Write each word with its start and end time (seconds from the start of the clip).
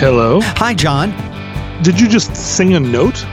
Hello. 0.00 0.40
Hi, 0.42 0.74
John. 0.74 1.10
Did 1.82 1.98
you 2.00 2.08
just 2.08 2.34
sing 2.36 2.74
a 2.74 2.80
note 2.80 3.24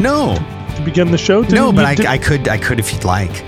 No, 0.00 0.36
to 0.76 0.82
begin 0.84 1.10
the 1.10 1.18
show? 1.18 1.42
Didn't 1.42 1.54
no, 1.56 1.72
but 1.72 1.80
you- 1.82 1.86
I, 1.86 1.94
did- 1.94 2.06
I 2.06 2.18
could, 2.18 2.48
I 2.48 2.58
could 2.58 2.78
if 2.78 2.92
you'd 2.92 3.04
like. 3.04 3.44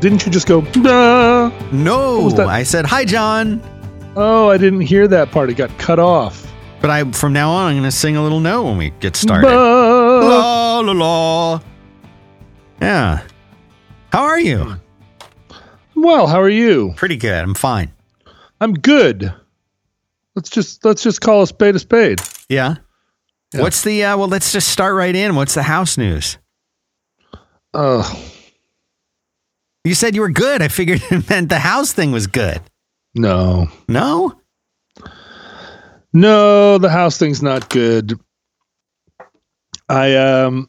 didn't 0.00 0.24
you 0.26 0.32
just 0.32 0.46
go? 0.46 0.62
"Ah"? 0.84 1.50
No, 1.72 2.20
was 2.20 2.34
that? 2.34 2.48
I 2.48 2.62
said 2.62 2.84
hi, 2.86 3.04
John. 3.04 3.62
Oh, 4.16 4.48
I 4.50 4.56
didn't 4.58 4.80
hear 4.82 5.06
that 5.08 5.30
part. 5.30 5.50
It 5.50 5.54
got 5.54 5.76
cut 5.78 5.98
off. 5.98 6.46
But 6.80 6.90
I, 6.90 7.04
from 7.12 7.32
now 7.32 7.50
on, 7.50 7.68
I'm 7.70 7.74
going 7.74 7.84
to 7.84 7.90
sing 7.96 8.16
a 8.16 8.22
little 8.22 8.40
note 8.40 8.64
when 8.64 8.76
we 8.78 8.90
get 9.00 9.14
started. 9.16 9.46
Bah. 9.46 10.20
La 10.22 10.80
la 10.80 10.92
la. 10.92 11.60
Yeah. 12.80 13.22
How 14.12 14.22
are 14.24 14.40
you? 14.40 14.79
Well, 16.02 16.26
how 16.26 16.40
are 16.40 16.48
you? 16.48 16.92
Pretty 16.96 17.16
good. 17.16 17.32
I'm 17.42 17.54
fine. 17.54 17.92
I'm 18.60 18.74
good. 18.74 19.32
Let's 20.34 20.48
just 20.50 20.84
let's 20.84 21.02
just 21.02 21.20
call 21.20 21.42
a 21.42 21.46
spade 21.46 21.74
a 21.74 21.78
spade. 21.78 22.20
Yeah. 22.48 22.76
Yeah. 23.52 23.60
What's 23.62 23.82
the? 23.82 24.04
Uh, 24.04 24.16
well, 24.16 24.28
let's 24.28 24.52
just 24.52 24.68
start 24.68 24.94
right 24.94 25.14
in. 25.14 25.34
What's 25.34 25.54
the 25.54 25.62
house 25.64 25.98
news? 25.98 26.38
Oh 27.74 28.02
You 29.84 29.94
said 29.94 30.14
you 30.14 30.20
were 30.22 30.30
good. 30.30 30.62
I 30.62 30.68
figured 30.68 31.02
it 31.10 31.28
meant 31.28 31.48
the 31.48 31.58
house 31.58 31.92
thing 31.92 32.12
was 32.12 32.26
good. 32.26 32.60
no, 33.14 33.68
No. 33.88 34.40
no, 36.12 36.78
the 36.78 36.88
house 36.90 37.18
thing's 37.18 37.42
not 37.42 37.68
good. 37.70 38.18
I 39.88 40.14
um, 40.16 40.68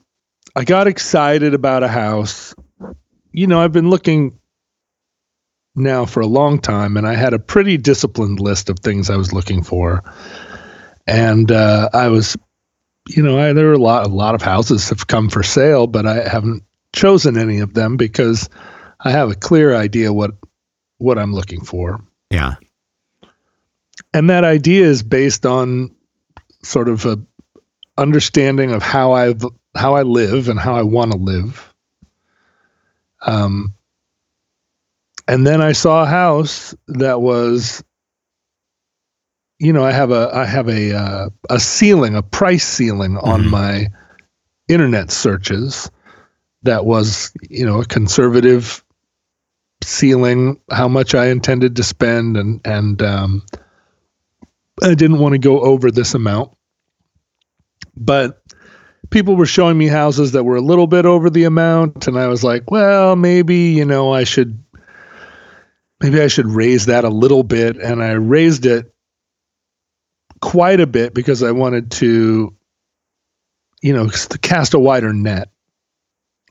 I 0.55 0.63
got 0.63 0.88
excited 0.88 1.54
about 1.54 1.84
a 1.84 1.88
house. 1.88 2.54
You 3.32 3.48
know, 3.48 3.62
I've 3.62 3.71
been 3.71 3.90
looking 3.90 4.38
now 5.75 6.05
for 6.05 6.20
a 6.21 6.27
long 6.27 6.59
time, 6.59 6.98
and 6.98 7.07
I 7.07 7.16
had 7.16 7.34
a 7.34 7.40
pretty 7.40 7.77
disciplined 7.77 8.40
list 8.40 8.70
of 8.70 8.79
things 8.79 9.09
I 9.09 9.15
was 9.18 9.32
looking 9.34 9.63
for, 9.63 10.04
and 11.07 11.51
uh, 11.51 11.90
I 11.93 12.09
was, 12.09 12.37
you 13.07 13.23
know, 13.23 13.40
I, 13.40 13.54
there 13.54 13.70
are 13.70 13.73
a 13.73 13.77
lot, 13.77 14.05
a 14.05 14.09
lot 14.09 14.35
of 14.35 14.41
houses 14.41 14.90
have 14.90 15.07
come 15.07 15.29
for 15.29 15.43
sale, 15.43 15.87
but 15.87 16.05
I 16.05 16.27
haven't 16.27 16.63
chosen 16.93 17.37
any 17.37 17.59
of 17.59 17.73
them 17.73 17.96
because 17.98 18.49
I 18.99 19.12
have 19.12 19.31
a 19.31 19.35
clear 19.35 19.73
idea 19.76 20.12
what 20.13 20.31
what 20.98 21.18
I'm 21.18 21.34
looking 21.34 21.63
for 21.63 21.99
Yeah. 22.29 22.55
and 24.13 24.29
that 24.29 24.43
idea 24.43 24.85
is 24.85 25.01
based 25.01 25.46
on 25.48 25.96
sort 26.63 26.90
of 26.90 27.05
a 27.05 27.18
understanding 27.98 28.71
of 28.71 28.84
how 28.84 29.13
I've 29.13 29.43
how 29.74 29.96
I 29.96 30.03
live 30.03 30.48
and 30.49 30.59
how 30.59 30.76
I 30.76 30.84
want 30.84 31.12
to 31.13 31.18
live. 31.18 31.74
Um, 33.26 33.74
and 35.27 35.46
then 35.46 35.62
I 35.62 35.72
saw 35.72 36.04
a 36.04 36.08
house 36.08 36.76
that 36.88 37.22
was, 37.22 37.84
you 39.60 39.72
know, 39.72 39.84
I 39.84 39.91
have 39.91 40.12
a 40.12 40.30
I 40.34 40.46
have 40.46 40.68
a 40.68 40.94
uh, 40.94 41.30
a 41.50 41.60
ceiling, 41.60 42.16
a 42.16 42.24
price 42.24 42.68
ceiling 42.68 43.18
on 43.18 43.44
Mhm. 43.44 43.49
my 43.49 43.88
internet 44.68 45.12
searches 45.12 45.90
that 46.64 46.86
was, 46.86 47.32
you 47.49 47.66
know, 47.66 47.82
a 47.82 47.86
conservative 47.86 48.84
ceiling, 49.84 50.60
how 50.72 50.88
much 50.88 51.16
I 51.16 51.27
intended 51.27 51.76
to 51.76 51.84
spend, 51.84 52.38
and 52.38 52.62
and 52.66 53.02
um, 53.02 53.44
I 54.82 54.94
didn't 54.94 55.20
want 55.20 55.34
to 55.34 55.40
go 55.40 55.62
over 55.62 55.92
this 55.92 56.14
amount. 56.14 56.52
But 57.98 58.42
people 59.10 59.36
were 59.36 59.46
showing 59.46 59.77
me 59.77 59.88
houses 59.88 60.32
that 60.32 60.44
were 60.44 60.55
a 60.55 60.62
little 60.62 60.88
bit 60.88 61.05
over 61.05 61.30
the 61.30 61.44
amount, 61.44 62.08
and 62.08 62.18
I 62.18 62.27
was 62.27 62.44
like, 62.44 62.72
well, 62.72 63.16
maybe, 63.16 63.55
you 63.55 63.86
know, 63.86 64.14
I 64.14 64.24
should 64.24 64.58
maybe 66.02 66.22
I 66.22 66.28
should 66.28 66.47
raise 66.47 66.88
that 66.88 67.03
a 67.03 67.09
little 67.09 67.44
bit. 67.44 67.78
And 67.78 68.03
I 68.03 68.12
raised 68.13 68.66
it 68.66 68.94
quite 70.41 70.80
a 70.80 70.88
bit 70.88 71.13
because 71.13 71.44
I 71.44 71.52
wanted 71.52 71.92
to, 71.92 72.56
you 73.81 73.94
know, 73.94 74.09
cast 74.42 74.74
a 74.74 74.80
wider 74.80 75.14
net. 75.14 75.50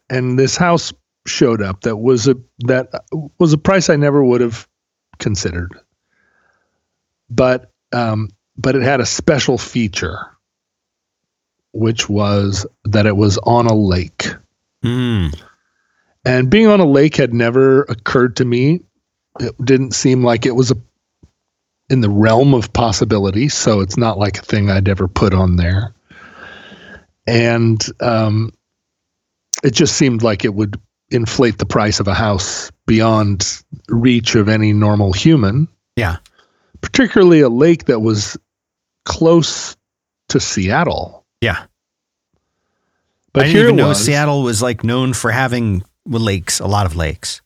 And 0.09 0.39
this 0.39 0.57
house 0.57 0.93
showed 1.27 1.63
up 1.63 1.83
that 1.83 1.97
was 1.97 2.27
a 2.27 2.37
that 2.61 3.05
was 3.39 3.53
a 3.53 3.59
price 3.59 3.91
I 3.91 3.97
never 3.97 4.25
would 4.25 4.41
have 4.41 4.67
considered. 5.19 5.73
But 7.29 7.71
um, 7.93 8.31
but 8.57 8.75
it 8.75 8.83
had 8.83 9.01
a 9.01 9.07
special 9.07 9.59
feature, 9.59 10.19
which 11.73 12.09
was 12.09 12.67
that 12.85 13.07
it 13.07 13.17
was 13.17 13.39
on 13.39 13.67
a 13.67 13.75
lake. 13.75 14.29
Mm. 14.85 15.41
And 16.25 16.51
being 16.51 16.67
on 16.67 16.81
a 16.81 16.87
lake 16.87 17.17
had 17.17 17.33
never 17.33 17.83
occurred 17.83 18.37
to 18.37 18.45
me. 18.45 18.83
It 19.39 19.55
didn't 19.65 19.93
seem 19.93 20.25
like 20.25 20.47
it 20.47 20.57
was 20.57 20.71
a 20.71 20.77
in 21.89 22.01
the 22.01 22.11
realm 22.11 22.55
of 22.55 22.73
possibility, 22.73 23.49
so 23.49 23.81
it's 23.81 23.97
not 23.97 24.17
like 24.19 24.39
a 24.39 24.43
thing 24.43 24.71
I'd 24.71 24.89
ever 24.89 25.09
put 25.09 25.35
on 25.35 25.57
there. 25.57 25.93
And 27.27 27.85
um, 28.01 28.53
it 29.63 29.73
just 29.73 29.97
seemed 29.97 30.23
like 30.23 30.45
it 30.45 30.55
would 30.55 30.81
inflate 31.11 31.59
the 31.59 31.67
price 31.67 31.99
of 31.99 32.07
a 32.07 32.15
house 32.15 32.71
beyond 32.87 33.63
reach 33.89 34.37
of 34.37 34.49
any 34.49 34.73
normal 34.73 35.13
human. 35.13 35.69
Yeah. 35.97 36.17
Particularly 36.81 37.41
a 37.41 37.49
lake 37.49 37.87
that 37.87 38.01
was 38.01 38.39
close 39.05 39.77
to 40.29 40.41
Seattle. 40.41 41.27
Yeah. 41.41 41.65
But 43.33 43.41
I 43.41 43.45
didn't 43.47 43.57
here 43.57 43.65
even 43.67 43.77
know 43.77 43.89
was. 43.89 44.05
Seattle 44.05 44.43
was 44.43 44.63
like 44.63 44.85
known 44.85 45.13
for 45.13 45.31
having 45.31 45.83
lakes, 46.07 46.61
a 46.61 46.67
lot 46.67 46.87
of 46.87 46.97
lakes. 46.97 47.43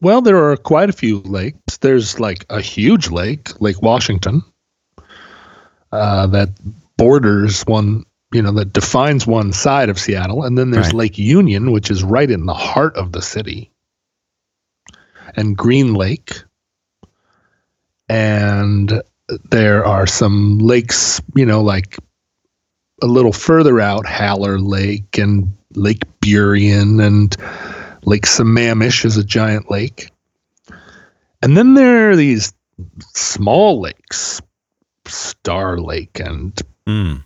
Well, 0.00 0.22
there 0.22 0.50
are 0.50 0.56
quite 0.56 0.88
a 0.88 0.94
few 0.94 1.18
lakes. 1.20 1.76
There's 1.78 2.18
like 2.18 2.46
a 2.48 2.60
huge 2.60 3.10
lake, 3.10 3.60
Lake 3.60 3.82
Washington, 3.82 4.42
uh, 5.92 6.26
that 6.28 6.50
borders 6.96 7.62
one, 7.62 8.04
you 8.32 8.40
know, 8.40 8.52
that 8.52 8.72
defines 8.72 9.26
one 9.26 9.52
side 9.52 9.90
of 9.90 9.98
Seattle. 9.98 10.44
And 10.44 10.56
then 10.56 10.70
there's 10.70 10.86
Right. 10.86 10.94
Lake 10.94 11.18
Union, 11.18 11.72
which 11.72 11.90
is 11.90 12.02
right 12.02 12.30
in 12.30 12.46
the 12.46 12.54
heart 12.54 12.96
of 12.96 13.12
the 13.12 13.20
city, 13.22 13.70
and 15.36 15.56
Green 15.56 15.94
Lake. 15.94 16.32
And 18.08 19.02
there 19.50 19.84
are 19.84 20.06
some 20.06 20.58
lakes, 20.58 21.20
you 21.36 21.46
know, 21.46 21.62
like 21.62 21.98
a 23.02 23.06
little 23.06 23.32
further 23.32 23.80
out, 23.80 24.06
Haller 24.06 24.58
Lake 24.58 25.18
and 25.18 25.56
Lake 25.74 26.02
Burien 26.20 27.04
and 27.04 27.36
Lake 28.04 28.26
Sammamish 28.26 29.04
is 29.04 29.16
a 29.16 29.24
giant 29.24 29.70
lake. 29.70 30.10
And 31.42 31.56
then 31.56 31.74
there 31.74 32.10
are 32.10 32.16
these 32.16 32.52
small 33.14 33.80
lakes, 33.80 34.40
Star 35.06 35.78
Lake 35.78 36.20
and 36.20 36.60
Mm. 36.86 37.22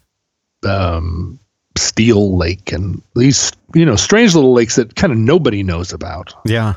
um, 0.65 1.39
Steel 1.77 2.37
Lake, 2.37 2.73
and 2.73 3.01
these, 3.17 3.51
you 3.75 3.85
know, 3.85 3.97
strange 3.97 4.35
little 4.35 4.53
lakes 4.53 4.77
that 4.77 4.95
kind 4.97 5.13
of 5.13 5.19
nobody 5.19 5.63
knows 5.63 5.93
about. 5.93 6.35
Yeah. 6.45 6.75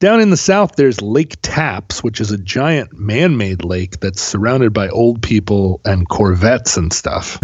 Down 0.00 0.20
in 0.20 0.28
the 0.30 0.36
south, 0.36 0.76
there's 0.76 1.00
Lake 1.00 1.36
Tapps, 1.40 2.02
which 2.04 2.20
is 2.20 2.30
a 2.30 2.36
giant 2.38 2.92
man 2.98 3.38
made 3.38 3.64
lake 3.64 4.00
that's 4.00 4.20
surrounded 4.20 4.72
by 4.74 4.88
old 4.90 5.22
people 5.22 5.80
and 5.86 6.06
Corvettes 6.08 6.76
and 6.76 6.92
stuff. 6.92 7.38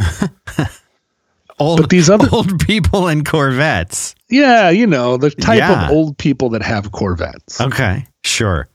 Old, 1.59 1.81
But 1.81 1.91
these 1.91 2.09
other- 2.11 2.29
old 2.33 2.59
people 2.61 3.09
and 3.09 3.25
Corvettes. 3.25 4.15
yeah, 4.31 4.71
you 4.71 4.87
know, 4.87 5.17
the 5.17 5.31
type 5.31 5.59
Yeah. 5.59 5.87
of 5.87 5.91
old 5.93 6.19
people 6.19 6.51
that 6.51 6.63
have 6.63 6.93
Corvettes. 6.93 7.61
Okay. 7.61 8.07
Sure. 8.25 8.69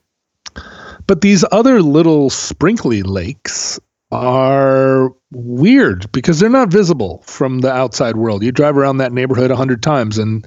But 1.07 1.21
these 1.21 1.43
other 1.51 1.81
little 1.81 2.29
sprinkly 2.29 3.01
lakes 3.03 3.79
are 4.11 5.11
weird 5.31 6.11
because 6.11 6.39
they're 6.39 6.49
not 6.49 6.69
visible 6.69 7.23
from 7.25 7.59
the 7.59 7.71
outside 7.71 8.15
world. 8.17 8.43
You 8.43 8.51
drive 8.51 8.77
around 8.77 8.97
that 8.97 9.11
neighborhood 9.13 9.51
a 9.51 9.55
hundred 9.55 9.83
times 9.83 10.17
and 10.17 10.45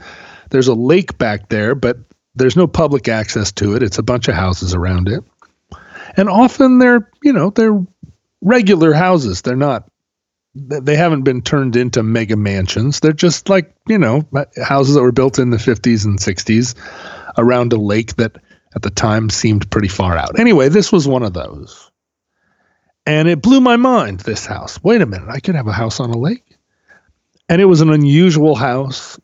there's 0.50 0.68
a 0.68 0.74
lake 0.74 1.16
back 1.18 1.48
there, 1.48 1.74
but 1.74 1.98
there's 2.34 2.56
no 2.56 2.66
public 2.66 3.08
access 3.08 3.52
to 3.52 3.74
it. 3.74 3.82
It's 3.82 3.98
a 3.98 4.02
bunch 4.02 4.28
of 4.28 4.34
houses 4.34 4.74
around 4.74 5.08
it. 5.08 5.22
And 6.16 6.28
often 6.28 6.78
they're, 6.78 7.08
you 7.22 7.32
know, 7.32 7.50
they're 7.50 7.78
regular 8.40 8.92
houses. 8.92 9.42
They're 9.42 9.56
not 9.56 9.89
they 10.54 10.96
haven't 10.96 11.22
been 11.22 11.42
turned 11.42 11.76
into 11.76 12.02
mega 12.02 12.36
mansions. 12.36 13.00
They're 13.00 13.12
just 13.12 13.48
like, 13.48 13.74
you 13.86 13.98
know, 13.98 14.26
uh, 14.34 14.46
houses 14.62 14.94
that 14.94 15.02
were 15.02 15.12
built 15.12 15.38
in 15.38 15.50
the 15.50 15.56
50s 15.56 16.04
and 16.04 16.18
60s 16.18 16.74
around 17.38 17.72
a 17.72 17.76
lake 17.76 18.16
that 18.16 18.36
at 18.74 18.82
the 18.82 18.90
time 18.90 19.30
seemed 19.30 19.70
pretty 19.70 19.88
far 19.88 20.16
out. 20.16 20.38
Anyway, 20.38 20.68
this 20.68 20.90
was 20.90 21.06
one 21.06 21.22
of 21.22 21.32
those. 21.32 21.90
And 23.06 23.28
it 23.28 23.42
blew 23.42 23.60
my 23.60 23.76
mind, 23.76 24.20
this 24.20 24.44
house. 24.44 24.82
Wait 24.82 25.00
a 25.00 25.06
minute, 25.06 25.28
I 25.28 25.40
could 25.40 25.54
have 25.54 25.68
a 25.68 25.72
house 25.72 26.00
on 26.00 26.10
a 26.10 26.18
lake. 26.18 26.56
And 27.48 27.60
it 27.60 27.64
was 27.64 27.80
an 27.80 27.90
unusual 27.90 28.54
house. 28.54 29.18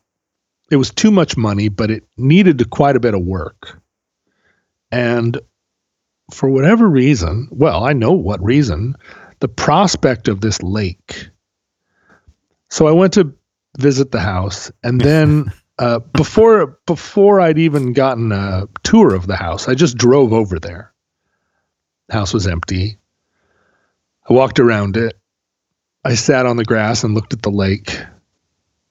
It 0.71 0.75
was 0.77 0.91
too 0.91 1.11
much 1.11 1.37
money, 1.37 1.69
but 1.69 1.91
it 1.91 2.03
needed 2.17 2.69
quite 2.69 2.95
a 2.95 3.01
bit 3.01 3.13
of 3.13 3.21
work. 3.21 3.81
And 4.91 5.39
for 6.33 6.49
whatever 6.49 6.87
reason, 6.89 7.47
well, 7.51 7.85
I 7.85 7.93
know 7.93 8.13
what 8.13 8.43
reason, 8.43 8.95
the 9.39 9.47
prospect 9.47 10.27
of 10.27 10.41
this 10.41 10.61
lake. 10.61 11.29
So 12.69 12.87
I 12.87 12.91
went 12.91 13.13
to 13.13 13.33
visit 13.77 14.11
the 14.11 14.19
house 14.19 14.71
and 14.83 14.99
then 15.01 15.51
uh, 15.79 15.99
before 15.99 16.79
before 16.85 17.39
I'd 17.39 17.59
even 17.59 17.93
gotten 17.93 18.31
a 18.31 18.67
tour 18.83 19.13
of 19.13 19.27
the 19.27 19.35
house, 19.35 19.67
I 19.67 19.75
just 19.75 19.97
drove 19.97 20.33
over 20.33 20.59
there. 20.59 20.93
House 22.09 22.33
was 22.33 22.47
empty. 22.47 22.97
I 24.29 24.33
walked 24.33 24.59
around 24.59 24.97
it. 24.97 25.19
I 26.03 26.15
sat 26.15 26.45
on 26.45 26.57
the 26.57 26.63
grass 26.63 27.03
and 27.03 27.13
looked 27.13 27.33
at 27.33 27.41
the 27.41 27.51
lake. 27.51 27.99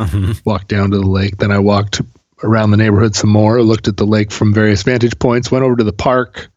Mm-hmm. 0.00 0.32
Walked 0.44 0.68
down 0.68 0.90
to 0.90 0.98
the 0.98 1.06
lake. 1.06 1.38
Then 1.38 1.50
I 1.50 1.58
walked 1.58 2.02
around 2.42 2.70
the 2.70 2.76
neighborhood 2.76 3.16
some 3.16 3.30
more. 3.30 3.62
Looked 3.62 3.88
at 3.88 3.96
the 3.96 4.06
lake 4.06 4.30
from 4.30 4.52
various 4.52 4.82
vantage 4.82 5.18
points. 5.18 5.50
Went 5.50 5.64
over 5.64 5.76
to 5.76 5.84
the 5.84 5.92
park 5.92 6.50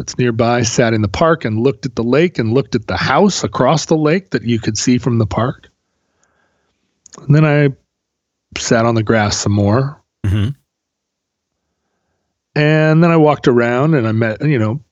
that's 0.00 0.16
nearby. 0.16 0.62
Sat 0.62 0.94
in 0.94 1.02
the 1.02 1.08
park 1.08 1.44
and 1.44 1.60
looked 1.60 1.84
at 1.84 1.94
the 1.94 2.02
lake 2.02 2.38
and 2.38 2.54
looked 2.54 2.74
at 2.74 2.86
the 2.86 2.96
house 2.96 3.44
across 3.44 3.84
the 3.84 3.98
lake 3.98 4.30
that 4.30 4.44
you 4.44 4.58
could 4.58 4.78
see 4.78 4.96
from 4.96 5.18
the 5.18 5.26
park. 5.26 5.68
And 7.18 7.34
then 7.34 7.44
I 7.44 7.68
sat 8.58 8.86
on 8.86 8.94
the 8.94 9.02
grass 9.02 9.36
some 9.36 9.52
more. 9.52 10.02
Mm-hmm. 10.24 10.52
And 12.54 13.04
then 13.04 13.10
I 13.10 13.18
walked 13.18 13.46
around 13.46 13.92
and 13.92 14.08
I 14.08 14.12
met, 14.12 14.42
you 14.42 14.58
know, 14.58 14.82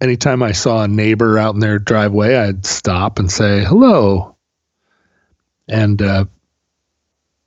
anytime 0.00 0.42
I 0.42 0.52
saw 0.52 0.84
a 0.84 0.88
neighbor 0.88 1.38
out 1.38 1.52
in 1.52 1.60
their 1.60 1.78
driveway, 1.78 2.36
I'd 2.36 2.64
stop 2.64 3.18
and 3.18 3.30
say 3.30 3.62
hello. 3.62 4.36
And, 5.68 6.00
uh, 6.00 6.24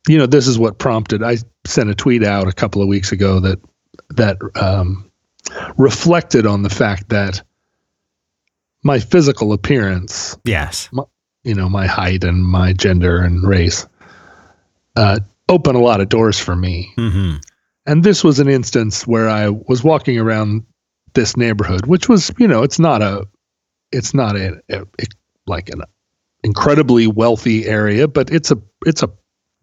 you 0.07 0.19
know, 0.19 0.27
this 0.27 0.47
is 0.47 0.59
what 0.59 0.77
prompted. 0.77 1.23
I 1.23 1.38
sent 1.65 1.89
a 1.89 1.95
tweet 1.95 2.23
out 2.23 2.47
a 2.47 2.53
couple 2.53 2.83
of 2.83 2.88
weeks 2.88 3.11
ago 3.11 3.39
that 3.39 3.59
that 4.11 4.38
um, 4.56 5.08
reflected 5.78 6.46
on 6.46 6.63
the 6.63 6.69
fact 6.69 7.10
that 7.10 7.42
my 8.84 9.00
physical 9.00 9.54
appearance, 9.54 10.38
Yes. 10.46 10.90
you 11.44 11.54
know, 11.54 11.69
my 11.69 11.88
height 11.88 12.24
and 12.24 12.44
my 12.46 12.74
gender 12.74 13.22
and 13.22 13.44
race, 13.44 13.86
uh, 14.96 15.19
open 15.48 15.75
a 15.75 15.80
lot 15.80 16.01
of 16.01 16.10
doors 16.10 16.40
for 16.40 16.56
me. 16.56 16.94
Mm-hmm. 16.98 17.38
And 17.86 18.04
this 18.04 18.24
was 18.24 18.40
an 18.40 18.48
instance 18.48 19.07
where 19.07 19.28
I 19.30 19.50
was 19.50 19.84
walking 19.84 20.19
around 20.19 20.66
this 21.13 21.36
neighborhood, 21.36 21.88
which 21.88 22.07
was, 22.07 22.31
you 22.38 22.48
know, 22.48 22.63
it's 22.63 22.80
not 22.80 23.02
a, 23.02 23.28
it's 23.92 24.13
not 24.13 24.36
a, 24.36 24.62
a, 24.69 24.81
a 24.81 25.06
like 25.48 25.69
an 25.69 25.81
incredibly 26.44 27.07
wealthy 27.07 27.66
area, 27.66 28.07
but 28.07 28.31
it's 28.31 28.52
a, 28.52 28.57
it's 28.86 29.02
a, 29.02 29.10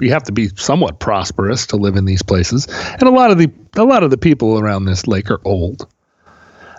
you 0.01 0.11
have 0.11 0.25
to 0.25 0.33
be 0.33 0.49
somewhat 0.57 1.01
prosperous 1.01 1.67
to 1.69 1.77
live 1.77 1.97
in 1.97 2.05
these 2.05 2.23
places. 2.23 2.67
And 2.93 3.05
a 3.05 3.11
lot 3.11 3.31
of 3.31 3.39
the, 3.39 3.51
a 3.77 3.85
lot 3.85 4.03
of 4.03 4.11
the 4.11 4.19
people 4.19 4.59
around 4.59 4.85
this 4.85 5.07
lake 5.07 5.31
are 5.31 5.41
old. 5.45 5.87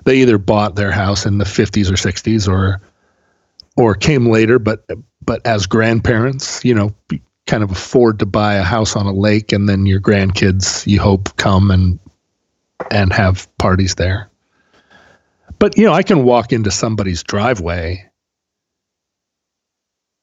They 0.05 0.17
either 0.17 0.37
bought 0.37 0.75
their 0.75 0.91
house 0.91 1.25
in 1.25 1.37
the 1.37 1.45
50s 1.45 1.89
or 1.89 1.95
60s 1.95 2.47
or, 2.47 2.79
or 3.75 3.95
came 3.95 4.27
later, 4.27 4.59
but, 4.59 4.85
but 5.25 5.45
as 5.45 5.65
grandparents, 5.65 6.63
you 6.63 6.73
know, 6.73 6.93
kind 7.47 7.63
of 7.63 7.71
afford 7.71 8.19
to 8.19 8.25
buy 8.25 8.55
a 8.55 8.63
house 8.63 8.95
on 8.95 9.05
a 9.07 9.13
lake 9.13 9.51
and 9.51 9.67
then 9.67 9.85
your 9.85 10.01
grandkids 10.01 10.85
you 10.85 10.99
hope 10.99 11.35
come 11.37 11.71
and 11.71 11.97
and 12.91 13.11
have 13.11 13.47
parties 13.57 13.95
there 13.95 14.29
but 15.57 15.77
you 15.77 15.85
know 15.85 15.93
i 15.93 16.03
can 16.03 16.23
walk 16.23 16.51
into 16.51 16.69
somebody's 16.69 17.23
driveway 17.23 18.05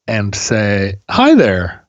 and 0.07 0.35
say 0.35 0.95
hi 1.09 1.35
there 1.35 1.84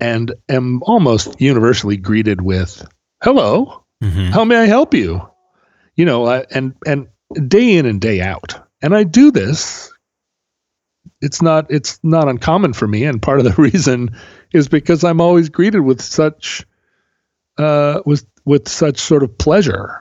and 0.00 0.32
am 0.48 0.82
almost 0.84 1.40
universally 1.40 1.96
greeted 1.96 2.40
with 2.40 2.86
hello. 3.22 3.84
Mm-hmm. 4.02 4.30
how 4.32 4.44
may 4.44 4.56
i 4.56 4.64
help 4.64 4.94
you? 4.94 5.20
You 5.96 6.04
know 6.06 6.26
I, 6.26 6.46
and 6.50 6.74
and 6.86 7.08
day 7.48 7.76
in 7.76 7.86
and 7.86 8.00
day 8.00 8.20
out. 8.20 8.54
And 8.82 8.94
i 8.94 9.04
do 9.04 9.30
this. 9.30 9.92
It's 11.20 11.42
not 11.42 11.66
it's 11.70 12.00
not 12.02 12.28
uncommon 12.28 12.72
for 12.72 12.88
me 12.88 13.04
and 13.04 13.20
part 13.20 13.38
of 13.38 13.44
the 13.44 13.52
reason 13.62 14.16
is 14.52 14.68
because 14.68 15.04
i'm 15.04 15.20
always 15.20 15.48
greeted 15.48 15.80
with 15.80 16.00
such 16.00 16.66
uh 17.58 18.00
with 18.06 18.24
with 18.44 18.68
such 18.68 18.98
sort 18.98 19.22
of 19.22 19.36
pleasure 19.38 20.00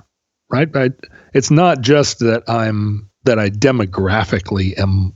right? 0.49 0.75
I, 0.75 0.89
it's 1.33 1.51
not 1.51 1.81
just 1.81 2.19
that 2.19 2.43
i'm 2.47 3.09
that 3.23 3.39
i 3.39 3.49
demographically 3.49 4.77
am 4.79 5.15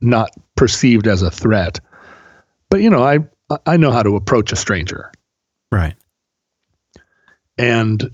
not 0.00 0.30
perceived 0.56 1.06
as 1.06 1.22
a 1.22 1.30
threat 1.30 1.80
but 2.70 2.80
you 2.80 2.90
know 2.90 3.02
i 3.02 3.18
i 3.66 3.76
know 3.76 3.90
how 3.90 4.02
to 4.02 4.16
approach 4.16 4.52
a 4.52 4.56
stranger 4.56 5.10
Right. 5.70 5.94
and 7.56 8.10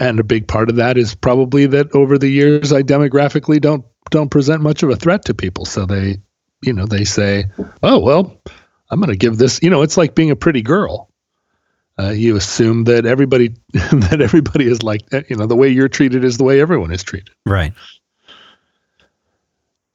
and 0.00 0.18
a 0.20 0.24
big 0.24 0.48
part 0.48 0.70
of 0.70 0.76
that 0.76 0.98
is 0.98 1.14
probably 1.14 1.66
that 1.66 1.94
over 1.94 2.18
the 2.18 2.28
years 2.28 2.72
I 2.72 2.82
demographically 2.82 3.60
don't 3.60 3.84
don't 4.10 4.30
present 4.30 4.60
much 4.62 4.82
of 4.82 4.90
a 4.90 4.96
threat 4.96 5.24
to 5.26 5.34
people 5.34 5.64
so 5.64 5.86
they 5.86 6.18
you 6.62 6.72
know 6.72 6.86
they 6.86 7.04
say 7.04 7.44
oh 7.82 7.98
well 7.98 8.36
I'm 8.90 9.00
going 9.00 9.10
to 9.10 9.16
give 9.16 9.38
this 9.38 9.62
you 9.62 9.70
know 9.70 9.82
it's 9.82 9.96
like 9.96 10.14
being 10.14 10.30
a 10.30 10.36
pretty 10.36 10.62
girl 10.62 11.10
uh, 11.98 12.10
you 12.10 12.34
assume 12.36 12.84
that 12.84 13.06
everybody 13.06 13.54
that 13.72 14.20
everybody 14.20 14.66
is 14.66 14.82
like 14.82 15.08
that 15.10 15.30
you 15.30 15.36
know 15.36 15.46
the 15.46 15.56
way 15.56 15.68
you're 15.68 15.88
treated 15.88 16.24
is 16.24 16.38
the 16.38 16.44
way 16.44 16.60
everyone 16.60 16.92
is 16.92 17.02
treated 17.04 17.30
Right. 17.46 17.72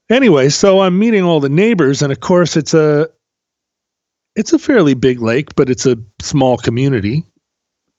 anyway 0.09 0.49
so 0.49 0.79
I'm 0.81 0.97
meeting 0.97 1.23
all 1.23 1.39
the 1.39 1.49
neighbors 1.49 2.01
and 2.01 2.11
of 2.11 2.19
course 2.19 2.55
it's 2.57 2.73
a 2.73 3.09
it's 4.35 4.53
a 4.53 4.59
fairly 4.59 4.93
big 4.93 5.21
lake 5.21 5.55
but 5.55 5.69
it's 5.69 5.85
a 5.85 5.97
small 6.21 6.57
community. 6.57 7.23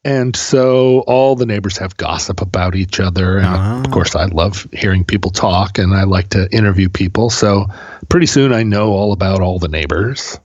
And 0.03 0.35
so 0.35 1.00
all 1.00 1.37
the 1.37 1.44
neighbors 1.44 1.77
have 1.77 1.94
gossip 1.99 2.41
about 2.41 2.75
each 2.75 3.00
other. 3.00 3.37
And 3.37 3.47
Ah. 3.47 3.81
of 3.81 3.91
course 3.91 4.17
I 4.17 4.25
love 4.27 4.67
hearing 4.73 5.05
people 5.05 5.31
talk 5.31 5.77
and 5.79 5.93
I 5.94 6.05
like 6.05 6.29
to 6.31 6.50
interview 6.50 6.88
people. 6.88 7.29
So 7.29 7.67
pretty 8.09 8.25
soon 8.27 8.53
I 8.55 8.62
know 8.62 8.93
all 8.93 9.12
about 9.12 9.43
all 9.43 9.59
the 9.59 9.69
neighbors. 9.69 10.38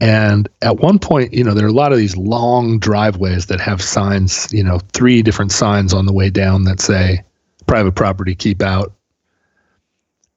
And 0.00 0.48
at 0.62 0.78
one 0.78 0.98
point 0.98 1.32
you 1.32 1.44
know 1.44 1.54
there 1.54 1.64
are 1.64 1.68
a 1.68 1.72
lot 1.72 1.92
of 1.92 1.98
these 1.98 2.16
long 2.16 2.78
driveways 2.80 3.46
that 3.46 3.60
have 3.60 3.80
signs 3.80 4.52
you 4.52 4.64
know 4.64 4.80
three 4.92 5.22
different 5.22 5.52
signs 5.52 5.94
on 5.94 6.06
the 6.06 6.12
way 6.12 6.28
down 6.28 6.64
that 6.64 6.80
say 6.80 7.22
private 7.66 7.92
property 7.92 8.34
keep 8.34 8.62
out. 8.62 8.92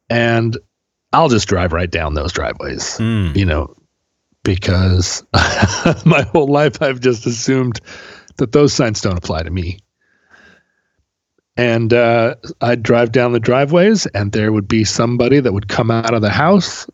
And 0.10 0.58
I'll 1.12 1.30
just 1.30 1.48
drive 1.48 1.74
right 1.74 1.90
down 1.90 2.14
those 2.14 2.32
driveways 2.32 2.98
Mm. 2.98 3.36
you 3.36 3.46
know, 3.46 3.76
because 4.44 5.24
my 6.06 6.22
whole 6.32 6.48
life 6.48 6.82
I've 6.82 7.00
just 7.00 7.26
assumed 7.26 7.80
that 8.38 8.52
those 8.52 8.74
signs 8.74 9.02
don't 9.02 9.18
apply 9.18 9.44
to 9.44 9.50
me. 9.50 9.80
And 11.58 11.94
uh, 11.94 12.36
I'd 12.62 12.84
drive 12.84 13.12
down 13.12 13.34
the 13.34 13.40
driveways, 13.40 14.06
and 14.08 14.32
there 14.32 14.52
would 14.54 14.68
be 14.68 14.86
somebody 14.86 15.42
that 15.42 15.52
would 15.52 15.68
come 15.68 15.92
out 15.92 16.14
of 16.14 16.22
the 16.22 16.30
house 16.30 16.88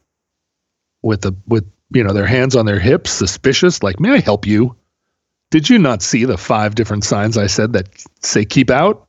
with 1.03 1.23
a 1.25 1.35
with 1.45 1.69
you 1.91 2.03
know 2.03 2.13
their 2.13 2.25
hands 2.25 2.55
on 2.55 2.65
their 2.65 2.79
hips, 2.79 3.11
suspicious, 3.11 3.83
like, 3.83 3.99
"May 3.99 4.13
I 4.13 4.19
help 4.21 4.47
you?" 4.47 4.75
Did 5.51 5.69
you 5.69 5.77
not 5.77 6.01
see 6.01 6.25
the 6.25 6.37
five 6.37 6.73
different 6.73 7.03
signs 7.03 7.37
I 7.37 7.45
said 7.45 7.73
that 7.73 7.89
say 8.21 8.43
"keep 8.43 8.71
out"? 8.71 9.07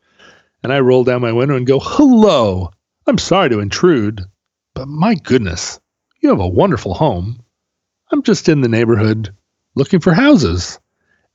And 0.62 0.74
I 0.74 0.80
roll 0.80 1.04
down 1.04 1.22
my 1.22 1.32
window 1.32 1.56
and 1.56 1.66
go, 1.66 1.80
"Hello, 1.80 2.70
I'm 3.06 3.16
sorry 3.16 3.48
to 3.48 3.60
intrude, 3.60 4.20
but 4.76 4.86
my 4.86 5.14
goodness, 5.14 5.80
you 6.20 6.28
have 6.28 6.38
a 6.38 6.46
wonderful 6.46 6.92
home. 6.92 7.42
I'm 8.12 8.22
just 8.22 8.48
in 8.48 8.60
the 8.60 8.68
neighborhood 8.68 9.34
looking 9.74 10.00
for 10.00 10.12
houses. 10.12 10.78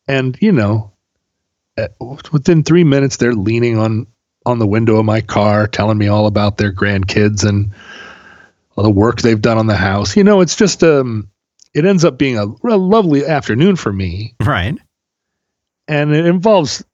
And, 0.07 0.37
you 0.39 0.51
know, 0.51 0.93
within 2.31 2.61
three 2.63 2.83
minutes, 2.83 3.17
they're 3.17 3.33
leaning 3.33 3.79
on, 3.79 4.05
on 4.45 4.59
the 4.59 4.67
window 4.67 4.97
of 4.97 5.05
my 5.05 5.21
car, 5.21 5.67
telling 5.67 5.97
me 5.97 6.07
all 6.07 6.27
about 6.27 6.57
their 6.57 6.71
grandkids 6.71 7.43
and 7.43 7.71
all 8.75 8.83
the 8.83 8.91
work 8.91 9.21
they've 9.21 9.41
done 9.41 9.57
on 9.57 9.67
the 9.67 9.75
house. 9.75 10.15
You 10.15 10.23
know, 10.23 10.41
it's 10.41 10.55
just, 10.55 10.83
um, 10.83 11.27
it 11.73 11.83
ends 11.83 12.05
up 12.05 12.19
being 12.19 12.37
a, 12.37 12.45
a 12.45 12.77
lovely 12.77 13.25
afternoon 13.25 13.75
for 13.75 13.91
me. 13.91 14.35
Right. 14.39 14.77
And 15.87 16.13
it 16.13 16.27
involves, 16.27 16.85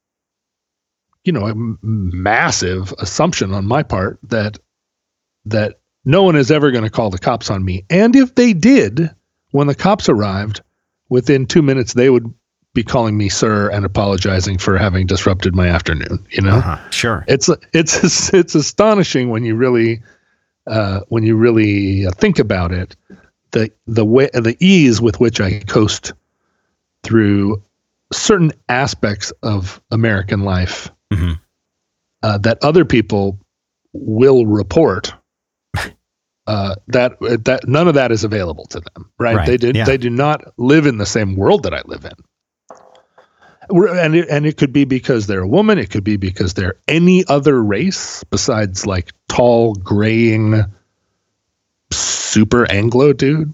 you 1.26 1.34
know, 1.34 1.46
a 1.46 1.52
m- 1.52 1.78
massive 1.82 2.94
assumption 3.00 3.54
on 3.54 3.66
my 3.66 3.84
part 3.84 4.20
that, 4.24 4.58
that 5.46 5.82
no 6.08 6.24
one 6.24 6.38
is 6.38 6.50
ever 6.52 6.72
going 6.72 6.86
to 6.86 6.90
call 6.90 7.10
the 7.10 7.18
cops 7.20 7.50
on 7.52 7.64
me. 7.66 7.84
And 7.90 8.16
if 8.16 8.34
they 8.36 8.54
did, 8.54 9.10
when 9.52 9.68
the 9.68 9.76
cops 9.76 10.08
arrived, 10.08 10.62
within 11.10 11.46
two 11.46 11.62
minutes, 11.62 11.94
they 11.94 12.10
would 12.10 12.34
be 12.74 12.84
calling 12.84 13.18
me 13.18 13.28
sir 13.28 13.70
and 13.70 13.84
apologizing 13.86 14.58
for 14.58 14.78
having 14.78 15.06
disrupted 15.06 15.54
my 15.54 15.68
afternoon. 15.68 16.26
You 16.32 16.44
know, 16.44 16.58
Uh-huh. 16.58 16.90
Sure. 16.92 17.26
it's 17.28 17.50
it's 17.74 18.34
it's 18.34 18.56
astonishing 18.56 19.30
when 19.30 19.44
you 19.44 19.56
really 19.56 20.02
uh, 20.68 21.02
when 21.10 21.24
you 21.24 21.36
really 21.36 22.06
think 22.18 22.40
about 22.40 22.72
it. 22.72 22.96
The 23.52 23.70
the 23.88 24.06
way 24.06 24.30
the 24.34 24.56
ease 24.60 25.02
with 25.02 25.20
which 25.20 25.42
I 25.42 25.60
coast 25.60 26.14
through 27.04 27.62
certain 28.14 28.52
aspects 28.70 29.32
of 29.44 29.82
American 29.92 30.42
life 30.42 30.90
Mhm. 31.12 31.40
uh, 32.24 32.38
that 32.40 32.58
other 32.64 32.86
people 32.86 33.40
will 33.94 34.46
report. 34.46 35.14
Uh, 36.48 36.76
that 36.88 37.18
that 37.44 37.68
none 37.68 37.88
of 37.90 37.94
that 37.94 38.12
is 38.12 38.24
available 38.24 38.66
to 38.68 38.80
them, 38.80 39.12
right? 39.20 39.36
Right, 39.36 39.46
They 39.46 39.58
did 39.58 39.76
yeah. 39.76 39.84
they 39.86 39.98
do 39.98 40.10
not 40.10 40.54
live 40.58 40.86
in 40.86 40.98
the 40.98 41.06
same 41.06 41.36
world 41.36 41.64
that 41.64 41.74
I 41.74 41.82
live 41.86 42.06
in. 42.06 42.14
We're- 43.70 44.00
And 44.00 44.16
it, 44.16 44.30
and 44.30 44.46
it 44.46 44.56
could 44.56 44.72
be 44.72 44.86
because 44.86 45.28
they're 45.28 45.42
a 45.42 45.48
woman. 45.48 45.78
It 45.78 45.90
could 45.90 46.06
be 46.06 46.16
because 46.16 46.54
they're 46.54 46.78
any 46.88 47.26
other 47.28 47.62
race 47.62 48.24
besides 48.24 48.86
like 48.86 49.12
tall, 49.28 49.74
graying, 49.76 50.64
super 51.92 52.70
Anglo 52.72 53.14
dude. 53.14 53.54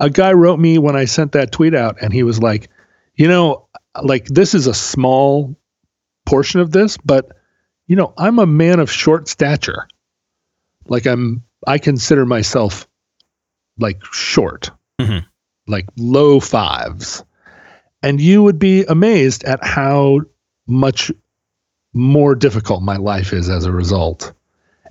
A 0.00 0.10
guy 0.10 0.32
wrote 0.32 0.58
me 0.58 0.76
when 0.78 0.96
I 0.96 1.04
sent 1.06 1.32
that 1.32 1.52
tweet 1.52 1.74
out, 1.74 1.96
and 2.02 2.12
he 2.12 2.22
was 2.22 2.40
like, 2.42 2.68
you 3.14 3.28
know, 3.28 3.66
like 4.02 4.26
this 4.26 4.54
is 4.54 4.66
a 4.66 4.74
small 4.74 5.56
portion 6.26 6.60
of 6.60 6.72
this, 6.72 6.96
but 6.98 7.32
you 7.86 7.96
know, 7.96 8.12
I'm 8.18 8.38
a 8.38 8.46
man 8.46 8.80
of 8.80 8.90
short 8.90 9.28
stature. 9.28 9.86
Like 10.86 11.06
I'm, 11.06 11.42
I 11.66 11.78
consider 11.78 12.26
myself 12.26 12.86
like 13.78 14.04
short, 14.12 14.70
Mhm. 15.00 15.24
like 15.66 15.86
low 15.96 16.40
fives. 16.40 17.24
And 18.02 18.20
you 18.20 18.42
would 18.42 18.58
be 18.58 18.84
amazed 18.84 19.44
at 19.44 19.64
how 19.64 20.20
much 20.66 21.10
more 21.94 22.34
difficult 22.34 22.82
my 22.82 22.96
life 22.96 23.32
is 23.32 23.48
as 23.48 23.64
a 23.64 23.72
result. 23.72 24.32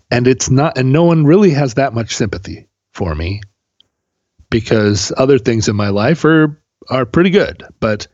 And 0.10 0.27
it's 0.27 0.50
not, 0.50 0.77
and 0.77 0.92
no 0.92 1.03
one 1.03 1.25
really 1.25 1.51
has 1.51 1.75
that 1.75 1.94
much 1.94 2.15
sympathy 2.15 2.68
for 2.92 3.15
me 3.15 3.42
because 4.50 5.12
other 5.18 5.39
things 5.39 5.68
in 5.68 5.75
my 5.75 5.89
life 5.89 6.24
are, 6.25 6.60
are 6.89 7.06
pretty 7.06 7.30
good. 7.30 7.63
But, 7.80 8.08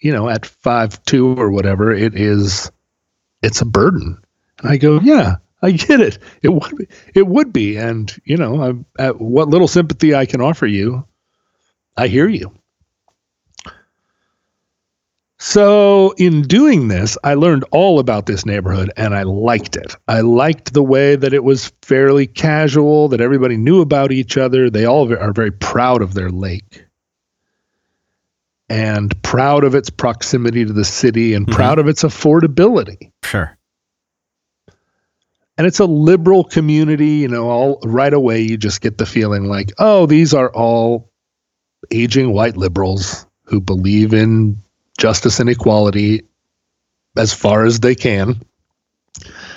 you 0.00 0.12
know, 0.12 0.28
at 0.28 0.46
five, 0.46 1.02
two 1.04 1.34
or 1.38 1.50
whatever, 1.50 1.92
it 1.92 2.14
is, 2.14 2.70
it's 3.42 3.60
a 3.60 3.66
burden. 3.66 4.18
And 4.58 4.70
I 4.70 4.76
go, 4.76 5.00
yeah, 5.00 5.36
I 5.62 5.70
get 5.70 6.00
it. 6.00 6.18
It 6.42 6.48
would 6.48 6.76
be, 6.76 6.86
it 7.14 7.26
would 7.28 7.52
be. 7.52 7.76
And, 7.76 8.14
you 8.24 8.36
know, 8.36 8.62
I'm, 8.62 8.86
at 8.98 9.20
what 9.20 9.48
little 9.48 9.68
sympathy 9.68 10.14
I 10.14 10.26
can 10.26 10.40
offer 10.40 10.66
you, 10.66 11.06
I 11.96 12.08
hear 12.08 12.28
you. 12.28 12.52
So, 15.38 16.14
in 16.18 16.42
doing 16.42 16.86
this, 16.86 17.18
I 17.24 17.34
learned 17.34 17.64
all 17.72 17.98
about 17.98 18.26
this 18.26 18.46
neighborhood 18.46 18.92
and 18.96 19.12
I 19.12 19.24
liked 19.24 19.74
it. 19.74 19.96
I 20.06 20.20
liked 20.20 20.72
the 20.72 20.84
way 20.84 21.16
that 21.16 21.34
it 21.34 21.42
was 21.42 21.72
fairly 21.82 22.28
casual, 22.28 23.08
that 23.08 23.20
everybody 23.20 23.56
knew 23.56 23.80
about 23.80 24.12
each 24.12 24.36
other. 24.36 24.70
They 24.70 24.84
all 24.84 25.12
are 25.12 25.32
very 25.32 25.50
proud 25.50 26.00
of 26.00 26.14
their 26.14 26.30
lake 26.30 26.84
and 28.68 29.20
proud 29.22 29.64
of 29.64 29.74
its 29.74 29.90
proximity 29.90 30.64
to 30.64 30.72
the 30.72 30.84
city 30.84 31.34
and 31.34 31.46
Mhm. 31.46 31.52
proud 31.52 31.78
of 31.80 31.88
its 31.88 32.04
affordability 32.04 33.10
Sure. 33.24 33.56
And 35.58 35.66
it's 35.66 35.80
a 35.80 35.84
liberal 35.84 36.44
community 36.44 37.16
you 37.16 37.28
know 37.28 37.48
all 37.48 37.80
right 37.84 38.12
away 38.12 38.40
you 38.40 38.56
just 38.56 38.80
get 38.80 38.98
the 38.98 39.06
feeling 39.06 39.44
like 39.44 39.72
oh 39.78 40.06
these 40.06 40.32
are 40.34 40.50
all 40.52 41.10
aging 41.90 42.32
white 42.32 42.56
liberals 42.56 43.26
who 43.44 43.60
believe 43.60 44.14
in 44.14 44.56
justice 44.98 45.40
and 45.40 45.50
equality 45.50 46.22
as 47.16 47.32
far 47.32 47.64
as 47.64 47.80
they 47.80 47.94
can 47.94 48.40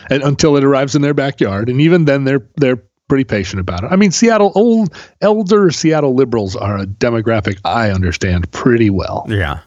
and 0.10 0.24
until 0.24 0.58
it 0.58 0.64
arrives 0.64 0.96
in 0.96 1.02
their 1.02 1.14
backyard. 1.14 1.70
And 1.70 1.82
even 1.82 2.06
then 2.06 2.24
they're 2.24 2.48
they're 2.58 2.82
pretty 3.08 3.24
patient 3.24 3.60
about 3.60 3.84
it. 3.84 3.92
I 3.92 3.96
mean 3.96 4.12
seattle 4.12 4.52
old 4.56 4.94
elder 5.22 5.72
seattle 5.72 6.16
liberals 6.16 6.56
are 6.56 6.80
a 6.80 6.86
demographic 6.86 7.60
i 7.64 7.92
understand 7.92 8.52
pretty 8.52 8.90
well. 8.90 9.26
Yeah. 9.30 9.60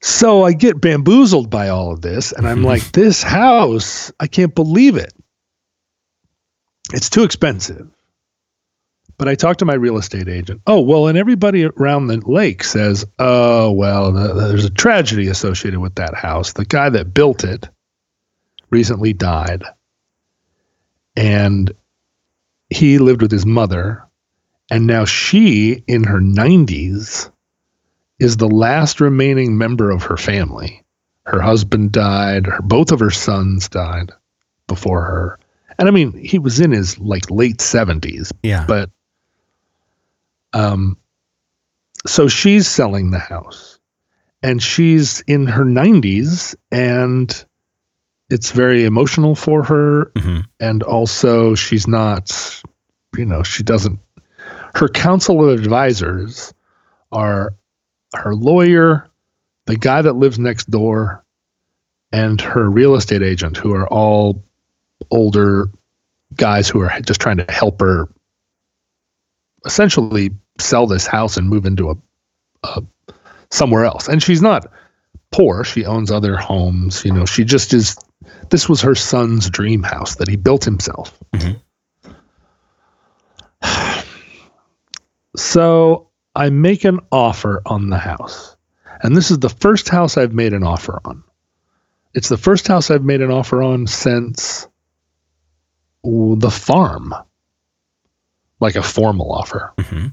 So 0.00 0.44
I 0.44 0.52
get 0.52 0.80
bamboozled 0.80 1.50
by 1.50 1.68
all 1.68 1.92
of 1.92 2.02
this, 2.02 2.32
and 2.32 2.46
I'm 2.46 2.62
like, 2.72 2.92
this 2.92 3.22
house, 3.22 4.12
I 4.20 4.26
can't 4.26 4.54
believe 4.54 4.96
it. 4.96 5.12
It's 6.92 7.10
too 7.10 7.24
expensive. 7.24 7.88
But 9.18 9.28
I 9.28 9.34
talked 9.34 9.58
to 9.58 9.64
my 9.64 9.74
real 9.74 9.98
estate 9.98 10.28
agent. 10.28 10.62
Oh, 10.66 10.80
well, 10.80 11.08
and 11.08 11.18
everybody 11.18 11.64
around 11.64 12.06
the 12.06 12.18
lake 12.18 12.62
says, 12.62 13.04
oh, 13.18 13.72
well, 13.72 14.12
there's 14.12 14.64
a 14.64 14.70
tragedy 14.70 15.26
associated 15.26 15.80
with 15.80 15.96
that 15.96 16.14
house. 16.14 16.52
The 16.52 16.64
guy 16.64 16.88
that 16.90 17.12
built 17.12 17.42
it 17.42 17.68
recently 18.70 19.12
died, 19.12 19.64
and 21.16 21.72
he 22.70 22.98
lived 22.98 23.22
with 23.22 23.32
his 23.32 23.44
mother, 23.44 24.06
and 24.70 24.86
now 24.86 25.04
she, 25.04 25.82
in 25.88 26.04
her 26.04 26.20
90s, 26.20 27.32
is 28.18 28.36
the 28.36 28.48
last 28.48 29.00
remaining 29.00 29.56
member 29.58 29.90
of 29.90 30.02
her 30.04 30.16
family. 30.16 30.82
Her 31.26 31.40
husband 31.40 31.92
died, 31.92 32.46
her, 32.46 32.60
both 32.62 32.90
of 32.92 33.00
her 33.00 33.10
sons 33.10 33.68
died 33.68 34.10
before 34.66 35.02
her. 35.02 35.38
And 35.78 35.86
I 35.88 35.90
mean, 35.92 36.12
he 36.12 36.38
was 36.38 36.58
in 36.60 36.72
his 36.72 36.98
like 36.98 37.30
late 37.30 37.58
70s, 37.58 38.32
Yeah. 38.42 38.64
but 38.66 38.90
um 40.52 40.96
so 42.06 42.28
she's 42.28 42.66
selling 42.66 43.10
the 43.10 43.18
house 43.18 43.78
and 44.42 44.62
she's 44.62 45.20
in 45.26 45.46
her 45.46 45.64
90s 45.64 46.54
and 46.70 47.44
it's 48.30 48.52
very 48.52 48.84
emotional 48.84 49.34
for 49.34 49.62
her 49.64 50.06
Mhm. 50.14 50.44
and 50.60 50.82
also 50.82 51.54
she's 51.54 51.86
not 51.86 52.62
you 53.16 53.26
know 53.26 53.42
she 53.42 53.62
doesn't 53.62 53.98
her 54.74 54.88
council 54.88 55.46
of 55.48 55.58
advisors 55.58 56.54
are 57.12 57.52
her 58.14 58.34
lawyer 58.34 59.08
the 59.66 59.76
guy 59.76 60.00
that 60.00 60.14
lives 60.14 60.38
next 60.38 60.70
door 60.70 61.24
and 62.10 62.40
her 62.40 62.70
real 62.70 62.94
estate 62.94 63.22
agent 63.22 63.56
who 63.56 63.74
are 63.74 63.86
all 63.88 64.42
older 65.10 65.70
guys 66.34 66.68
who 66.68 66.80
are 66.80 67.00
just 67.00 67.20
trying 67.20 67.36
to 67.36 67.44
help 67.50 67.80
her 67.80 68.08
essentially 69.66 70.30
sell 70.58 70.86
this 70.86 71.06
house 71.06 71.36
and 71.36 71.50
move 71.50 71.66
into 71.66 71.90
a, 71.90 71.96
a 72.62 72.82
somewhere 73.50 73.84
else. 73.84 74.08
And 74.08 74.22
she's 74.22 74.40
not 74.42 74.70
poor. 75.30 75.64
She 75.64 75.84
owns 75.84 76.10
other 76.10 76.36
homes. 76.36 77.04
You 77.04 77.12
know 77.12 77.26
she 77.26 77.44
just 77.44 77.74
is 77.74 77.96
this 78.50 78.68
was 78.68 78.80
her 78.80 78.94
son's 78.94 79.50
dream 79.50 79.82
house 79.82 80.16
that 80.16 80.28
he 80.28 80.36
built 80.36 80.64
himself. 80.64 81.18
Mhm. 81.34 81.60
so 85.36 86.07
i 86.38 86.48
make 86.50 86.84
an 86.84 87.00
offer 87.12 87.60
on 87.66 87.90
the 87.90 87.98
house 87.98 88.56
and 89.02 89.14
this 89.16 89.30
is 89.30 89.38
the 89.40 89.48
first 89.50 89.88
house 89.88 90.16
i've 90.16 90.32
made 90.32 90.52
an 90.54 90.62
offer 90.64 91.00
on 91.04 91.22
it's 92.14 92.28
the 92.30 92.38
first 92.38 92.66
house 92.68 92.90
i've 92.90 93.04
made 93.04 93.20
an 93.20 93.30
offer 93.30 93.62
on 93.62 93.86
since 93.86 94.66
ooh, 96.06 96.36
the 96.38 96.50
farm 96.50 97.12
like 98.60 98.76
a 98.76 98.82
formal 98.82 99.30
offer 99.32 99.72
Mhm. 99.76 100.12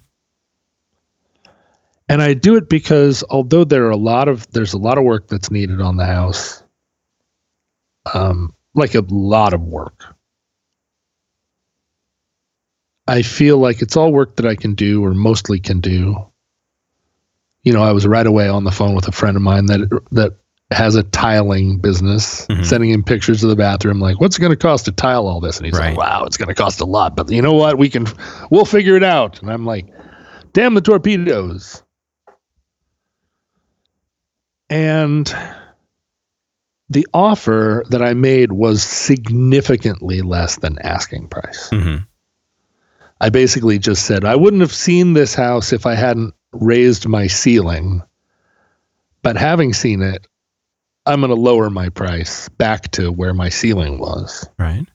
and 2.09 2.21
I 2.21 2.33
do 2.35 2.55
it 2.55 2.69
because 2.69 3.23
although 3.29 3.63
there 3.63 3.85
are 3.85 3.91
a 3.91 3.97
lot 3.97 4.27
of 4.27 4.49
there's 4.51 4.73
a 4.73 4.77
lot 4.77 4.97
of 4.97 5.03
work 5.03 5.27
that's 5.27 5.49
needed 5.49 5.81
on 5.81 5.97
the 5.97 6.05
house, 6.05 6.61
um, 8.13 8.53
like 8.75 8.93
a 8.93 9.03
lot 9.09 9.53
of 9.53 9.61
work. 9.61 10.14
I 13.07 13.21
feel 13.21 13.57
like 13.59 13.81
it's 13.81 13.95
all 13.95 14.11
work 14.11 14.35
that 14.37 14.45
I 14.45 14.55
can 14.55 14.73
do 14.73 15.03
or 15.03 15.13
mostly 15.13 15.59
can 15.59 15.79
do. 15.79 16.15
You 17.63 17.73
know, 17.73 17.83
I 17.83 17.91
was 17.91 18.07
right 18.07 18.25
away 18.25 18.47
on 18.47 18.63
the 18.63 18.71
phone 18.71 18.95
with 18.95 19.07
a 19.07 19.11
friend 19.11 19.35
of 19.37 19.43
mine 19.43 19.67
that 19.67 19.89
that 20.11 20.37
has 20.71 20.95
a 20.95 21.03
tiling 21.03 21.77
business, 21.77 22.47
Mhm. 22.47 22.65
sending 22.65 22.89
him 22.89 23.03
pictures 23.03 23.43
of 23.43 23.51
the 23.51 23.55
bathroom, 23.55 23.99
like, 23.99 24.19
what's 24.19 24.37
it 24.37 24.41
going 24.41 24.49
to 24.51 24.55
cost 24.57 24.85
to 24.85 24.91
tile 24.91 25.27
all 25.27 25.39
this? 25.39 25.57
And 25.57 25.65
he's 25.67 25.77
Right. 25.77 25.89
like, 25.89 25.97
wow, 25.97 26.23
it's 26.25 26.37
going 26.37 26.47
to 26.47 26.55
cost 26.55 26.81
a 26.81 26.85
lot, 26.85 27.15
but 27.15 27.29
you 27.29 27.39
know 27.43 27.53
what? 27.53 27.77
We 27.77 27.87
can, 27.87 28.07
we'll 28.49 28.65
figure 28.65 28.95
it 28.95 29.03
out. 29.03 29.39
And 29.43 29.51
I'm 29.51 29.63
like, 29.63 29.85
damn 30.53 30.73
the 30.73 30.81
torpedoes. 30.81 31.83
And 34.71 35.31
the 36.89 37.07
offer 37.13 37.83
that 37.89 38.01
I 38.01 38.15
made 38.15 38.51
was 38.51 38.81
significantly 38.81 40.21
less 40.23 40.57
than 40.57 40.79
asking 40.79 41.27
price. 41.27 41.69
Mhm. 41.71 42.07
I 43.21 43.29
basically 43.29 43.79
just 43.79 44.05
said, 44.05 44.25
I 44.25 44.35
wouldn't 44.35 44.61
have 44.61 44.73
seen 44.73 45.13
this 45.13 45.33
house 45.33 45.71
if 45.71 45.85
I 45.85 45.95
hadn't 45.95 46.33
raised 46.51 47.07
my 47.07 47.27
ceiling. 47.27 48.01
But 49.21 49.37
having 49.37 49.73
seen 49.73 50.01
it, 50.01 50.27
I'm 51.05 51.21
going 51.21 51.29
to 51.29 51.35
lower 51.35 51.69
my 51.69 51.89
price 51.89 52.49
back 52.49 52.91
to 52.91 53.11
where 53.11 53.33
my 53.33 53.49
ceiling 53.49 53.99
was. 53.99 54.47
Right. 54.57 54.85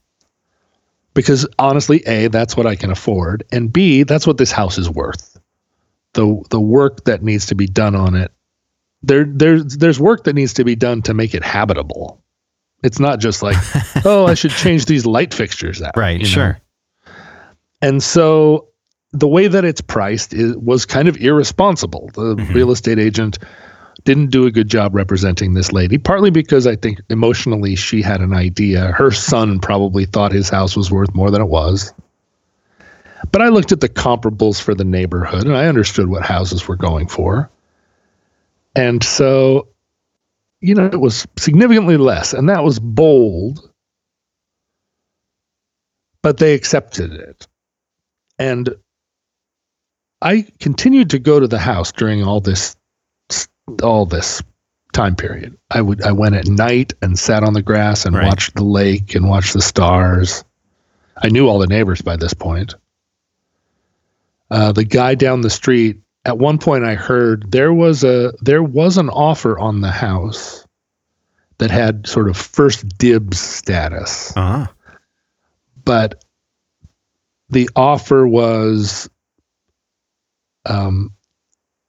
Because 1.14 1.46
honestly, 1.58 2.06
A, 2.06 2.28
that's 2.28 2.56
what 2.56 2.66
I 2.66 2.76
can 2.76 2.90
afford. 2.90 3.44
And 3.52 3.72
B, 3.72 4.02
that's 4.02 4.26
what 4.26 4.38
this 4.38 4.52
house 4.52 4.78
is 4.78 4.88
worth. 4.88 5.38
The 6.12 6.42
the 6.50 6.60
work 6.60 7.04
that 7.04 7.22
needs 7.22 7.46
to 7.46 7.54
be 7.54 7.66
done 7.66 7.94
on 7.94 8.14
it. 8.14 8.32
There 9.02 9.24
there's 9.24 9.76
there's 9.76 10.00
work 10.00 10.24
that 10.24 10.34
needs 10.34 10.54
to 10.54 10.64
be 10.64 10.74
done 10.74 11.02
to 11.02 11.14
make 11.14 11.34
it 11.34 11.44
habitable. 11.44 12.22
It's 12.82 12.98
not 12.98 13.20
just 13.20 13.42
like, 13.42 13.56
oh, 14.04 14.26
I 14.26 14.34
should 14.34 14.52
change 14.52 14.86
these 14.86 15.06
light 15.06 15.34
fixtures 15.34 15.82
out. 15.82 15.96
Right. 15.96 16.20
you 16.20 16.26
know? 16.54 16.60
And 17.82 18.02
so 18.02 18.66
the 19.12 19.28
way 19.28 19.48
that 19.48 19.64
it's 19.64 19.80
priced 19.80 20.32
is, 20.34 20.56
was 20.56 20.86
kind 20.86 21.08
of 21.08 21.16
irresponsible. 21.16 22.10
The 22.14 22.36
Mhm. 22.36 22.54
real 22.54 22.70
estate 22.70 22.98
agent 22.98 23.38
didn't 24.04 24.30
do 24.30 24.46
a 24.46 24.50
good 24.50 24.68
job 24.68 24.94
representing 24.94 25.54
this 25.54 25.72
lady, 25.72 25.98
partly 25.98 26.30
because 26.30 26.66
I 26.66 26.76
think 26.76 27.00
emotionally 27.10 27.74
she 27.74 28.02
had 28.02 28.20
an 28.20 28.32
idea. 28.32 28.92
Her 28.92 29.10
son 29.10 29.58
probably 29.62 30.04
thought 30.06 30.32
his 30.32 30.48
house 30.48 30.76
was 30.76 30.90
worth 30.90 31.14
more 31.14 31.30
than 31.30 31.42
it 31.42 31.48
was. 31.48 31.92
But 33.32 33.42
I 33.42 33.48
looked 33.48 33.72
at 33.72 33.80
the 33.80 33.88
comparables 33.88 34.60
for 34.60 34.74
the 34.74 34.84
neighborhood 34.84 35.44
and 35.46 35.56
I 35.56 35.66
understood 35.66 36.08
what 36.08 36.22
houses 36.22 36.66
were 36.66 36.76
going 36.76 37.06
for. 37.06 37.50
And 38.74 39.02
so, 39.02 39.68
you 40.60 40.74
know, 40.74 40.86
it 40.86 41.00
was 41.00 41.26
significantly 41.36 41.96
less, 41.96 42.32
and 42.32 42.48
that 42.48 42.62
was 42.64 42.78
bold, 42.78 43.68
but 46.22 46.38
they 46.38 46.54
accepted 46.54 47.12
it. 47.12 47.46
And 48.40 48.74
I 50.22 50.46
continued 50.60 51.10
to 51.10 51.18
go 51.18 51.38
to 51.38 51.46
the 51.46 51.58
house 51.58 51.92
during 51.92 52.24
all 52.24 52.40
this 52.40 52.76
all 53.82 54.06
this 54.06 54.42
time 54.92 55.14
period. 55.14 55.56
I 55.70 55.80
would 55.82 56.02
I 56.02 56.12
went 56.12 56.34
at 56.34 56.46
night 56.48 56.94
and 57.02 57.18
sat 57.18 57.44
on 57.44 57.52
the 57.52 57.62
grass 57.62 58.04
and 58.06 58.16
Right. 58.16 58.26
watched 58.26 58.54
the 58.56 58.64
lake 58.64 59.14
and 59.14 59.28
watched 59.28 59.52
the 59.52 59.62
stars. 59.62 60.42
I 61.22 61.28
knew 61.28 61.48
all 61.48 61.58
the 61.58 61.66
neighbors 61.66 62.00
by 62.02 62.16
this 62.16 62.32
point. 62.34 62.74
Uh, 64.50 64.72
the 64.72 64.84
guy 64.84 65.14
down 65.14 65.42
the 65.42 65.50
street. 65.50 66.00
At 66.24 66.38
one 66.38 66.58
point, 66.58 66.84
I 66.84 66.94
heard 66.94 67.50
there 67.52 67.72
was 67.72 68.04
a 68.04 68.32
there 68.40 68.62
was 68.62 68.96
an 68.98 69.08
offer 69.10 69.58
on 69.58 69.80
the 69.80 69.90
house 69.90 70.66
that 71.58 71.70
had 71.70 72.06
sort 72.06 72.28
of 72.28 72.36
first 72.36 72.96
dibs 72.98 73.38
status, 73.38 74.34
Uh 74.36 74.64
huh. 74.64 74.72
but 75.84 76.24
the 77.50 77.68
offer 77.76 78.26
was 78.26 79.08
um, 80.66 81.12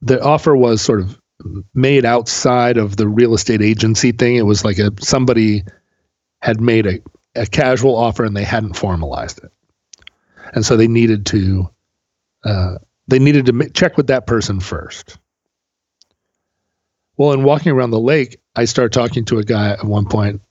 the 0.02 0.22
offer 0.22 0.56
was 0.56 0.82
sort 0.82 1.00
of 1.00 1.20
made 1.74 2.06
outside 2.06 2.78
of 2.78 2.98
the 2.98 3.08
real 3.08 3.34
estate 3.34 3.62
agency 3.62 4.12
thing. 4.12 4.36
It 4.36 4.46
was 4.46 4.66
like 4.66 4.80
a 4.80 4.92
somebody 5.00 5.64
had 6.42 6.60
made 6.62 6.86
a, 6.88 7.00
a 7.36 7.46
casual 7.46 7.96
offer 7.96 8.26
and 8.26 8.36
they 8.36 8.44
hadn't 8.44 8.76
formalized 8.76 9.44
it, 9.44 9.52
and 10.54 10.66
so 10.66 10.76
they 10.76 10.88
needed 10.88 11.26
to 11.28 11.70
uh, 12.44 12.76
they 13.08 13.20
needed 13.20 13.46
to 13.48 13.54
ma- 13.54 13.66
check 13.74 13.98
with 13.98 14.08
that 14.08 14.28
person 14.28 14.60
first. 14.60 15.18
Well, 17.18 17.34
in 17.34 17.44
walking 17.44 17.72
around 17.72 17.92
the 17.92 18.00
lake, 18.00 18.38
I 18.56 18.66
start 18.66 18.94
talking 18.94 19.26
to 19.26 19.38
a 19.38 19.44
guy 19.44 19.72
at 19.72 19.84
one 19.84 20.06
point. 20.06 20.42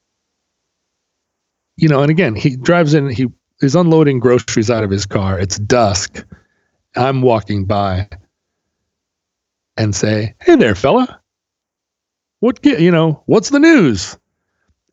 You 1.76 1.88
know, 1.88 2.02
and 2.02 2.10
again, 2.10 2.36
he 2.36 2.56
drives 2.56 2.94
in. 2.94 3.08
He 3.08 3.28
is 3.60 3.74
unloading 3.74 4.20
groceries 4.20 4.70
out 4.70 4.84
of 4.84 4.90
his 4.90 5.06
car. 5.06 5.38
It's 5.38 5.58
dusk. 5.58 6.24
I'm 6.96 7.22
walking 7.22 7.66
by 7.66 8.08
and 9.76 9.94
say, 9.94 10.34
"Hey 10.40 10.56
there, 10.56 10.74
fella. 10.74 11.20
What 12.40 12.64
you 12.64 12.90
know? 12.90 13.22
What's 13.26 13.50
the 13.50 13.60
news?" 13.60 14.18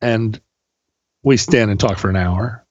And 0.02 0.40
we 1.24 1.38
stand 1.38 1.72
and 1.72 1.80
talk 1.80 1.98
for 1.98 2.10
an 2.10 2.16
hour. 2.16 2.66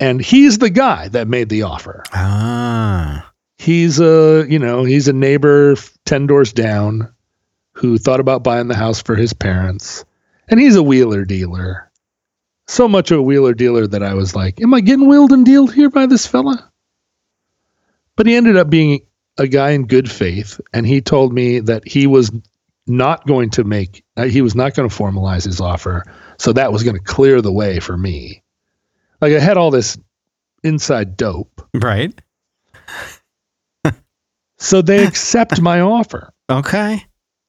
And 0.00 0.20
he's 0.20 0.58
the 0.58 0.70
guy 0.70 1.08
that 1.08 1.28
made 1.28 1.48
the 1.48 1.62
offer. 1.62 2.04
Ah. 2.12 3.32
He's 3.58 3.98
a, 3.98 4.46
you 4.48 4.60
know, 4.60 4.84
he's 4.84 5.08
a 5.08 5.12
neighbor 5.12 5.74
10 6.06 6.26
doors 6.28 6.52
down 6.52 7.12
who 7.72 7.98
thought 7.98 8.20
about 8.20 8.44
buying 8.44 8.68
the 8.68 8.76
house 8.76 9.02
for 9.02 9.16
his 9.16 9.32
parents. 9.32 10.04
And 10.48 10.60
he's 10.60 10.76
a 10.76 10.82
wheeler 10.82 11.24
dealer. 11.24 11.87
So 12.68 12.86
much 12.86 13.10
of 13.10 13.18
a 13.18 13.22
wheeler 13.22 13.54
dealer 13.54 13.86
that 13.86 14.02
I 14.02 14.14
was 14.14 14.36
like, 14.36 14.60
am 14.60 14.74
I 14.74 14.80
getting 14.80 15.08
wheeled 15.08 15.32
and 15.32 15.44
dealed 15.44 15.72
here 15.74 15.88
by 15.90 16.06
this 16.06 16.26
fella? 16.26 16.70
But 18.14 18.26
he 18.26 18.34
ended 18.36 18.56
up 18.56 18.68
being 18.68 19.00
a 19.38 19.46
guy 19.48 19.70
in 19.70 19.86
good 19.86 20.10
faith. 20.10 20.60
And 20.72 20.86
he 20.86 21.00
told 21.00 21.32
me 21.32 21.60
that 21.60 21.86
he 21.88 22.06
was 22.06 22.30
not 22.86 23.26
going 23.26 23.50
to 23.50 23.64
make, 23.64 24.04
uh, 24.16 24.24
he 24.24 24.42
was 24.42 24.54
not 24.54 24.74
going 24.74 24.88
to 24.88 24.94
formalize 24.94 25.44
his 25.44 25.60
offer. 25.60 26.04
So 26.38 26.52
that 26.52 26.72
was 26.72 26.82
going 26.82 26.96
to 26.96 27.02
clear 27.02 27.40
the 27.40 27.52
way 27.52 27.80
for 27.80 27.96
me. 27.96 28.42
Like 29.20 29.32
I 29.32 29.38
had 29.40 29.56
all 29.56 29.70
this 29.70 29.96
inside 30.62 31.16
dope. 31.16 31.66
Right. 31.74 32.12
So 34.60 34.82
they 34.82 35.06
accept 35.06 35.60
my 35.60 35.80
offer. 35.80 36.32
Okay. 36.50 37.04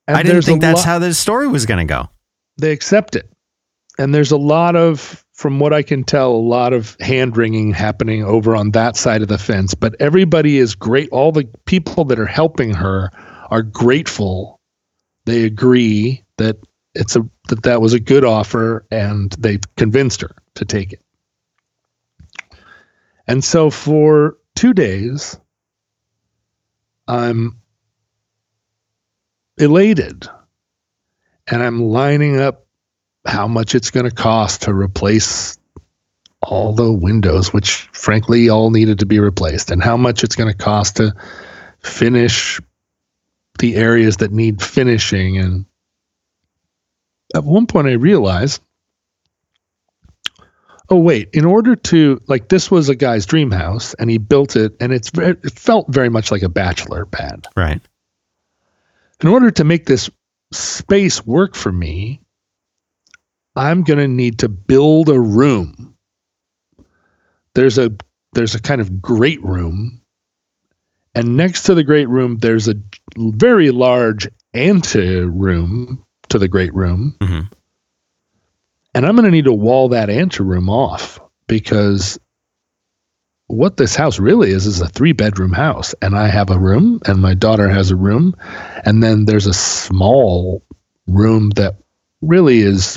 And 0.08 0.16
I 0.18 0.22
didn't 0.22 0.44
think 0.44 0.62
that's 0.62 0.82
lo- 0.82 0.86
how 0.86 1.00
the 1.00 1.12
story 1.16 1.48
was 1.48 1.66
going 1.66 1.80
to 1.80 1.92
go. 1.92 2.08
they 2.58 2.72
accept 2.72 3.16
it. 3.16 3.34
And 4.00 4.16
there's 4.16 4.32
a 4.32 4.38
lot 4.38 4.78
of, 4.78 5.26
from 5.34 5.60
what 5.60 5.74
I 5.74 5.84
can 5.84 6.06
tell, 6.06 6.32
a 6.32 6.38
lot 6.38 6.72
of 6.72 6.96
hand 7.02 7.36
wringing 7.36 7.74
happening 7.74 8.24
over 8.24 8.56
on 8.56 8.72
that 8.72 8.96
side 8.96 9.22
of 9.22 9.28
the 9.28 9.38
fence. 9.38 9.74
But 9.74 9.98
everybody 10.00 10.58
is 10.58 10.74
great. 10.74 11.10
All 11.10 11.34
the 11.34 11.50
people 11.66 12.06
that 12.06 12.18
are 12.18 12.26
helping 12.26 12.74
her 12.74 13.12
are 13.50 13.62
grateful. 13.62 14.62
They 15.26 15.44
agree 15.44 16.24
that 16.38 16.56
it's 16.96 17.18
a 17.18 17.30
that 17.50 17.64
that 17.64 17.82
was 17.82 17.92
a 17.92 18.00
good 18.00 18.24
offer, 18.24 18.86
and 18.90 19.32
they 19.34 19.60
convinced 19.76 20.22
her 20.22 20.34
to 20.56 20.64
take 20.64 20.94
it. 20.94 21.04
And 23.28 23.44
so 23.44 23.70
for 23.70 24.38
two 24.56 24.74
days, 24.74 25.38
I'm 27.06 27.60
elated 29.58 30.30
and 31.48 31.62
I'm 31.62 31.84
lining 31.84 32.40
up 32.40 32.66
how 33.30 33.48
much 33.48 33.76
it's 33.76 33.92
going 33.92 34.10
to 34.10 34.16
cost 34.16 34.64
to 34.64 34.74
replace 34.74 35.58
all 36.42 36.74
the 36.74 36.92
windows, 36.92 37.54
which 37.54 37.88
frankly 37.92 38.50
all 38.50 38.72
needed 38.72 39.00
to 39.00 39.06
be 39.06 39.20
replaced, 39.20 39.72
and 39.72 39.84
how 39.84 39.98
much 39.98 40.24
it's 40.24 40.36
going 40.36 40.52
to 40.52 40.58
cost 40.58 40.98
to 40.98 41.14
finish 41.82 42.60
the 43.60 43.76
areas 43.76 44.18
that 44.18 44.32
need 44.32 44.62
finishing. 44.62 45.38
And 45.38 45.66
at 47.36 47.44
one 47.44 47.68
point, 47.68 47.88
I 47.88 47.94
realized, 47.94 48.62
oh 50.90 50.98
wait, 50.98 51.30
in 51.34 51.46
order 51.46 51.76
to 51.76 52.22
like 52.28 52.50
this 52.50 52.72
was 52.72 52.90
a 52.90 52.96
guy's 52.96 53.26
dream 53.26 53.52
house, 53.52 53.94
and 53.96 54.10
he 54.10 54.18
built 54.18 54.56
it, 54.56 54.76
and 54.80 54.94
it's 54.94 55.10
very, 55.10 55.38
it 55.44 55.52
felt 55.60 55.88
very 55.90 56.10
much 56.10 56.32
like 56.32 56.42
a 56.42 56.50
bachelor 56.50 57.06
pad 57.06 57.48
Right. 57.56 57.82
in 59.22 59.28
order 59.28 59.52
to 59.52 59.64
make 59.64 59.86
this 59.86 60.10
space 60.52 61.26
work 61.26 61.54
for 61.54 61.72
me, 61.72 62.22
I'm 63.60 63.84
going 63.84 64.00
to 64.00 64.08
need 64.08 64.40
to 64.40 64.50
build 64.50 65.10
a 65.10 65.20
room. 65.20 65.98
There's 67.56 67.78
a 67.78 67.92
there's 68.34 68.56
a 68.56 68.62
kind 68.62 68.80
of 68.80 69.02
great 69.02 69.44
room, 69.44 70.02
and 71.14 71.36
next 71.36 71.64
to 71.64 71.76
the 71.76 71.84
great 71.84 72.08
room 72.08 72.38
there's 72.38 72.70
a 72.70 72.76
very 73.18 73.72
large 73.72 74.30
ante 74.54 75.22
room 75.22 76.06
to 76.30 76.40
the 76.40 76.48
great 76.48 76.74
room, 76.74 77.18
Mhm. 77.20 77.52
and 78.96 79.06
I'm 79.06 79.16
going 79.16 79.26
to 79.26 79.32
need 79.32 79.46
to 79.46 79.54
wall 79.54 79.90
that 79.90 80.10
ante 80.10 80.42
room 80.42 80.70
off 80.70 81.20
because 81.48 82.18
what 83.48 83.76
this 83.76 83.96
house 83.96 84.20
really 84.20 84.52
is 84.52 84.66
is 84.68 84.80
a 84.80 84.88
three 84.88 85.12
bedroom 85.12 85.52
house 85.52 85.96
and 86.04 86.16
i 86.16 86.28
have 86.28 86.52
a 86.52 86.60
room 86.60 87.00
and 87.08 87.20
my 87.20 87.34
daughter 87.34 87.68
has 87.68 87.90
a 87.90 87.96
room 87.96 88.36
and 88.86 89.02
then 89.02 89.26
there's 89.26 89.48
a 89.48 89.54
small 89.56 90.64
room 91.08 91.50
that 91.52 91.76
really 92.22 92.60
is 92.60 92.96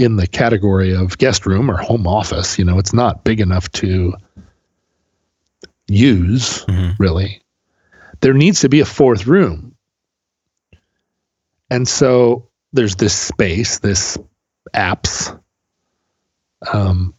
in 0.00 0.16
the 0.16 0.26
category 0.26 0.94
of 0.94 1.18
guest 1.18 1.46
room 1.46 1.70
or 1.70 1.76
home 1.76 2.06
office 2.06 2.58
you 2.58 2.64
know 2.64 2.78
it's 2.78 2.92
not 2.94 3.24
big 3.24 3.40
enough 3.40 3.70
to 3.72 4.14
use 5.88 6.64
Mhm. 6.66 6.96
really. 6.98 7.42
There 8.20 8.34
needs 8.34 8.60
to 8.60 8.68
be 8.68 8.80
a 8.80 8.84
fourth 8.84 9.26
room. 9.26 9.74
And 11.70 11.88
so 11.88 12.48
there's 12.72 12.96
this 12.96 13.14
space 13.14 13.78
this 13.80 14.16
apse 14.74 15.32
um, 16.72 17.14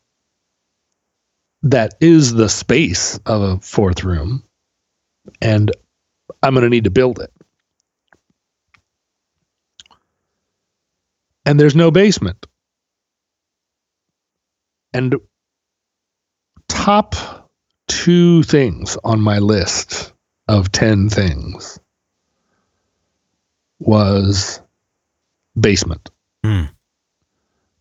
that 1.63 1.96
is 2.02 2.34
the 2.34 2.50
space 2.50 3.20
of 3.26 3.41
a 3.41 3.60
fourth 3.60 4.04
room 4.04 4.44
and 5.41 5.72
i'm 6.44 6.54
going 6.54 6.63
to 6.63 6.70
need 6.70 6.86
to 6.86 6.89
build 6.91 7.20
it. 7.20 7.32
And 11.46 11.60
there's 11.60 11.76
no 11.76 11.91
basement 11.91 12.46
and 14.94 15.16
top 16.68 17.50
two 17.88 18.44
things 18.44 18.98
on 19.04 19.20
my 19.20 19.40
list 19.40 20.14
of 20.48 20.72
10 20.72 21.10
things 21.10 21.80
was 23.80 24.62
basement 25.60 26.10
Hmm. 26.44 26.66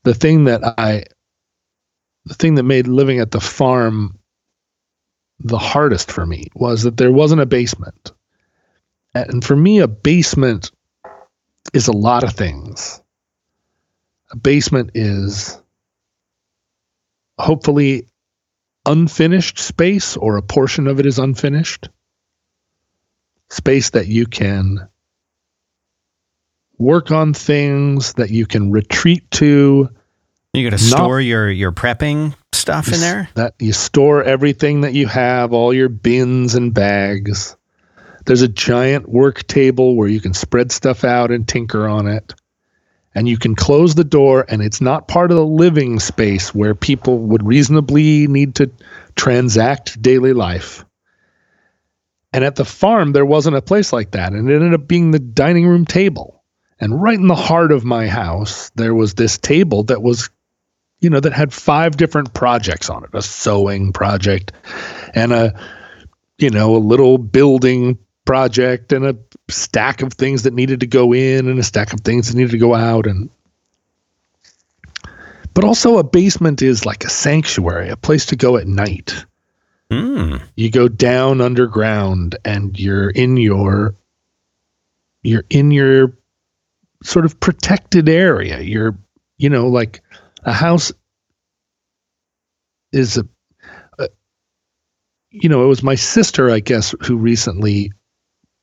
the 0.05 0.15
thing 0.15 0.45
that 0.45 0.63
i 0.79 1.05
the 2.27 2.35
thing 2.35 2.57
that 2.57 2.65
made 2.65 2.87
living 2.87 3.19
at 3.21 3.31
the 3.31 3.41
farm 3.41 4.21
the 5.41 5.59
hardest 5.59 6.13
for 6.13 6.27
me 6.27 6.49
was 6.55 6.83
that 6.83 6.97
there 6.97 7.13
wasn't 7.13 7.41
a 7.41 7.47
basement. 7.47 8.13
And 9.15 9.45
for 9.45 9.57
me, 9.57 9.79
a 9.79 9.89
basement 9.89 10.71
is 11.73 11.89
a 11.89 11.93
lot 11.93 12.25
of 12.25 12.35
things. 12.35 13.01
A 14.31 14.37
basement 14.37 14.91
is 14.95 15.61
hopefully 17.41 18.07
unfinished 18.87 19.59
space, 19.59 20.17
or 20.17 20.37
a 20.37 20.43
portion 20.43 20.87
of 20.87 21.01
it 21.01 21.07
is 21.07 21.19
unfinished. 21.19 21.89
Space 23.51 23.91
that 23.91 24.07
you 24.07 24.27
can 24.27 24.89
work 26.79 27.11
on 27.11 27.35
things, 27.35 28.15
that 28.15 28.31
you 28.31 28.47
can 28.47 28.71
retreat 28.71 29.31
to, 29.33 29.91
You 30.55 30.71
got 30.71 30.77
to 30.79 30.83
store 30.83 31.21
your 31.21 31.51
your 31.51 31.73
prepping 31.73 32.35
stuff 32.53 32.93
in 32.93 33.01
there. 33.01 33.29
that 33.35 33.55
you 33.59 33.73
store 33.73 34.23
everything 34.23 34.83
that 34.83 34.95
you 34.95 35.07
have, 35.07 35.53
all 35.53 35.75
your 35.75 35.89
bins 35.89 36.55
and 36.55 36.73
bags. 36.73 37.57
There's 38.27 38.43
a 38.43 38.49
giant 38.49 39.09
work 39.09 39.47
table 39.47 39.97
where 39.97 40.09
you 40.09 40.21
can 40.21 40.35
spread 40.35 40.71
stuff 40.73 41.05
out 41.05 41.31
and 41.31 41.47
tinker 41.49 41.89
on 41.89 42.07
it. 42.07 42.35
And 43.15 43.29
you 43.29 43.39
can 43.39 43.57
close 43.57 43.95
the 43.95 44.05
door, 44.05 44.45
and 44.49 44.63
it's 44.63 44.81
not 44.81 45.09
part 45.09 45.33
of 45.33 45.37
the 45.37 45.45
living 45.45 45.99
space 45.99 46.55
where 46.55 46.75
people 46.75 47.19
would 47.19 47.45
reasonably 47.45 48.29
need 48.29 48.55
to 48.57 48.71
transact 49.17 50.01
daily 50.01 50.33
life. 50.33 50.85
And 52.33 52.45
at 52.45 52.55
the 52.55 52.65
farm, 52.65 53.13
there 53.13 53.27
wasn't 53.27 53.57
a 53.57 53.63
place 53.63 53.93
like 53.93 54.13
that. 54.13 54.33
And 54.33 54.49
it 54.49 54.55
ended 54.55 54.75
up 54.75 54.87
being 54.87 55.11
the 55.11 55.19
dining 55.19 55.67
room 55.67 55.85
table. 55.85 56.45
And 56.79 57.03
right 57.03 57.19
in 57.19 57.27
the 57.27 57.35
heart 57.35 57.73
of 57.73 57.85
my 57.85 58.07
house, 58.07 58.71
there 58.77 58.95
was 58.95 59.15
this 59.15 59.37
table 59.37 59.83
that 59.85 60.03
was, 60.03 60.31
you 61.01 61.11
know, 61.11 61.21
that 61.21 61.33
had 61.33 61.53
five 61.53 61.97
different 61.97 62.33
projects 62.33 62.89
on 62.89 63.05
it 63.05 63.11
a 63.13 63.23
sewing 63.23 63.93
project 63.93 64.53
and 65.15 65.33
a, 65.33 65.61
you 66.39 66.51
know, 66.51 66.77
a 66.77 66.79
little 66.79 67.19
building 67.19 67.99
project 68.25 68.93
and 68.93 69.07
a 69.07 69.17
stack 69.49 70.03
of 70.03 70.13
things 70.13 70.43
that 70.45 70.55
needed 70.55 70.81
to 70.81 70.87
go 70.87 71.13
in 71.13 71.49
and 71.49 71.59
a 71.59 71.63
stack 71.63 71.93
of 71.93 72.01
things 72.01 72.29
that 72.29 72.37
needed 72.37 72.53
to 72.53 72.59
go 72.59 72.75
out. 72.75 73.07
And, 73.07 73.31
but 75.55 75.65
also 75.65 75.99
a 75.99 76.05
basement 76.05 76.63
is 76.63 76.87
like 76.87 77.05
a 77.05 77.11
sanctuary, 77.11 77.89
a 77.89 77.97
place 77.97 78.27
to 78.27 78.37
go 78.37 78.57
at 78.57 78.67
night 78.67 79.25
Mm. 79.91 80.41
you 80.55 80.71
go 80.71 80.87
down 80.87 81.41
underground 81.41 82.37
and 82.45 82.79
you're 82.79 83.11
in 83.11 83.37
your 83.37 83.97
you're 85.25 85.43
in 85.51 85.73
your 85.73 86.17
sort 87.03 87.25
of 87.25 87.41
protected 87.41 88.09
area 88.09 88.61
you're 88.61 88.97
you 89.39 89.51
know 89.51 89.67
like 89.67 90.01
a 90.45 90.53
house 90.53 90.93
is 92.93 93.17
a, 93.17 93.27
a 93.99 94.09
you 95.31 95.49
know 95.49 95.65
it 95.65 95.69
was 95.69 95.83
my 95.83 95.97
sister 95.97 96.51
i 96.51 96.61
guess 96.61 96.95
who 97.03 97.17
recently 97.17 97.91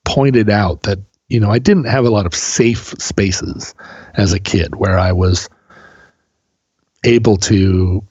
pointed 0.08 0.50
out 0.50 0.84
that 0.84 1.00
you 1.30 1.40
know 1.40 1.52
i 1.52 1.60
didn't 1.60 1.86
have 1.86 2.06
a 2.06 2.10
lot 2.10 2.26
of 2.26 2.34
safe 2.34 2.96
spaces 2.98 3.76
as 4.16 4.34
a 4.34 4.40
kid 4.40 4.76
where 4.76 4.98
i 4.98 5.12
was 5.12 5.50
able 7.04 7.38
to 7.38 8.04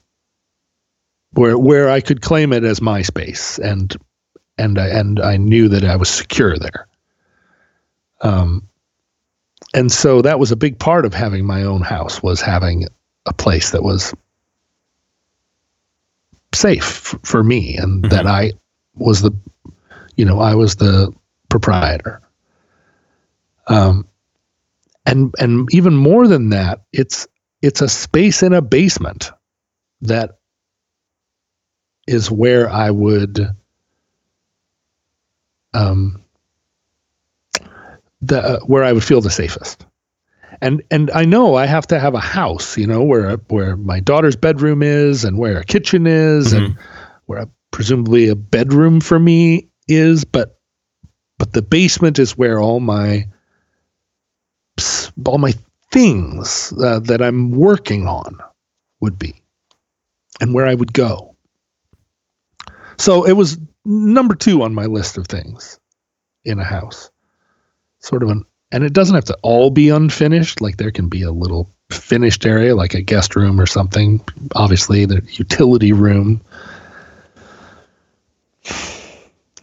where 1.33 1.57
where 1.57 1.89
I 1.89 2.01
could 2.01 2.21
claim 2.21 2.51
it 2.53 2.63
as 2.63 2.81
my 2.81 3.01
space, 3.01 3.59
and 3.59 3.95
and 4.57 4.79
I, 4.79 4.87
and 4.87 5.19
I 5.19 5.37
knew 5.37 5.67
that 5.69 5.83
I 5.83 5.95
was 5.95 6.09
secure 6.09 6.57
there. 6.57 6.87
Um, 8.21 8.67
and 9.75 9.91
so 9.91 10.21
that 10.23 10.39
was 10.39 10.51
a 10.51 10.55
big 10.55 10.79
part 10.79 11.05
of 11.05 11.13
having 11.13 11.45
my 11.45 11.63
own 11.63 11.81
house 11.81 12.23
was 12.23 12.41
having 12.41 12.87
a 13.27 13.33
place 13.33 13.69
that 13.71 13.83
was 13.83 14.13
safe 16.55 17.13
f- 17.13 17.19
for 17.23 17.43
me, 17.43 17.77
and 17.77 18.03
Mhm. 18.03 18.09
that 18.09 18.25
I 18.25 18.53
was 18.95 19.21
the, 19.21 19.31
you 20.15 20.25
know, 20.25 20.39
I 20.39 20.55
was 20.55 20.77
the 20.77 21.13
proprietor. 21.49 22.21
Um, 23.67 24.07
and 25.05 25.33
and 25.39 25.73
even 25.73 25.95
more 25.95 26.27
than 26.27 26.49
that, 26.49 26.81
it's 26.93 27.27
it's 27.61 27.81
a 27.81 27.89
space 27.89 28.43
in 28.43 28.53
a 28.53 28.61
basement 28.61 29.31
that 30.01 30.37
is 32.07 32.31
where 32.31 32.69
I 32.69 32.91
would 32.91 33.49
um 35.73 36.23
the 38.21 38.39
uh, 38.41 38.59
where 38.61 38.83
I 38.83 38.93
would 38.93 39.03
feel 39.03 39.21
the 39.21 39.29
safest. 39.29 39.85
And 40.61 40.81
and 40.89 41.11
I 41.11 41.25
know 41.25 41.55
I 41.55 41.65
have 41.67 41.87
to 41.87 41.99
have 41.99 42.15
a 42.15 42.19
house, 42.19 42.77
you 42.77 42.87
know, 42.87 43.03
where 43.03 43.37
where 43.49 43.77
my 43.77 43.99
daughter's 43.99 44.35
bedroom 44.35 44.81
is 44.81 45.23
and 45.23 45.37
where 45.37 45.59
a 45.59 45.65
kitchen 45.65 46.07
is 46.07 46.53
and 46.53 46.77
where 47.25 47.43
a, 47.43 47.49
presumably 47.71 48.29
a 48.29 48.35
bedroom 48.35 48.99
for 48.99 49.19
me 49.19 49.69
is, 49.87 50.25
but 50.25 50.56
but 51.37 51.53
the 51.53 51.61
basement 51.61 52.19
is 52.19 52.37
where 52.37 52.59
all 52.59 52.79
my 52.79 53.27
all 55.25 55.37
my 55.37 55.53
things 55.91 56.73
uh, 56.81 56.99
that 56.99 57.21
I'm 57.21 57.51
working 57.51 58.07
on 58.07 58.39
would 58.99 59.17
be 59.17 59.41
and 60.39 60.53
where 60.53 60.67
I 60.67 60.73
would 60.73 60.93
go. 60.93 61.35
So 62.97 63.25
it 63.25 63.33
was 63.33 63.57
number 63.85 64.35
two 64.35 64.63
on 64.63 64.73
my 64.73 64.85
list 64.85 65.17
of 65.17 65.27
things 65.27 65.79
in 66.43 66.59
a 66.59 66.63
house. 66.63 67.09
Sort 67.99 68.23
of 68.23 68.29
an, 68.29 68.45
and 68.71 68.83
it 68.83 68.93
doesn't 68.93 69.15
have 69.15 69.25
to 69.25 69.37
all 69.41 69.69
be 69.69 69.89
unfinished. 69.89 70.61
Like 70.61 70.77
there 70.77 70.91
can 70.91 71.09
be 71.09 71.23
a 71.23 71.31
little 71.31 71.69
finished 71.89 72.45
area, 72.45 72.75
like 72.75 72.93
a 72.93 73.01
guest 73.01 73.35
room 73.35 73.59
or 73.59 73.65
something. 73.65 74.21
Obviously, 74.55 75.05
the 75.05 75.23
utility 75.31 75.93
room. 75.93 76.41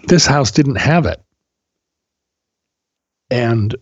This 0.06 0.26
house 0.26 0.50
didn't 0.50 0.76
have 0.76 1.06
it. 1.06 1.20
And 3.34 3.74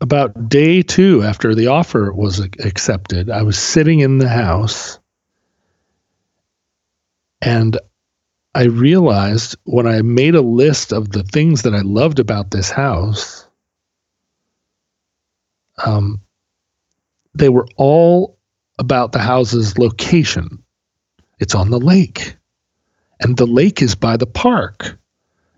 about 0.00 0.48
day 0.48 0.82
two 0.82 1.22
after 1.22 1.54
the 1.54 1.68
offer 1.68 2.12
was 2.12 2.40
accepted, 2.40 3.30
I 3.30 3.42
was 3.42 3.56
sitting 3.56 4.00
in 4.00 4.18
the 4.18 4.28
house 4.28 4.98
and 7.40 7.78
I 8.52 8.64
realized 8.64 9.54
when 9.62 9.86
I 9.86 10.02
made 10.02 10.34
a 10.34 10.40
list 10.40 10.92
of 10.92 11.10
the 11.10 11.22
things 11.22 11.62
that 11.62 11.72
I 11.72 11.82
loved 11.82 12.18
about 12.18 12.50
this 12.50 12.68
house, 12.68 13.46
um, 15.86 16.20
they 17.32 17.48
were 17.48 17.68
all 17.76 18.40
about 18.80 19.12
the 19.12 19.20
house's 19.20 19.78
location. 19.78 20.64
It's 21.38 21.54
on 21.54 21.70
the 21.70 21.78
lake, 21.78 22.36
and 23.20 23.36
the 23.36 23.46
lake 23.46 23.82
is 23.82 23.94
by 23.94 24.16
the 24.16 24.26
park, 24.26 24.98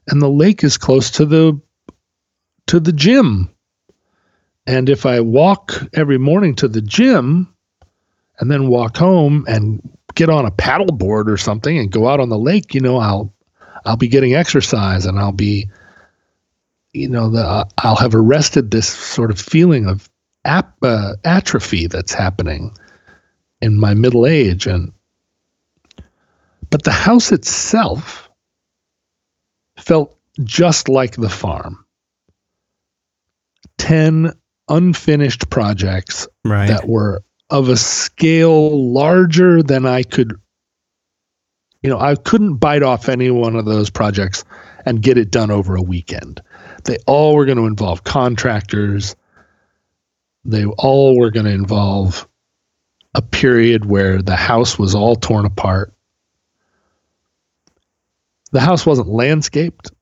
and 0.07 0.21
the 0.21 0.29
lake 0.29 0.63
is 0.65 0.77
close 0.77 1.11
to 1.13 1.25
the 1.25 1.64
to 2.67 2.81
the 2.81 2.93
gym. 2.93 3.51
And 4.67 4.89
if 4.89 5.05
I 5.05 5.21
walk 5.21 5.75
every 5.93 6.19
morning 6.19 6.55
to 6.57 6.69
the 6.69 6.81
gym 6.81 7.55
and 8.39 8.51
then 8.51 8.69
walk 8.69 8.97
home 8.97 9.45
and 9.47 9.81
get 10.15 10.31
on 10.31 10.47
a 10.47 10.51
paddleboard 10.51 11.29
or 11.29 11.37
something 11.37 11.79
and 11.79 11.91
go 11.91 12.09
out 12.09 12.21
on 12.21 12.31
the 12.31 12.39
lake, 12.39 12.75
you 12.75 12.81
know, 12.81 12.97
I'll 12.97 13.33
I'll 13.85 13.97
be 13.97 14.09
getting 14.09 14.35
exercise 14.35 15.05
and 15.05 15.19
I'll 15.19 15.33
be 15.33 15.69
you 16.95 17.09
know, 17.09 17.29
the, 17.29 17.69
I'll 17.79 17.97
have 17.97 18.15
arrested 18.15 18.71
this 18.71 18.89
sort 18.89 19.31
of 19.33 19.41
feeling 19.41 19.89
of 19.89 20.09
ap, 20.45 20.75
uh, 20.81 21.15
atrophy 21.25 21.89
that's 21.89 22.15
happening 22.15 22.73
in 23.61 23.79
my 23.79 23.95
middle 23.95 24.27
age 24.27 24.67
and 24.67 24.93
but 26.71 26.85
the 26.85 26.93
house 26.93 27.31
itself 27.31 28.31
felt 29.77 30.17
just 30.43 30.89
like 30.89 31.17
the 31.17 31.29
farm. 31.29 31.84
10 33.79 34.33
unfinished 34.69 35.51
projects 35.51 36.27
Right. 36.45 36.69
that 36.69 36.89
were 36.89 37.23
of 37.51 37.69
a 37.69 37.77
scale 37.77 38.93
larger 38.93 39.63
than 39.63 39.87
I 39.87 40.03
could 40.03 40.39
you 41.83 41.91
know, 41.91 42.01
I 42.01 42.15
couldn't 42.15 42.55
bite 42.55 42.83
off 42.83 43.11
any 43.11 43.31
one 43.31 43.57
of 43.57 43.67
those 43.67 43.91
projects 43.91 44.43
and 44.87 45.03
get 45.03 45.19
it 45.19 45.31
done 45.31 45.51
over 45.51 45.77
a 45.77 45.83
weekend. 45.83 46.41
They 46.85 46.97
all 47.07 47.35
were 47.35 47.45
going 47.45 47.59
to 47.59 47.67
involve 47.67 48.05
contractors. 48.05 49.15
They 50.47 50.65
all 50.65 51.19
were 51.19 51.31
going 51.31 51.45
to 51.45 51.53
involve 51.53 52.27
a 53.15 53.21
period 53.21 53.85
where 53.85 54.23
the 54.23 54.35
house 54.35 54.79
was 54.79 54.95
all 54.95 55.15
torn 55.15 55.45
apart. 55.45 55.93
The 58.53 58.61
house 58.61 58.87
wasn't 58.87 59.09
landscaped. 59.09 59.93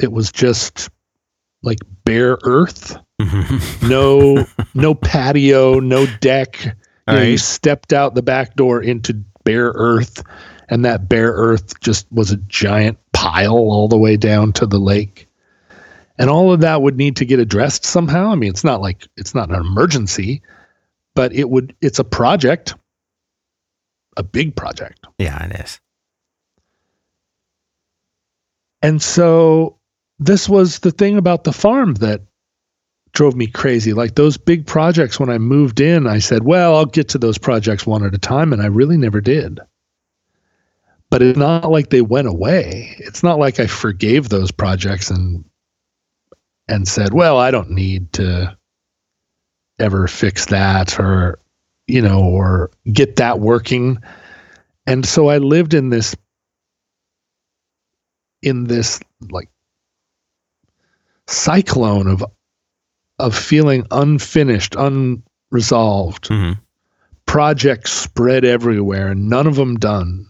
It 0.00 0.10
was 0.10 0.32
just 0.32 0.90
like 1.62 1.78
bare 2.04 2.38
earth 2.44 2.96
Mhm. 3.20 3.88
no 3.88 4.46
no 4.74 4.94
patio, 4.94 5.80
no 5.80 6.06
deck. 6.20 6.64
You, 7.08 7.14
know, 7.14 7.22
you 7.22 7.38
stepped 7.38 7.92
out 7.92 8.14
the 8.14 8.22
back 8.22 8.54
door 8.54 8.80
into 8.82 9.14
bare 9.44 9.72
earth, 9.74 10.22
and 10.68 10.84
that 10.84 11.08
bare 11.08 11.32
earth 11.32 11.80
just 11.80 12.06
was 12.12 12.30
a 12.30 12.36
giant 12.36 12.96
pile 13.12 13.54
all 13.56 13.88
the 13.88 13.98
way 13.98 14.16
down 14.16 14.52
to 14.52 14.66
the 14.66 14.78
lake. 14.78 15.26
And 16.16 16.30
all 16.30 16.52
of 16.52 16.60
that 16.60 16.82
would 16.82 16.96
need 16.96 17.16
to 17.16 17.24
get 17.24 17.40
addressed 17.40 17.84
somehow. 17.84 18.30
I 18.30 18.34
mean, 18.36 18.50
it's 18.50 18.62
not 18.64 18.80
like 18.80 19.08
it's 19.16 19.34
not 19.34 19.48
an 19.48 19.56
emergency, 19.56 20.42
but 21.16 21.32
it 21.32 21.50
would 21.50 21.74
it's 21.80 21.98
a 21.98 22.04
project, 22.04 22.74
a 24.16 24.22
big 24.22 24.54
project. 24.54 25.04
yeah, 25.18 25.44
it 25.46 25.58
is. 25.60 25.80
And 28.82 29.02
so 29.02 29.77
this 30.18 30.48
was 30.48 30.80
the 30.80 30.90
thing 30.90 31.16
about 31.16 31.44
the 31.44 31.52
farm 31.52 31.94
that 31.94 32.22
drove 33.12 33.34
me 33.34 33.46
crazy. 33.46 33.92
Like 33.92 34.14
those 34.14 34.36
big 34.36 34.66
projects, 34.66 35.18
when 35.18 35.30
I 35.30 35.38
moved 35.38 35.80
in, 35.80 36.06
I 36.06 36.18
said, 36.18 36.44
well, 36.44 36.76
I'll 36.76 36.86
get 36.86 37.08
to 37.10 37.18
those 37.18 37.38
projects 37.38 37.86
one 37.86 38.04
at 38.04 38.14
a 38.14 38.18
time. 38.18 38.52
And 38.52 38.62
I 38.62 38.66
really 38.66 38.96
never 38.96 39.20
did. 39.20 39.60
But 41.10 41.22
it's 41.22 41.38
not 41.38 41.70
like 41.70 41.90
they 41.90 42.02
went 42.02 42.28
away. 42.28 42.94
It's 42.98 43.22
not 43.22 43.38
like 43.38 43.58
I 43.60 43.66
forgave 43.66 44.28
those 44.28 44.50
projects 44.50 45.10
and 45.10 45.44
and 46.70 46.86
said, 46.86 47.14
well, 47.14 47.38
I 47.38 47.50
don't 47.50 47.70
need 47.70 48.12
to 48.14 48.54
ever 49.78 50.06
fix 50.06 50.46
that 50.46 50.98
or 51.00 51.38
you 51.86 52.02
know 52.02 52.22
or 52.22 52.70
get 52.92 53.16
that 53.16 53.40
working. 53.40 53.98
And 54.86 55.06
so 55.06 55.28
I 55.28 55.38
lived 55.38 55.72
in 55.72 55.88
this 55.88 56.14
in 58.42 58.64
this 58.64 59.00
like 59.30 59.48
cyclone 61.28 62.08
of 62.08 62.24
of 63.20 63.36
feeling 63.36 63.86
unfinished, 63.90 64.74
unresolved, 64.76 66.28
hmm 66.28 66.52
projects 67.28 67.92
spread 67.92 68.42
everywhere, 68.42 69.08
and 69.08 69.28
none 69.28 69.46
of 69.46 69.54
them 69.54 69.76
done. 69.76 70.24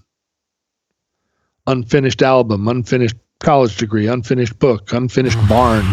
unfinished 1.69 2.23
album, 2.23 2.67
unfinished 2.67 3.15
college 3.41 3.77
degree, 3.77 4.09
unfinished 4.09 4.59
book, 4.59 4.93
unfinished 4.93 5.39
barn. 5.49 5.85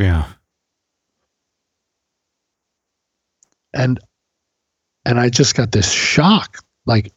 Yeah. 0.00 0.26
And 3.72 4.00
and 5.04 5.20
I 5.20 5.28
just 5.28 5.54
got 5.54 5.70
this 5.70 5.90
shock 5.90 6.58
like 6.86 7.12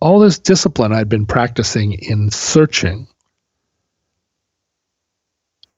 all 0.00 0.18
this 0.18 0.38
discipline 0.38 0.92
I'd 0.92 1.08
been 1.08 1.26
practicing 1.26 1.94
in 1.94 2.30
searching 2.30 3.08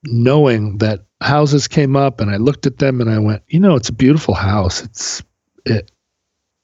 knowing 0.04 0.78
that 0.78 1.04
houses 1.20 1.68
came 1.68 1.96
up 1.96 2.20
and 2.20 2.30
I 2.30 2.36
looked 2.36 2.66
at 2.66 2.78
them 2.78 3.00
and 3.00 3.10
I 3.10 3.18
went, 3.18 3.42
you 3.48 3.60
know, 3.60 3.74
it's 3.74 3.88
a 3.88 3.94
beautiful 3.94 4.34
house. 4.34 4.82
It's 4.82 5.22
it 5.64 5.90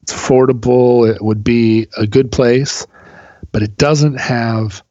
it's 0.02 0.12
affordable. 0.12 1.08
It 1.12 1.22
would 1.22 1.42
be 1.42 1.86
a 1.96 2.06
good 2.06 2.30
place, 2.30 2.86
but 3.52 3.62
it 3.62 3.76
doesn't 3.76 4.20
have 4.20 4.82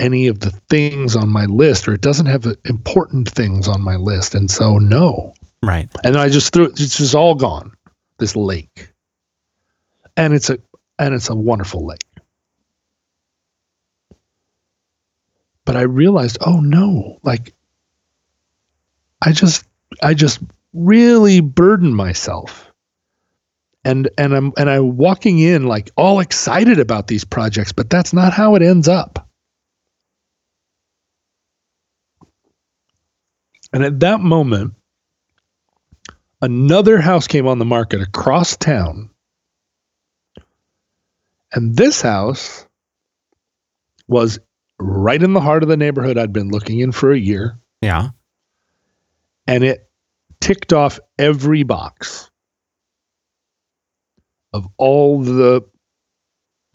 any 0.00 0.26
of 0.26 0.40
the 0.40 0.50
things 0.70 1.14
on 1.14 1.28
my 1.28 1.44
list, 1.44 1.86
or 1.86 1.92
it 1.92 2.00
doesn't 2.00 2.26
have 2.26 2.46
important 2.64 3.28
things 3.28 3.68
on 3.68 3.82
my 3.82 3.96
list, 3.96 4.34
and 4.34 4.50
so 4.50 4.78
no. 4.78 5.34
Right. 5.62 5.88
And 6.02 6.16
I 6.16 6.28
just 6.28 6.52
threw 6.52 6.64
it 6.64 6.80
it's 6.80 6.96
just 6.96 7.14
all 7.14 7.34
gone. 7.34 7.74
This 8.18 8.36
lake, 8.36 8.92
and 10.16 10.32
it's 10.34 10.48
a 10.48 10.58
and 10.98 11.14
it's 11.14 11.28
a 11.28 11.34
wonderful 11.34 11.84
lake. 11.84 12.04
But 15.64 15.76
I 15.76 15.82
realized, 15.82 16.38
oh 16.40 16.60
no, 16.60 17.18
like 17.22 17.54
I 19.22 19.32
just 19.32 19.64
I 20.02 20.14
just 20.14 20.40
really 20.72 21.40
burdened 21.40 21.96
myself 21.96 22.70
and 23.84 24.08
and 24.16 24.34
I'm 24.34 24.52
and 24.56 24.68
I'm 24.70 24.96
walking 24.96 25.38
in 25.38 25.66
like 25.66 25.90
all 25.96 26.20
excited 26.20 26.78
about 26.78 27.06
these 27.06 27.24
projects, 27.24 27.72
but 27.72 27.90
that's 27.90 28.12
not 28.12 28.32
how 28.32 28.54
it 28.54 28.62
ends 28.62 28.88
up. 28.88 29.28
And 33.72 33.84
at 33.84 34.00
that 34.00 34.20
moment, 34.20 34.74
another 36.40 37.00
house 37.00 37.26
came 37.26 37.46
on 37.46 37.58
the 37.58 37.64
market 37.64 38.00
across 38.00 38.56
town. 38.56 39.10
And 41.52 41.76
this 41.76 42.00
house 42.00 42.66
was 44.06 44.38
right 44.78 45.22
in 45.22 45.32
the 45.32 45.40
heart 45.40 45.62
of 45.62 45.68
the 45.68 45.76
neighborhood 45.76 46.18
I'd 46.18 46.32
been 46.32 46.50
looking 46.50 46.80
in 46.80 46.92
for 46.92 47.12
a 47.12 47.18
year. 47.18 47.58
Yeah. 47.80 48.10
And 49.46 49.62
it 49.62 49.90
ticked 50.40 50.72
off 50.72 50.98
every 51.18 51.62
box 51.62 52.30
of 54.52 54.68
all 54.76 55.20
the 55.22 55.62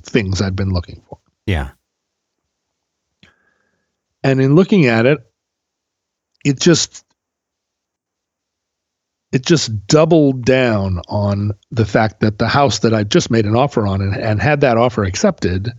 things 0.04 0.42
I'd 0.42 0.56
been 0.56 0.72
looking 0.72 1.02
for. 1.08 1.20
Yeah. 1.46 1.72
And 4.24 4.42
in 4.42 4.56
looking 4.56 4.86
at 4.86 5.06
it, 5.06 5.20
it 6.46 6.60
just 6.60 7.06
it 9.32 9.46
just 9.46 9.88
doubled 9.88 10.44
down 10.44 11.02
on 11.08 11.52
the 11.72 11.86
fact 11.86 12.20
that 12.22 12.40
the 12.40 12.48
house 12.48 12.80
that 12.80 12.94
I 12.94 13.04
just 13.04 13.30
made 13.30 13.46
an 13.46 13.56
offer 13.56 13.86
on 13.86 14.02
and, 14.02 14.16
and 14.16 14.42
had 14.42 14.62
that 14.62 14.78
offer 14.78 15.04
accepted 15.04 15.72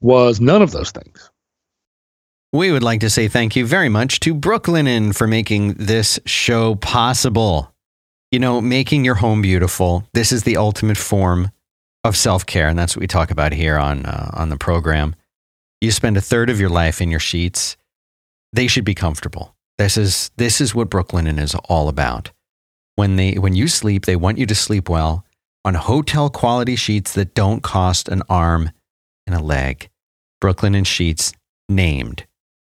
was 0.00 0.40
none 0.40 0.62
of 0.62 0.70
those 0.70 0.90
things. 0.90 1.30
We 2.52 2.72
would 2.72 2.82
like 2.82 3.00
to 3.00 3.10
say 3.10 3.28
thank 3.28 3.56
you 3.56 3.66
very 3.66 3.88
much 3.88 4.20
to 4.20 4.34
Brooklinen 4.34 5.14
for 5.14 5.26
making 5.26 5.74
this 5.74 6.18
show 6.24 6.76
possible. 6.76 7.74
You 8.30 8.38
know, 8.38 8.60
making 8.60 9.04
your 9.04 9.16
home 9.16 9.42
beautiful. 9.42 10.04
This 10.14 10.32
is 10.32 10.44
the 10.44 10.56
ultimate 10.56 10.98
form 10.98 11.50
of 12.04 12.16
self 12.16 12.46
care, 12.46 12.68
and 12.68 12.78
that's 12.78 12.96
what 12.96 13.00
we 13.00 13.06
talk 13.06 13.30
about 13.30 13.52
here 13.52 13.78
on 13.78 14.06
uh, 14.06 14.30
on 14.34 14.48
the 14.48 14.56
program. 14.56 15.14
You 15.80 15.90
spend 15.90 16.16
a 16.16 16.22
third 16.22 16.50
of 16.50 16.60
your 16.60 16.68
life 16.68 17.00
in 17.00 17.10
your 17.10 17.20
sheets. 17.20 17.76
They 18.52 18.66
should 18.66 18.84
be 18.84 18.94
comfortable. 18.94 19.54
This 19.78 19.96
is 19.96 20.30
this 20.36 20.60
is 20.60 20.74
what 20.74 20.90
Brooklinen 20.90 21.38
is 21.38 21.54
all 21.54 21.88
about. 21.88 22.30
When 22.96 23.16
they 23.16 23.34
when 23.34 23.54
you 23.54 23.68
sleep, 23.68 24.06
they 24.06 24.16
want 24.16 24.38
you 24.38 24.46
to 24.46 24.54
sleep 24.54 24.88
well 24.88 25.24
on 25.64 25.74
hotel 25.74 26.30
quality 26.30 26.76
sheets 26.76 27.12
that 27.12 27.34
don't 27.34 27.62
cost 27.62 28.08
an 28.08 28.22
arm 28.28 28.70
and 29.28 29.36
a 29.36 29.44
leg. 29.44 29.88
Brooklinen 30.42 30.86
Sheets 30.86 31.32
named 31.68 32.26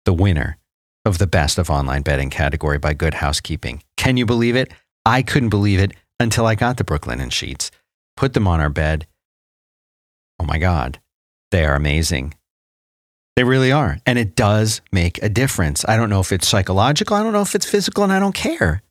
the 0.05 0.13
winner 0.13 0.59
of 1.05 1.19
the 1.19 1.27
best 1.27 1.59
of 1.59 1.71
online 1.71 2.03
betting 2.03 2.29
category 2.29 2.79
by 2.79 2.93
Good 2.93 3.15
Housekeeping. 3.15 3.83
Can 3.97 4.17
you 4.17 4.27
believe 4.27 4.57
it? 4.57 4.73
I 5.07 5.23
couldn't 5.23 5.49
believe 5.49 5.81
it 5.81 5.93
until 6.19 6.45
I 6.45 6.55
got 6.55 6.77
the 6.77 6.85
Brooklinen 6.85 7.33
sheets, 7.33 7.71
put 8.17 8.35
them 8.35 8.47
on 8.47 8.61
our 8.61 8.69
bed. 8.69 9.07
Oh 10.39 10.45
my 10.45 10.59
God, 10.59 11.01
they 11.51 11.65
are 11.65 11.75
amazing. 11.75 12.35
They 13.37 13.45
really 13.45 13.73
are. 13.73 13.99
And 14.05 14.19
it 14.19 14.37
does 14.37 14.83
make 14.93 15.23
a 15.23 15.29
difference. 15.29 15.85
I 15.89 15.97
don't 15.97 16.11
know 16.11 16.21
if 16.21 16.33
it's 16.33 16.49
psychological, 16.49 17.17
I 17.17 17.23
don't 17.23 17.33
know 17.33 17.41
if 17.41 17.55
it's 17.55 17.69
physical, 17.69 18.05
and 18.05 18.13
I 18.13 18.19
don't 18.19 18.35
care. 18.35 18.83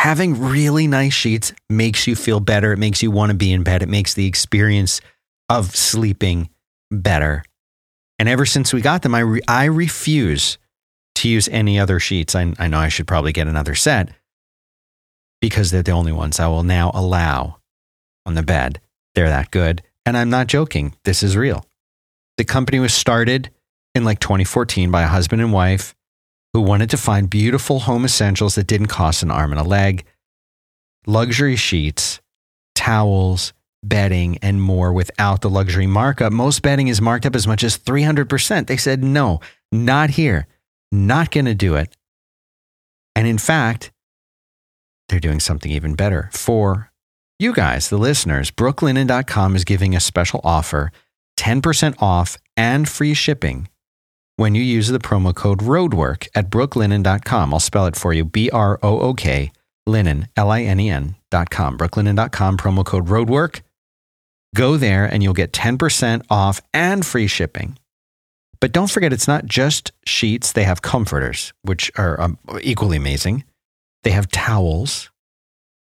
Having 0.00 0.42
really 0.42 0.88
nice 0.88 1.12
sheets 1.12 1.52
makes 1.70 2.08
you 2.08 2.16
feel 2.16 2.40
better. 2.40 2.72
It 2.72 2.78
makes 2.78 3.04
you 3.04 3.12
want 3.12 3.30
to 3.30 3.36
be 3.36 3.52
in 3.52 3.62
bed. 3.62 3.84
It 3.84 3.88
makes 3.88 4.14
the 4.14 4.26
experience 4.26 5.00
of 5.48 5.76
sleeping 5.76 6.48
better. 6.92 7.44
And 8.18 8.28
ever 8.28 8.46
since 8.46 8.72
we 8.72 8.80
got 8.80 9.02
them, 9.02 9.14
I, 9.14 9.20
re- 9.20 9.40
I 9.48 9.64
refuse 9.64 10.58
to 11.16 11.28
use 11.28 11.48
any 11.48 11.78
other 11.78 11.98
sheets. 11.98 12.34
I, 12.34 12.52
I 12.58 12.68
know 12.68 12.78
I 12.78 12.88
should 12.88 13.06
probably 13.06 13.32
get 13.32 13.48
another 13.48 13.74
set 13.74 14.10
because 15.40 15.70
they're 15.70 15.82
the 15.82 15.92
only 15.92 16.12
ones 16.12 16.38
I 16.38 16.46
will 16.46 16.62
now 16.62 16.90
allow 16.94 17.58
on 18.24 18.34
the 18.34 18.42
bed. 18.42 18.80
They're 19.14 19.28
that 19.28 19.50
good. 19.50 19.82
And 20.06 20.16
I'm 20.16 20.30
not 20.30 20.46
joking. 20.46 20.94
This 21.04 21.22
is 21.22 21.36
real. 21.36 21.66
The 22.38 22.44
company 22.44 22.78
was 22.78 22.94
started 22.94 23.50
in 23.94 24.04
like 24.04 24.20
2014 24.20 24.90
by 24.90 25.02
a 25.02 25.08
husband 25.08 25.42
and 25.42 25.52
wife 25.52 25.94
who 26.52 26.60
wanted 26.60 26.90
to 26.90 26.96
find 26.96 27.28
beautiful 27.28 27.80
home 27.80 28.04
essentials 28.04 28.54
that 28.54 28.66
didn't 28.66 28.86
cost 28.86 29.22
an 29.22 29.30
arm 29.30 29.52
and 29.52 29.60
a 29.60 29.64
leg, 29.64 30.04
luxury 31.06 31.56
sheets, 31.56 32.20
towels, 32.74 33.52
bedding, 33.82 34.38
and 34.38 34.62
more 34.62 34.92
without 34.92 35.40
the 35.40 35.50
luxury 35.50 35.86
markup. 35.86 36.32
Most 36.32 36.62
bedding 36.62 36.88
is 36.88 37.00
marked 37.00 37.26
up 37.26 37.34
as 37.34 37.46
much 37.46 37.64
as 37.64 37.78
300%. 37.78 38.66
They 38.66 38.76
said, 38.76 39.02
no, 39.02 39.40
not 39.70 40.10
here, 40.10 40.46
not 40.90 41.30
going 41.30 41.46
to 41.46 41.54
do 41.54 41.74
it. 41.74 41.96
And 43.14 43.26
in 43.26 43.38
fact, 43.38 43.92
they're 45.08 45.20
doing 45.20 45.40
something 45.40 45.70
even 45.70 45.94
better 45.94 46.30
for 46.32 46.90
you 47.38 47.52
guys, 47.52 47.88
the 47.88 47.98
listeners. 47.98 48.50
Brooklinen.com 48.50 49.56
is 49.56 49.64
giving 49.64 49.94
a 49.94 50.00
special 50.00 50.40
offer 50.44 50.92
10% 51.38 52.00
off 52.00 52.38
and 52.56 52.88
free 52.88 53.14
shipping 53.14 53.68
when 54.36 54.54
you 54.54 54.62
use 54.62 54.88
the 54.88 54.98
promo 54.98 55.34
code 55.34 55.58
ROADWORK 55.58 56.28
at 56.34 56.50
brooklinen.com. 56.50 57.52
I'll 57.52 57.60
spell 57.60 57.86
it 57.86 57.96
for 57.96 58.12
you 58.12 58.24
B 58.24 58.48
R 58.50 58.78
O 58.82 59.00
O 59.00 59.14
K, 59.14 59.52
linen, 59.86 60.28
L 60.36 60.50
I 60.50 60.62
N 60.62 60.80
E 60.80 60.90
N.com. 60.90 61.78
Brooklinen.com, 61.78 62.56
promo 62.56 62.84
code 62.84 63.08
ROADWORK. 63.08 63.60
Go 64.54 64.76
there 64.76 65.06
and 65.06 65.22
you'll 65.22 65.32
get 65.32 65.52
10% 65.52 66.24
off 66.30 66.60
and 66.74 67.04
free 67.04 67.26
shipping. 67.26 67.78
But 68.60 68.72
don't 68.72 68.90
forget, 68.90 69.12
it's 69.12 69.26
not 69.26 69.46
just 69.46 69.92
sheets, 70.06 70.52
they 70.52 70.64
have 70.64 70.82
comforters, 70.82 71.52
which 71.62 71.90
are 71.96 72.20
um, 72.20 72.38
equally 72.60 72.96
amazing. 72.96 73.44
They 74.04 74.10
have 74.10 74.30
towels, 74.30 75.10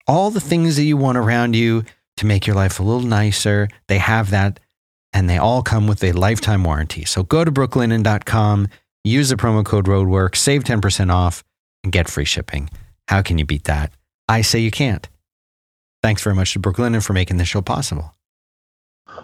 all 0.08 0.32
the 0.32 0.40
things 0.40 0.76
that 0.76 0.84
you 0.84 0.96
want 0.96 1.18
around 1.18 1.56
you 1.56 1.84
to 2.18 2.26
make 2.26 2.48
your 2.48 2.56
life 2.56 2.80
a 2.80 2.84
little 2.84 3.02
nicer. 3.02 3.68
They 3.88 3.98
have 3.98 4.30
that, 4.32 4.60
and 5.12 5.30
they 5.30 5.38
all 5.38 5.62
come 5.62 5.88
with 5.88 6.04
a 6.04 6.12
lifetime 6.14 6.64
warranty. 6.64 7.06
So 7.06 7.24
go 7.24 7.44
to 7.44 7.52
brooklinen.com, 7.52 8.68
use 9.04 9.30
the 9.30 9.36
promo 9.36 9.66
code 9.66 9.88
ROADWORK, 9.88 10.36
save 10.36 10.64
10% 10.64 11.12
off, 11.12 11.44
and 11.84 11.92
get 11.92 12.10
free 12.10 12.26
shipping. 12.26 12.70
How 13.08 13.22
can 13.22 13.38
you 13.38 13.46
beat 13.46 13.66
that? 13.66 13.92
I 14.28 14.42
say 14.42 14.60
you 14.60 14.72
can't. 14.72 15.08
Thanks 16.02 16.22
very 16.22 16.36
much 16.36 16.54
to 16.54 16.60
Brooklinen 16.60 17.06
for 17.06 17.14
making 17.14 17.38
this 17.38 17.48
show 17.48 17.62
possible. 17.62 18.14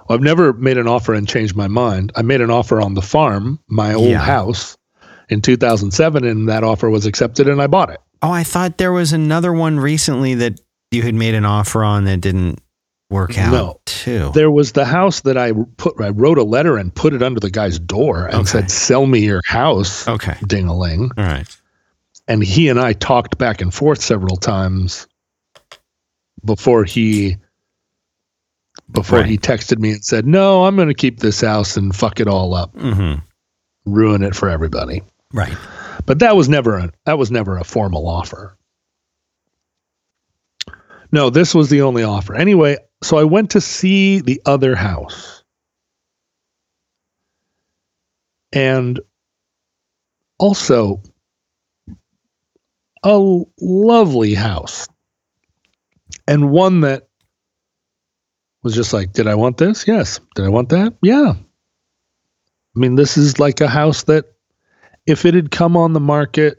Well, 0.07 0.17
I've 0.17 0.21
never 0.23 0.53
made 0.53 0.77
an 0.77 0.87
offer 0.87 1.13
and 1.13 1.27
changed 1.27 1.55
my 1.55 1.67
mind. 1.67 2.11
I 2.15 2.21
made 2.21 2.41
an 2.41 2.51
offer 2.51 2.79
on 2.81 2.93
the 2.93 3.01
farm, 3.01 3.59
my 3.67 3.93
old 3.93 4.09
Yeah. 4.09 4.19
house, 4.19 4.77
in 5.29 5.41
2007, 5.41 6.23
and 6.23 6.47
that 6.49 6.63
offer 6.63 6.89
was 6.89 7.05
accepted, 7.05 7.47
and 7.47 7.61
I 7.61 7.67
bought 7.67 7.89
it. 7.89 7.99
Oh, 8.21 8.31
I 8.31 8.43
thought 8.43 8.77
there 8.77 8.91
was 8.93 9.11
another 9.13 9.51
one 9.53 9.79
recently 9.79 10.35
that 10.35 10.59
you 10.91 11.01
had 11.01 11.15
made 11.15 11.33
an 11.35 11.45
offer 11.45 11.83
on 11.83 12.05
that 12.05 12.21
didn't 12.21 12.59
work 13.09 13.37
out 13.37 13.51
No. 13.51 13.79
too. 13.85 14.31
There 14.33 14.49
was 14.51 14.71
the 14.73 14.85
house 14.85 15.21
that 15.21 15.37
I 15.37 15.51
put. 15.77 15.99
I 16.01 16.09
wrote 16.09 16.37
a 16.37 16.43
letter 16.43 16.77
and 16.77 16.93
put 16.93 17.13
it 17.13 17.21
under 17.21 17.39
the 17.39 17.49
guy's 17.51 17.77
door 17.79 18.25
and 18.25 18.35
Okay. 18.41 18.45
said, 18.49 18.71
"Sell 18.71 19.05
me 19.05 19.19
your 19.19 19.41
house." 19.45 20.07
okay. 20.07 20.35
Ding-a-ling. 20.47 21.11
All 21.17 21.23
right. 21.23 21.47
And 22.27 22.43
he 22.43 22.69
and 22.69 22.79
I 22.79 22.93
talked 22.93 23.37
back 23.37 23.61
and 23.61 23.71
forth 23.73 24.01
several 24.01 24.37
times 24.37 25.07
before 26.43 26.83
he 26.83 27.37
before 28.91 29.19
Right. 29.19 29.27
he 29.29 29.37
texted 29.37 29.79
me 29.79 29.91
and 29.93 30.03
said, 30.05 30.25
"No, 30.27 30.65
I'm 30.65 30.75
going 30.75 30.87
to 30.87 30.93
keep 30.93 31.19
this 31.19 31.41
house 31.41 31.75
and 31.77 31.95
fuck 31.95 32.19
it 32.19 32.27
all 32.27 32.53
up, 32.53 32.73
Mm-hmm. 32.75 33.21
ruin 33.91 34.23
it 34.23 34.35
for 34.35 34.49
everybody." 34.49 35.01
Right. 35.33 35.57
But 36.05 36.19
that 36.19 36.35
was 36.35 36.47
never 36.49 36.77
a 36.77 36.91
that 37.05 37.17
was 37.17 37.31
never 37.31 37.57
a 37.57 37.63
formal 37.63 38.07
offer. 38.07 38.57
No, 41.11 41.29
this 41.29 41.55
was 41.55 41.69
the 41.69 41.81
only 41.81 42.03
offer. 42.03 42.35
Anyway, 42.35 42.77
so 43.03 43.17
I 43.17 43.23
went 43.23 43.49
to 43.51 43.61
see 43.61 44.19
the 44.19 44.41
other 44.45 44.75
house. 44.75 45.43
and 48.53 49.01
also 50.39 51.01
a 53.03 53.41
lovely 53.59 54.33
house 54.33 54.87
and 56.27 56.51
one 56.51 56.79
that 56.81 57.09
was 58.65 58.73
just 58.73 58.93
like, 58.93 59.13
did 59.13 59.27
I 59.27 59.35
want 59.35 59.57
this? 59.57 59.87
Yes. 59.87 60.19
Did 60.33 60.43
I 60.43 60.49
want 60.49 60.69
that? 60.69 60.95
Yeah. 61.03 61.33
I 61.35 62.79
mean, 62.79 62.95
this 62.95 63.15
is 63.15 63.39
like 63.39 63.61
a 63.61 63.67
house 63.67 64.03
that 64.03 64.25
if 65.05 65.23
it 65.23 65.35
had 65.35 65.51
come 65.51 65.77
on 65.77 65.93
the 65.93 65.99
market 65.99 66.57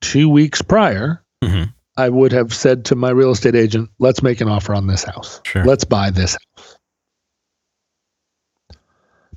two 0.00 0.28
weeks 0.28 0.62
prior, 0.62 1.22
hmm 1.44 1.64
I 1.96 2.08
would 2.08 2.32
have 2.32 2.54
said 2.54 2.86
to 2.86 2.94
my 2.94 3.10
real 3.10 3.32
estate 3.32 3.54
agent, 3.54 3.90
let's 3.98 4.22
make 4.22 4.40
an 4.40 4.48
offer 4.48 4.74
on 4.74 4.86
this 4.86 5.04
house. 5.04 5.38
Sure. 5.44 5.64
Let's 5.66 5.84
buy 5.84 6.08
this 6.08 6.32
house. 6.56 6.78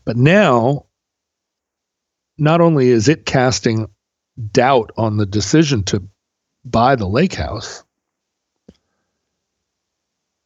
But 0.06 0.16
now, 0.16 0.86
not 2.38 2.62
only 2.62 2.88
is 2.88 3.10
it 3.10 3.26
casting 3.26 3.90
doubt 4.54 4.92
on 4.96 5.18
the 5.18 5.26
decision 5.26 5.84
to 5.86 6.08
buy 6.64 6.96
the 6.96 7.08
lake 7.08 7.34
house, 7.34 7.84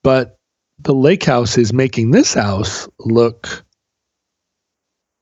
but 0.01 0.36
the 0.79 0.93
lake 0.93 1.23
house 1.23 1.57
is 1.57 1.73
making 1.73 2.11
this 2.11 2.33
house 2.33 2.87
look. 2.99 3.65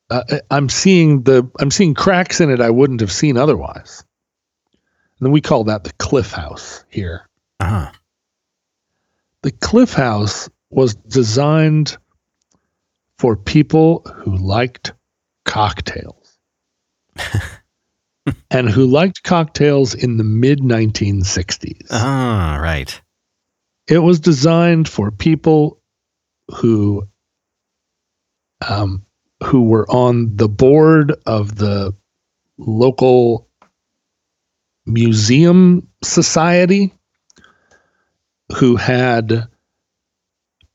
Uh, 0.09 0.23
I'm 0.51 0.69
seeing 0.69 1.23
the 1.23 1.49
I'm 1.59 1.71
seeing 1.71 1.93
cracks 1.93 2.39
in 2.39 2.49
it 2.49 2.61
I 2.61 2.69
wouldn't 2.69 3.01
have 3.01 3.11
seen 3.11 3.37
otherwise. 3.37 4.03
And 5.19 5.25
then 5.25 5.31
we 5.31 5.41
call 5.41 5.63
that 5.65 5.83
the 5.83 5.93
cliff 5.93 6.31
house 6.31 6.83
here. 6.89 7.27
Uh-huh. 7.59 7.91
The 9.45 9.51
Cliff 9.51 9.93
House 9.93 10.49
was 10.71 10.95
designed 10.95 11.99
for 13.19 13.37
people 13.37 14.01
who 14.15 14.35
liked 14.35 14.91
cocktails 15.45 16.39
and 18.49 18.67
who 18.67 18.87
liked 18.87 19.21
cocktails 19.21 19.93
in 19.93 20.17
the 20.17 20.23
mid 20.23 20.61
1960s. 20.61 21.89
Ah, 21.91 22.57
right. 22.59 22.99
It 23.87 23.99
was 23.99 24.19
designed 24.19 24.89
for 24.89 25.11
people 25.11 25.79
who 26.49 27.07
um, 28.67 29.05
who 29.43 29.63
were 29.63 29.89
on 29.89 30.35
the 30.35 30.49
board 30.49 31.13
of 31.25 31.55
the 31.55 31.95
local 32.57 33.47
museum 34.85 35.87
society 36.03 36.93
who 38.55 38.75
had 38.75 39.47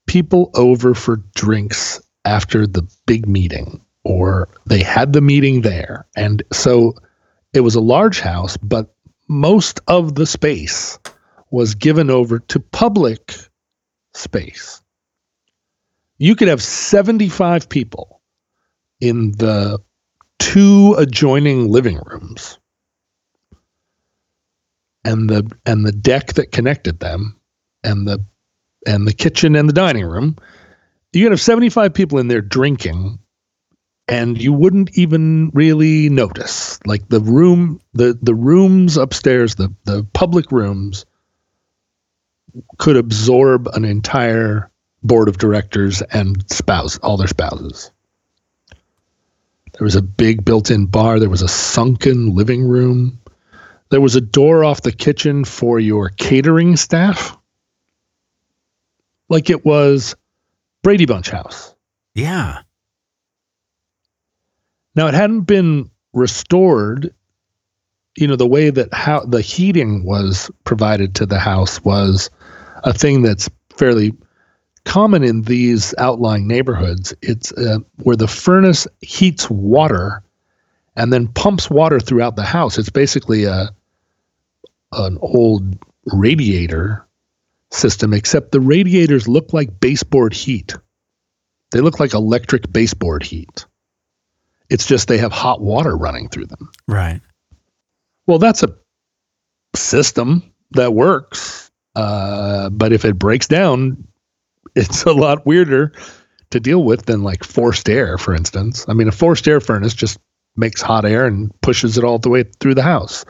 people 0.07 0.51
over 0.55 0.95
for 0.95 1.17
drinks 1.35 2.03
after 2.25 2.67
the 2.67 2.83
big 3.07 3.27
meeting 3.27 3.81
or 4.05 4.49
they 4.67 4.83
had 4.83 5.13
the 5.13 5.21
meeting 5.21 5.63
there. 5.63 6.07
And 6.17 6.43
so 6.53 6.95
it 7.55 7.61
was 7.61 7.75
a 7.75 7.81
large 7.81 8.21
house 8.21 8.57
but 8.57 8.95
most 9.29 9.81
of 9.87 10.17
the 10.17 10.27
space 10.27 10.99
was 11.51 11.75
given 11.75 12.11
over 12.11 12.39
to 12.39 12.61
public 12.61 13.35
space. 14.15 14.83
You 16.19 16.37
could 16.37 16.49
have 16.49 16.63
75 16.63 17.69
people 17.69 18.21
in 19.01 19.33
the 19.33 19.79
two 20.39 20.95
adjoining 20.99 21.69
living 21.69 22.01
rooms 22.05 22.59
and 25.05 25.29
the 25.31 25.51
and 25.65 25.87
the 25.87 25.93
deck 25.93 26.35
that 26.35 26.53
connected 26.53 27.01
them 27.01 27.37
and 27.83 28.07
the 28.07 28.25
and 28.87 29.07
the 29.07 29.13
kitchen 29.13 29.57
and 29.57 29.69
the 29.69 29.73
dining 29.73 30.05
room. 30.05 30.37
You 31.13 31.25
could 31.25 31.33
have 31.33 31.41
75 31.41 31.93
people 31.93 32.19
in 32.19 32.29
there 32.29 32.41
drinking 32.41 33.19
and 34.09 34.41
you 34.41 34.53
wouldn't 34.53 34.97
even 34.97 35.51
really 35.55 36.09
notice. 36.09 36.79
Like 36.85 37.09
the 37.09 37.21
room 37.21 37.81
the 37.95 38.19
the 38.21 38.35
rooms 38.35 38.97
upstairs 38.97 39.55
the 39.55 39.73
the 39.85 40.05
public 40.13 40.53
rooms 40.53 41.07
could 42.79 42.97
absorb 42.97 43.67
an 43.69 43.85
entire 43.85 44.71
board 45.03 45.29
of 45.29 45.39
directors 45.39 46.03
and 46.03 46.45
spouse 46.51 46.99
all 46.99 47.17
their 47.17 47.27
spouses 47.27 47.91
there 48.69 49.85
was 49.85 49.97
a 49.97 50.03
big 50.03 50.45
built-in 50.45 50.87
bar 50.87 51.19
there 51.19 51.31
was 51.31 51.43
a 51.43 51.49
sunken 51.49 52.35
living 52.35 52.67
room 52.67 53.19
there 53.91 54.01
was 54.01 54.15
a 54.15 54.21
door 54.21 54.65
off 54.65 54.83
the 54.83 54.93
kitchen 54.93 55.45
for 55.45 55.81
your 55.81 56.11
catering 56.11 56.77
staff 56.77 57.37
like 59.31 59.49
it 59.49 59.65
was 59.65 60.15
Brady 60.83 61.07
Bunch 61.07 61.31
house. 61.31 61.75
Yeah. 62.15 62.59
Now 64.95 65.07
it 65.07 65.15
hadn't 65.15 65.43
been 65.43 65.91
restored. 66.13 67.15
You 68.17 68.27
know, 68.27 68.37
the 68.37 68.47
way 68.47 68.71
that 68.71 68.93
how 68.93 69.21
the 69.21 69.41
heating 69.41 70.05
was 70.05 70.51
provided 70.65 71.15
to 71.15 71.27
the 71.27 71.39
house 71.39 71.83
was 71.85 72.29
a 72.85 72.93
thing 72.93 73.23
that's 73.23 73.49
fairly 73.77 74.13
common 74.85 75.23
in 75.23 75.43
these 75.43 75.95
outlying 75.99 76.47
neighborhoods. 76.47 77.15
It's 77.23 77.53
uh, 77.53 77.79
where 78.03 78.17
the 78.17 78.29
furnace 78.29 78.87
heats 79.01 79.49
water 79.51 80.23
and 80.97 81.13
then 81.13 81.29
pumps 81.29 81.71
water 81.71 82.01
throughout 82.01 82.37
the 82.37 82.45
house. 82.45 82.79
It's 82.79 82.91
basically 82.91 83.45
a 83.45 83.71
an 84.93 85.19
old 85.21 85.79
radiator 86.07 87.07
system, 87.71 88.13
except 88.13 88.53
the 88.53 88.61
radiators 88.61 89.29
look 89.29 89.53
like 89.53 89.81
baseboard 89.81 90.35
heat. 90.35 90.75
They 91.71 91.81
look 91.81 92.01
like 92.01 92.15
electric 92.15 92.73
baseboard 92.73 93.23
heat. 93.23 93.65
It's 94.69 94.87
just 94.87 95.09
they 95.09 95.19
have 95.19 95.33
hot 95.33 95.61
water 95.61 95.97
running 95.97 96.29
through 96.29 96.47
them. 96.47 96.71
Right. 96.89 97.21
Well, 98.27 98.39
that's 98.39 98.63
a 98.63 98.75
system 99.75 100.43
that 100.73 100.95
works. 100.95 101.70
Uh, 101.95 102.71
but 102.71 102.93
if 102.93 103.05
it 103.05 103.19
breaks 103.19 103.47
down, 103.49 104.07
it's 104.75 105.03
a 105.05 105.13
lot 105.13 105.47
weirder 105.47 105.93
to 106.51 106.61
deal 106.61 106.85
with 106.85 107.07
than 107.07 107.23
like 107.23 107.45
forced 107.45 107.89
air, 107.89 108.19
for 108.19 108.35
instance. 108.35 108.85
I 108.89 108.93
mean, 108.95 109.09
a 109.09 109.13
forced 109.13 109.47
air 109.49 109.61
furnace 109.61 109.95
just 109.95 110.19
makes 110.57 110.83
hot 110.83 111.05
air 111.05 111.27
and 111.27 111.53
pushes 111.63 111.97
it 111.99 112.05
all 112.05 112.19
the 112.19 112.29
way 112.29 112.45
through 112.61 112.75
the 112.75 112.83
house. 112.83 113.25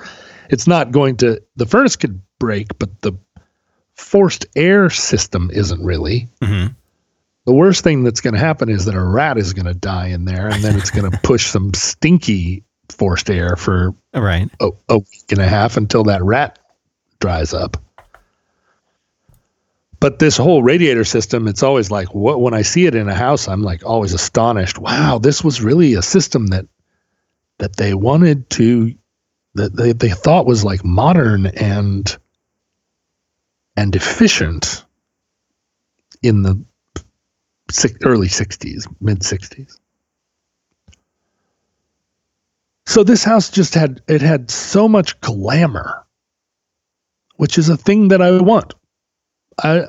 It's 0.48 0.66
not 0.66 0.90
going 0.90 1.16
to, 1.18 1.40
the 1.56 1.66
furnace 1.66 1.96
could 1.96 2.20
break, 2.38 2.78
but 2.78 3.00
the 3.02 3.12
forced 3.94 4.46
air 4.56 4.90
system 4.90 5.50
isn't 5.52 5.82
really. 5.84 6.28
hmm 6.42 6.66
The 7.46 7.52
worst 7.52 7.84
thing 7.84 8.02
that's 8.04 8.20
going 8.20 8.34
to 8.34 8.40
happen 8.40 8.68
is 8.68 8.84
that 8.86 8.94
a 8.94 9.02
rat 9.02 9.36
is 9.38 9.52
going 9.52 9.66
to 9.66 9.74
die 9.74 10.08
in 10.08 10.24
there 10.24 10.48
and 10.48 10.62
then 10.64 10.76
it's 10.76 10.90
going 10.90 11.10
to 11.10 11.18
push 11.20 11.46
some 11.46 11.72
stinky 11.74 12.64
forced 12.88 13.30
air 13.30 13.56
for 13.56 13.94
Right. 14.14 14.50
a, 14.60 14.70
a 14.88 14.98
week 14.98 15.30
and 15.30 15.40
a 15.40 15.46
half 15.48 15.76
until 15.76 16.04
that 16.04 16.22
rat 16.24 16.58
dries 17.20 17.52
up. 17.54 17.76
But 20.00 20.18
this 20.18 20.38
whole 20.38 20.62
radiator 20.62 21.04
system, 21.04 21.46
it's 21.46 21.62
always 21.62 21.90
like 21.90 22.14
what 22.14 22.40
when 22.40 22.54
I 22.54 22.62
see 22.62 22.86
it 22.86 22.94
in 22.94 23.08
a 23.08 23.14
house, 23.14 23.48
I'm 23.48 23.62
like 23.62 23.84
always 23.84 24.14
astonished. 24.14 24.78
Wow, 24.78 25.18
this 25.18 25.44
was 25.44 25.62
really 25.62 25.94
a 25.94 26.02
system 26.02 26.48
that 26.48 26.66
that 27.58 27.76
they 27.76 27.92
wanted 27.94 28.48
to 28.50 28.94
that 29.54 29.76
they, 29.76 29.92
they 29.92 30.10
thought 30.10 30.46
was 30.46 30.64
like 30.64 30.84
modern 30.84 31.46
and 31.46 32.16
and 33.76 33.94
efficient 33.94 34.84
in 36.22 36.42
the 36.42 36.64
early 38.02 38.28
60s, 38.28 38.86
mid 39.00 39.20
60s. 39.20 39.78
So 42.86 43.04
this 43.04 43.22
house 43.22 43.50
just 43.50 43.74
had 43.74 44.00
it 44.08 44.22
had 44.22 44.50
so 44.50 44.88
much 44.88 45.20
glamour, 45.20 46.04
which 47.36 47.58
is 47.58 47.68
a 47.68 47.76
thing 47.76 48.08
that 48.08 48.22
I 48.22 48.40
want. 48.40 48.74
I 49.62 49.88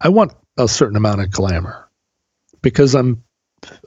I 0.00 0.08
want 0.08 0.34
a 0.56 0.68
certain 0.68 0.96
amount 0.96 1.20
of 1.20 1.30
glamour 1.30 1.88
because 2.60 2.94
I'm 2.94 3.24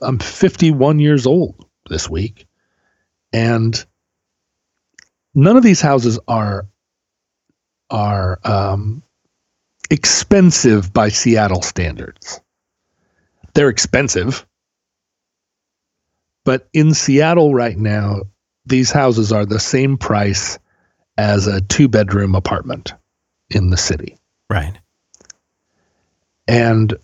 I'm 0.02 0.18
51 0.18 0.98
years 0.98 1.26
old 1.26 1.66
this 1.88 2.08
week 2.08 2.46
and 3.32 3.84
none 5.34 5.56
of 5.56 5.62
these 5.62 5.80
houses 5.80 6.18
are 6.26 6.66
are 7.90 8.40
um, 8.42 9.02
expensive 9.90 10.92
by 10.92 11.08
Seattle 11.08 11.62
standards. 11.62 12.40
They're 13.54 13.68
expensive, 13.68 14.44
but 16.44 16.68
in 16.72 16.94
Seattle 16.94 17.54
right 17.54 17.78
now, 17.78 18.22
these 18.64 18.90
houses 18.90 19.30
are 19.32 19.46
the 19.46 19.60
same 19.60 19.98
price 19.98 20.58
as 21.16 21.46
a 21.46 21.60
two 21.60 21.88
bedroom 21.88 22.34
apartment 22.34 22.92
in 23.50 23.70
the 23.70 23.76
city. 23.76 24.18
Right. 24.50 24.76
And 26.48 26.94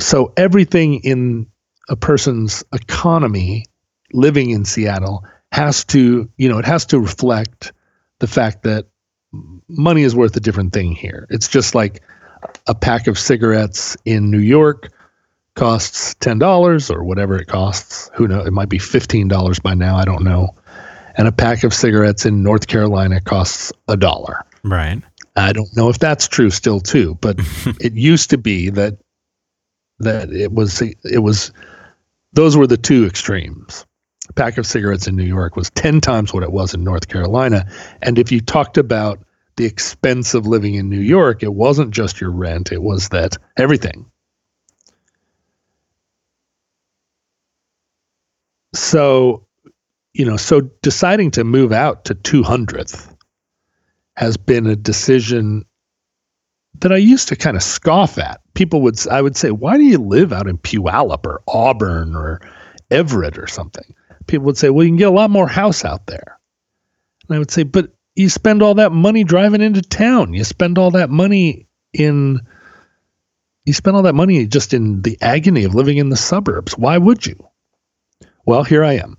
so 0.00 0.32
everything 0.36 1.00
in 1.04 1.46
a 1.88 1.96
person's 1.96 2.64
economy 2.72 3.66
living 4.12 4.50
in 4.50 4.64
Seattle 4.64 5.24
has 5.52 5.84
to, 5.86 6.28
you 6.36 6.48
know, 6.48 6.58
it 6.58 6.64
has 6.64 6.86
to 6.86 6.98
reflect 6.98 7.72
the 8.20 8.26
fact 8.26 8.62
that 8.62 8.86
money 9.68 10.02
is 10.02 10.14
worth 10.14 10.36
a 10.36 10.40
different 10.40 10.72
thing 10.72 10.92
here. 10.92 11.26
It's 11.30 11.48
just 11.48 11.74
like 11.74 12.02
a 12.66 12.74
pack 12.74 13.06
of 13.06 13.18
cigarettes 13.18 13.96
in 14.04 14.30
New 14.30 14.38
York 14.38 14.92
costs 15.54 16.14
$10 16.14 16.94
or 16.94 17.04
whatever 17.04 17.36
it 17.36 17.46
costs. 17.46 18.10
Who 18.14 18.28
knows? 18.28 18.46
It 18.46 18.52
might 18.52 18.68
be 18.68 18.78
$15 18.78 19.62
by 19.62 19.74
now. 19.74 19.96
I 19.96 20.04
don't 20.04 20.24
know. 20.24 20.54
And 21.16 21.28
a 21.28 21.32
pack 21.32 21.62
of 21.62 21.74
cigarettes 21.74 22.24
in 22.24 22.42
North 22.42 22.66
Carolina 22.66 23.20
costs 23.20 23.72
a 23.88 23.96
dollar. 23.96 24.44
Right. 24.64 25.02
I 25.36 25.52
don't 25.52 25.74
know 25.76 25.88
if 25.88 25.98
that's 25.98 26.28
true 26.28 26.50
still 26.50 26.80
too, 26.80 27.16
but 27.20 27.36
it 27.80 27.94
used 27.94 28.30
to 28.30 28.38
be 28.38 28.70
that 28.70 28.98
that 30.00 30.32
it 30.32 30.52
was 30.52 30.82
it 30.82 31.22
was 31.22 31.52
those 32.32 32.56
were 32.56 32.66
the 32.66 32.76
two 32.76 33.06
extremes. 33.06 33.86
A 34.28 34.32
pack 34.32 34.58
of 34.58 34.66
cigarettes 34.66 35.06
in 35.06 35.16
New 35.16 35.24
York 35.24 35.56
was 35.56 35.70
10 35.70 36.00
times 36.00 36.32
what 36.32 36.42
it 36.42 36.52
was 36.52 36.74
in 36.74 36.84
North 36.84 37.08
Carolina. 37.08 37.66
And 38.00 38.18
if 38.18 38.30
you 38.30 38.40
talked 38.40 38.78
about 38.78 39.24
the 39.56 39.64
expense 39.64 40.32
of 40.34 40.46
living 40.46 40.74
in 40.74 40.88
New 40.88 41.00
York, 41.00 41.42
it 41.42 41.52
wasn't 41.54 41.90
just 41.90 42.20
your 42.20 42.30
rent, 42.30 42.72
it 42.72 42.82
was 42.82 43.08
that 43.10 43.36
everything. 43.56 44.06
So, 48.74 49.46
you 50.14 50.24
know, 50.24 50.36
so 50.36 50.62
deciding 50.80 51.32
to 51.32 51.44
move 51.44 51.72
out 51.72 52.06
to 52.06 52.14
200th 52.14 53.14
has 54.16 54.36
been 54.36 54.66
a 54.66 54.76
decision 54.76 55.64
that 56.80 56.92
I 56.92 56.96
used 56.96 57.28
to 57.28 57.36
kind 57.36 57.56
of 57.56 57.62
scoff 57.62 58.18
at. 58.18 58.40
People 58.54 58.82
would, 58.82 59.06
I 59.08 59.22
would 59.22 59.36
say, 59.36 59.50
why 59.50 59.76
do 59.76 59.84
you 59.84 59.98
live 59.98 60.32
out 60.32 60.48
in 60.48 60.58
Puyallup 60.58 61.26
or 61.26 61.42
Auburn 61.48 62.14
or 62.14 62.40
Everett 62.90 63.38
or 63.38 63.46
something? 63.46 63.94
People 64.26 64.46
would 64.46 64.58
say, 64.58 64.70
well, 64.70 64.84
you 64.84 64.90
can 64.90 64.96
get 64.96 65.08
a 65.08 65.12
lot 65.12 65.30
more 65.30 65.48
house 65.48 65.84
out 65.84 66.06
there. 66.06 66.38
And 67.28 67.36
I 67.36 67.38
would 67.38 67.50
say, 67.50 67.62
but 67.62 67.92
you 68.16 68.28
spend 68.28 68.62
all 68.62 68.74
that 68.74 68.92
money 68.92 69.24
driving 69.24 69.60
into 69.60 69.82
town. 69.82 70.34
You 70.34 70.44
spend 70.44 70.78
all 70.78 70.90
that 70.92 71.10
money 71.10 71.66
in, 71.92 72.40
you 73.64 73.72
spend 73.72 73.96
all 73.96 74.02
that 74.02 74.14
money 74.14 74.46
just 74.46 74.74
in 74.74 75.02
the 75.02 75.16
agony 75.20 75.64
of 75.64 75.74
living 75.74 75.98
in 75.98 76.10
the 76.10 76.16
suburbs. 76.16 76.76
Why 76.76 76.98
would 76.98 77.24
you? 77.24 77.36
Well, 78.44 78.64
here 78.64 78.84
I 78.84 78.94
am. 78.94 79.16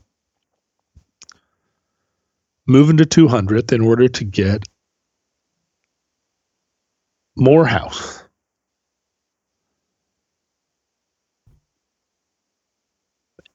Moving 2.65 2.97
to 2.97 3.05
200th 3.05 3.73
in 3.73 3.81
order 3.81 4.07
to 4.07 4.23
get 4.23 4.67
more 7.35 7.65
house. 7.65 8.23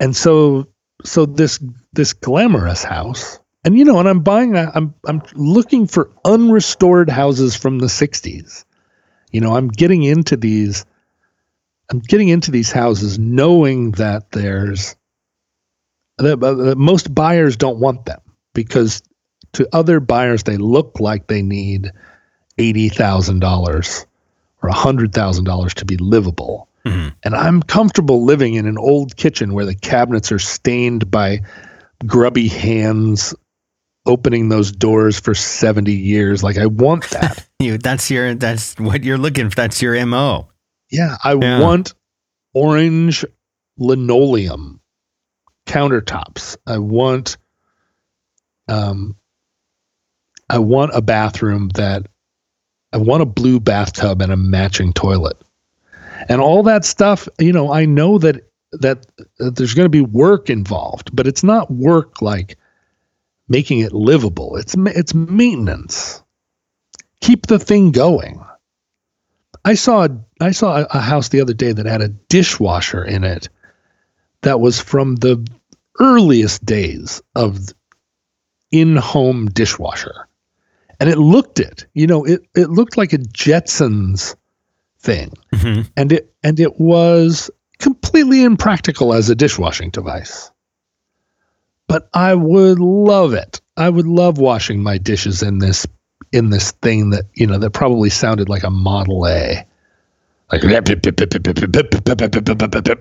And 0.00 0.14
so 0.14 0.68
so 1.04 1.26
this 1.26 1.60
this 1.92 2.12
glamorous 2.12 2.82
house 2.82 3.38
and 3.64 3.78
you 3.78 3.84
know 3.84 3.98
and 3.98 4.08
I'm 4.08 4.20
buying 4.20 4.56
I'm 4.56 4.94
I'm 5.06 5.22
looking 5.34 5.86
for 5.86 6.10
unrestored 6.24 7.10
houses 7.10 7.56
from 7.56 7.78
the 7.78 7.86
60s. 7.86 8.64
You 9.30 9.40
know, 9.40 9.56
I'm 9.56 9.68
getting 9.68 10.02
into 10.04 10.36
these 10.36 10.84
I'm 11.90 12.00
getting 12.00 12.28
into 12.28 12.50
these 12.50 12.70
houses 12.70 13.18
knowing 13.18 13.92
that 13.92 14.30
there's 14.32 14.94
that, 16.18 16.40
that 16.40 16.78
most 16.78 17.14
buyers 17.14 17.56
don't 17.56 17.78
want 17.78 18.04
them 18.06 18.20
because 18.54 19.02
to 19.52 19.68
other 19.72 20.00
buyers 20.00 20.42
they 20.42 20.56
look 20.56 21.00
like 21.00 21.26
they 21.26 21.42
need 21.42 21.92
$80,000 22.58 24.06
or 24.62 24.70
$100,000 24.70 25.74
to 25.74 25.84
be 25.84 25.96
livable. 25.96 26.68
Mm-hmm. 26.84 27.08
And 27.22 27.34
I'm 27.34 27.62
comfortable 27.62 28.24
living 28.24 28.54
in 28.54 28.66
an 28.66 28.78
old 28.78 29.16
kitchen 29.16 29.52
where 29.52 29.64
the 29.64 29.74
cabinets 29.74 30.32
are 30.32 30.38
stained 30.38 31.10
by 31.10 31.40
grubby 32.06 32.48
hands 32.48 33.34
opening 34.06 34.48
those 34.48 34.72
doors 34.72 35.20
for 35.20 35.34
70 35.34 35.92
years. 35.92 36.42
Like 36.42 36.56
I 36.56 36.66
want 36.66 37.08
that. 37.10 37.46
you 37.58 37.78
that's 37.78 38.10
your 38.10 38.34
that's 38.34 38.74
what 38.78 39.04
you're 39.04 39.18
looking 39.18 39.50
for. 39.50 39.56
That's 39.56 39.82
your 39.82 40.04
MO. 40.06 40.48
Yeah, 40.90 41.16
I 41.22 41.34
yeah. 41.34 41.60
want 41.60 41.94
orange 42.54 43.24
linoleum 43.76 44.80
countertops. 45.66 46.56
I 46.66 46.78
want 46.78 47.36
um 48.68 49.16
I 50.48 50.58
want 50.58 50.92
a 50.94 51.02
bathroom 51.02 51.68
that 51.74 52.06
I 52.92 52.96
want 52.96 53.22
a 53.22 53.26
blue 53.26 53.60
bathtub 53.60 54.22
and 54.22 54.32
a 54.32 54.36
matching 54.36 54.92
toilet. 54.92 55.36
And 56.28 56.40
all 56.40 56.62
that 56.64 56.84
stuff, 56.84 57.28
you 57.38 57.52
know, 57.52 57.72
I 57.72 57.84
know 57.84 58.18
that 58.18 58.44
that, 58.72 59.06
that 59.38 59.56
there's 59.56 59.74
going 59.74 59.86
to 59.86 59.90
be 59.90 60.00
work 60.00 60.50
involved, 60.50 61.14
but 61.14 61.26
it's 61.26 61.42
not 61.42 61.70
work 61.70 62.20
like 62.20 62.58
making 63.48 63.80
it 63.80 63.92
livable. 63.92 64.56
It's 64.56 64.74
it's 64.78 65.14
maintenance. 65.14 66.22
Keep 67.20 67.46
the 67.46 67.58
thing 67.58 67.92
going. 67.92 68.44
I 69.64 69.74
saw 69.74 70.08
I 70.40 70.52
saw 70.52 70.84
a 70.90 71.00
house 71.00 71.28
the 71.28 71.40
other 71.40 71.54
day 71.54 71.72
that 71.72 71.86
had 71.86 72.02
a 72.02 72.08
dishwasher 72.08 73.04
in 73.04 73.24
it 73.24 73.48
that 74.42 74.60
was 74.60 74.80
from 74.80 75.16
the 75.16 75.46
earliest 76.00 76.64
days 76.64 77.22
of 77.34 77.72
in-home 78.70 79.46
dishwasher 79.46 80.27
and 81.00 81.08
it 81.08 81.18
looked 81.18 81.60
it. 81.60 81.86
You 81.94 82.06
know, 82.06 82.24
it 82.24 82.42
it 82.54 82.70
looked 82.70 82.96
like 82.96 83.12
a 83.12 83.18
Jetsons 83.18 84.34
thing, 85.00 85.32
mm-hmm. 85.52 85.82
and 85.96 86.12
it 86.12 86.32
and 86.42 86.58
it 86.58 86.80
was 86.80 87.50
completely 87.78 88.42
impractical 88.42 89.14
as 89.14 89.30
a 89.30 89.34
dishwashing 89.34 89.90
device. 89.90 90.50
But 91.86 92.08
I 92.12 92.34
would 92.34 92.78
love 92.78 93.32
it. 93.32 93.60
I 93.76 93.88
would 93.88 94.06
love 94.06 94.38
washing 94.38 94.82
my 94.82 94.98
dishes 94.98 95.42
in 95.42 95.58
this 95.58 95.86
in 96.32 96.50
this 96.50 96.72
thing 96.72 97.10
that 97.10 97.24
you 97.34 97.46
know 97.46 97.58
that 97.58 97.70
probably 97.70 98.10
sounded 98.10 98.48
like 98.48 98.64
a 98.64 98.70
Model 98.70 99.26
A, 99.26 99.66
like 100.52 100.62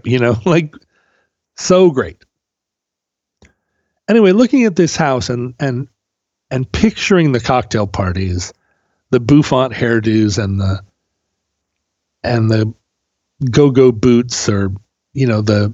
you 0.05 0.19
know, 0.19 0.37
like 0.45 0.73
so 1.55 1.89
great. 1.91 2.23
Anyway, 4.07 4.31
looking 4.31 4.63
at 4.63 4.75
this 4.75 4.95
house 4.95 5.29
and 5.29 5.53
and 5.59 5.87
and 6.49 6.71
picturing 6.71 7.31
the 7.31 7.39
cocktail 7.39 7.87
parties, 7.87 8.53
the 9.09 9.19
bouffant 9.19 9.73
hairdos 9.73 10.41
and 10.41 10.59
the 10.59 10.81
and 12.23 12.49
the 12.49 12.73
go-go 13.51 13.91
boots 13.91 14.49
or 14.49 14.71
you 15.13 15.27
know 15.27 15.41
the 15.41 15.73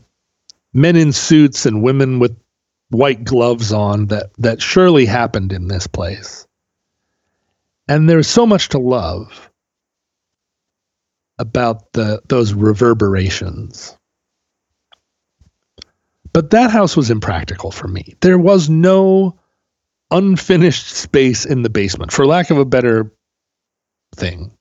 men 0.73 0.95
in 0.95 1.11
suits 1.11 1.65
and 1.65 1.83
women 1.83 2.19
with 2.19 2.35
white 2.89 3.23
gloves 3.23 3.71
on 3.71 4.07
that 4.07 4.31
that 4.37 4.61
surely 4.61 5.05
happened 5.05 5.53
in 5.53 5.67
this 5.67 5.87
place. 5.87 6.47
And 7.87 8.09
there's 8.09 8.27
so 8.27 8.45
much 8.45 8.69
to 8.69 8.79
love 8.79 9.49
about 11.39 11.91
the 11.93 12.21
those 12.27 12.53
reverberations. 12.53 13.97
But 16.31 16.49
that 16.49 16.71
house 16.71 16.97
was 16.97 17.11
impractical 17.11 17.69
for 17.69 17.87
me. 17.87 18.15
There 18.21 18.39
was 18.39 18.69
no 18.69 19.37
unfinished 20.13 20.87
space 20.87 21.45
in 21.45 21.63
the 21.63 21.69
basement, 21.69 22.11
for 22.11 22.25
lack 22.25 22.49
of 22.49 22.57
a 22.57 22.65
better 22.65 23.11
thing. 24.15 24.55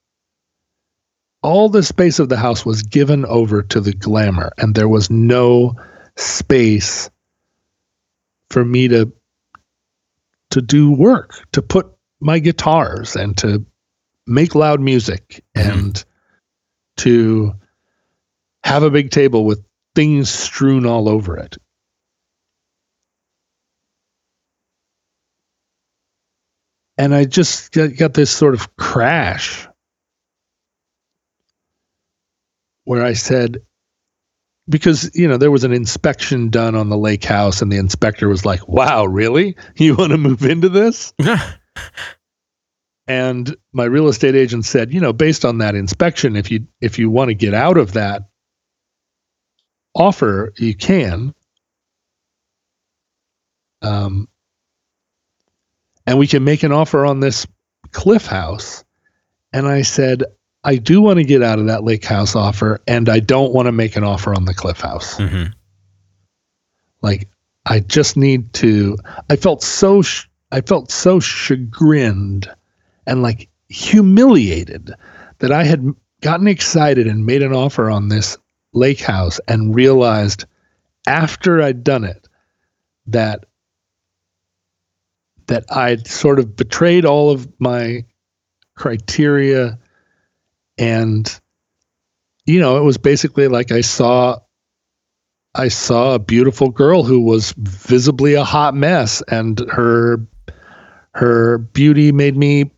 All 1.43 1.69
the 1.69 1.83
space 1.83 2.19
of 2.19 2.29
the 2.29 2.37
house 2.37 2.65
was 2.65 2.83
given 2.83 3.25
over 3.27 3.63
to 3.63 3.81
the 3.81 3.93
glamour, 3.93 4.53
and 4.59 4.75
there 4.75 4.89
was 4.89 5.11
no 5.11 5.77
space 6.17 7.11
for 8.51 8.65
me 8.65 8.89
to 8.89 9.13
to 10.51 10.61
do 10.61 10.93
work, 10.93 11.51
to 11.53 11.63
put 11.63 11.91
my 12.21 12.39
guitars 12.39 13.17
and 13.17 13.37
to 13.39 13.65
make 14.27 14.55
loud 14.55 14.81
music 14.81 15.43
mm-hmm. 15.57 15.71
and 15.71 16.05
to 16.99 17.55
have 18.63 18.83
a 18.83 18.91
big 18.91 19.11
table 19.11 19.45
with 19.45 19.65
things 19.95 20.31
strewn 20.31 20.87
all 20.87 21.09
over 21.09 21.37
it. 21.37 21.57
And 26.99 27.15
I 27.15 27.25
just 27.25 27.73
got, 27.73 28.15
this 28.15 28.31
sort 28.31 28.55
of 28.55 28.77
crash 28.77 29.67
where 32.85 33.05
I 33.05 33.13
said, 33.15 33.59
because 34.69 35.11
you 35.15 35.27
know 35.27 35.37
there 35.37 35.51
was 35.51 35.65
an 35.65 35.73
inspection 35.73 36.49
done 36.49 36.75
on 36.75 36.89
the 36.89 36.97
lake 36.97 37.25
house 37.25 37.63
and 37.63 37.71
the 37.73 37.79
inspector 37.79 38.29
was 38.29 38.45
like 38.45 38.67
wow 38.69 39.05
really? 39.05 39.57
You 39.77 39.95
want 39.99 40.13
to 40.13 40.19
move 40.19 40.45
into 40.45 40.69
this? 40.69 41.13
And 43.09 43.57
my 43.73 43.85
real 43.85 44.07
estate 44.09 44.37
agent 44.37 44.65
said 44.65 44.95
you 44.95 45.01
know 45.01 45.13
based 45.13 45.45
on 45.45 45.59
that 45.59 45.75
inspection 45.75 46.37
if 46.37 46.51
you 46.51 46.69
if 46.81 46.99
you 46.99 47.11
want 47.11 47.29
to 47.31 47.35
get 47.35 47.53
out 47.53 47.77
of 47.77 47.95
that 47.95 48.23
offer 49.95 50.53
you 50.57 50.75
can. 50.75 51.35
Um 53.83 54.29
and 56.07 56.19
we 56.19 56.27
can 56.27 56.45
make 56.45 56.63
an 56.63 56.73
offer 56.73 57.05
on 57.07 57.21
this 57.21 57.47
cliff 57.91 58.27
house. 58.27 58.85
And 59.53 59.67
I 59.67 59.83
said, 59.83 60.25
I 60.65 60.77
do 60.77 61.01
want 61.01 61.19
to 61.19 61.25
get 61.25 61.43
out 61.43 61.59
of 61.59 61.67
that 61.67 61.85
lake 61.85 62.05
house 62.05 62.37
offer, 62.37 62.81
and 62.87 63.09
I 63.09 63.21
don't 63.21 63.53
want 63.53 63.67
to 63.67 63.73
make 63.73 63.97
an 63.97 64.05
offer 64.05 64.35
on 64.35 64.45
the 64.45 64.55
cliff 64.55 64.81
house. 64.81 65.17
Mm-hmm. 65.17 65.53
Like, 67.03 67.29
I 67.67 67.81
just 67.81 68.17
need 68.17 68.53
to. 68.55 68.97
I 69.29 69.37
felt 69.37 69.63
so. 69.63 70.03
Sh- 70.03 70.27
I 70.53 70.61
felt 70.61 70.91
so 70.91 71.19
chagrined 71.19 72.49
and 73.07 73.23
like 73.23 73.49
humiliated 73.69 74.93
that 75.39 75.51
I 75.51 75.65
had 75.65 75.95
gotten 76.21 76.47
excited 76.47 77.07
and 77.07 77.27
made 77.27 77.43
an 77.43 77.55
offer 77.55 77.91
on 77.91 78.09
this 78.09 78.37
lake 78.75 79.01
house 79.01 79.41
and 79.49 79.75
realized 79.75 80.45
after 81.07 81.63
I'd 81.63 81.83
done 81.83 82.05
it 82.05 82.29
that 83.07 83.47
that 85.47 85.65
I'd 85.71 86.07
sort 86.07 86.39
of 86.39 86.57
betrayed 86.57 87.05
all 87.05 87.31
of 87.31 87.49
my 87.59 88.05
criteria 88.75 89.79
and 90.79 91.41
you 92.47 92.59
know 92.59 92.77
it 92.79 92.83
was 92.83 92.99
basically 92.99 93.49
like 93.49 93.71
I 93.71 93.83
saw 93.83 94.39
I 95.55 95.69
saw 95.69 96.15
a 96.15 96.19
beautiful 96.19 96.71
girl 96.71 97.03
who 97.03 97.21
was 97.21 97.53
visibly 97.59 98.35
a 98.35 98.45
hot 98.45 98.75
mess 98.75 99.23
and 99.29 99.61
her 99.71 100.27
her 101.15 101.59
beauty 101.59 102.11
made 102.11 102.37
me 102.37 102.71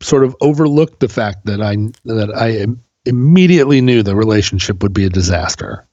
sort 0.00 0.24
of 0.24 0.34
overlook 0.40 0.98
the 0.98 1.08
fact 1.08 1.44
that 1.44 1.60
I 1.60 1.76
that 2.04 2.32
I 2.34 2.66
immediately 3.04 3.80
knew 3.80 4.02
the 4.02 4.16
relationship 4.16 4.82
would 4.82 4.94
be 4.94 5.04
a 5.04 5.10
disaster. 5.10 5.86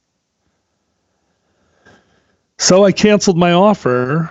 So 2.58 2.84
I 2.84 2.92
canceled 2.92 3.38
my 3.38 3.52
offer 3.52 4.30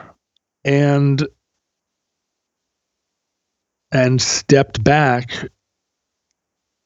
and 0.63 1.27
and 3.91 4.21
stepped 4.21 4.83
back 4.83 5.49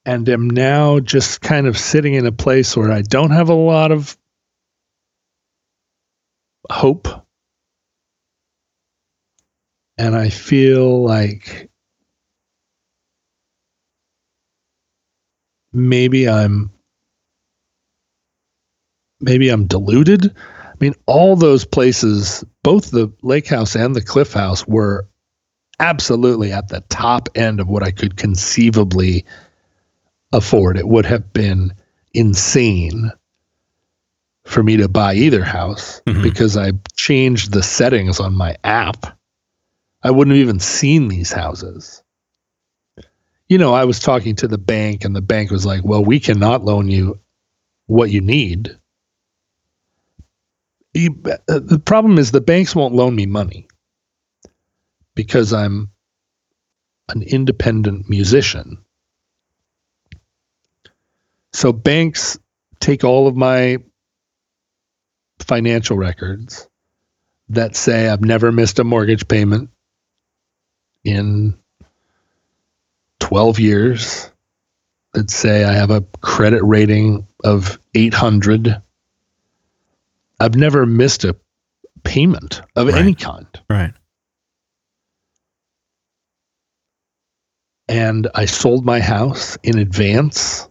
and 0.05 0.27
am 0.27 0.49
now 0.49 0.99
just 0.99 1.41
kind 1.41 1.67
of 1.67 1.77
sitting 1.77 2.13
in 2.13 2.25
a 2.25 2.31
place 2.31 2.75
where 2.75 2.91
I 2.91 3.01
don't 3.01 3.31
have 3.31 3.49
a 3.49 3.53
lot 3.53 3.91
of 3.91 4.17
hope. 6.69 7.07
And 9.97 10.15
I 10.15 10.29
feel 10.29 11.03
like 11.03 11.69
maybe 15.71 16.27
I'm 16.27 16.71
maybe 19.21 19.49
I'm 19.49 19.67
deluded. 19.67 20.35
I 20.35 20.73
mean, 20.79 20.95
all 21.05 21.35
those 21.35 21.63
places, 21.63 22.43
both 22.63 22.91
the 22.91 23.13
lake 23.21 23.47
house 23.47 23.75
and 23.75 23.95
the 23.95 24.01
cliff 24.01 24.33
house 24.33 24.67
were 24.67 25.07
absolutely 25.79 26.51
at 26.51 26.69
the 26.69 26.81
top 26.89 27.29
end 27.35 27.59
of 27.59 27.67
what 27.67 27.83
I 27.83 27.91
could 27.91 28.17
conceivably 28.17 29.25
afford. 30.31 30.77
It 30.77 30.87
would 30.87 31.05
have 31.05 31.33
been 31.33 31.73
insane 32.13 33.11
for 34.45 34.61
me 34.61 34.77
to 34.77 34.87
buy 34.87 35.15
either 35.15 35.43
house 35.43 36.01
mm-hmm. 36.05 36.21
because 36.21 36.57
I 36.57 36.73
changed 36.95 37.53
the 37.53 37.63
settings 37.63 38.19
on 38.19 38.35
my 38.35 38.57
app. 38.63 39.17
I 40.03 40.11
wouldn't 40.11 40.35
have 40.35 40.41
even 40.41 40.59
seen 40.59 41.07
these 41.07 41.31
houses. 41.31 42.03
You 43.47 43.57
know, 43.57 43.73
I 43.73 43.85
was 43.85 43.99
talking 43.99 44.35
to 44.37 44.47
the 44.47 44.57
bank, 44.57 45.05
and 45.05 45.15
the 45.15 45.21
bank 45.21 45.51
was 45.51 45.65
like, 45.65 45.83
Well, 45.83 46.03
we 46.03 46.19
cannot 46.19 46.65
loan 46.65 46.89
you 46.89 47.19
what 47.85 48.09
you 48.09 48.21
need. 48.21 48.77
You, 50.93 51.21
uh, 51.25 51.59
the 51.59 51.81
problem 51.83 52.17
is 52.17 52.31
the 52.31 52.41
banks 52.41 52.75
won't 52.75 52.93
loan 52.93 53.15
me 53.15 53.25
money 53.25 53.67
because 55.15 55.53
I'm 55.53 55.91
an 57.09 57.21
independent 57.21 58.09
musician. 58.09 58.83
So 61.51 61.71
banks 61.71 62.39
take 62.79 63.03
all 63.03 63.27
of 63.27 63.35
my 63.35 63.77
financial 65.39 65.97
records 65.97 66.67
that 67.49 67.75
say 67.75 68.09
I've 68.09 68.23
never 68.23 68.51
missed 68.51 68.79
a 68.79 68.83
mortgage 68.83 69.27
payment 69.27 69.69
in 71.03 71.57
12 73.19 73.59
years 73.59 74.31
that 75.13 75.29
say 75.29 75.63
I 75.63 75.73
have 75.73 75.91
a 75.91 76.01
credit 76.21 76.63
rating 76.63 77.27
of 77.43 77.79
800. 77.93 78.81
I've 80.39 80.55
never 80.55 80.85
missed 80.85 81.23
a 81.23 81.35
payment 82.03 82.61
of 82.75 82.87
right. 82.87 82.95
any 82.95 83.13
kind. 83.13 83.47
Right. 83.69 83.93
And 87.87 88.29
I 88.33 88.45
sold 88.45 88.85
my 88.85 88.99
house 88.99 89.57
in 89.63 89.77
advance 89.77 90.67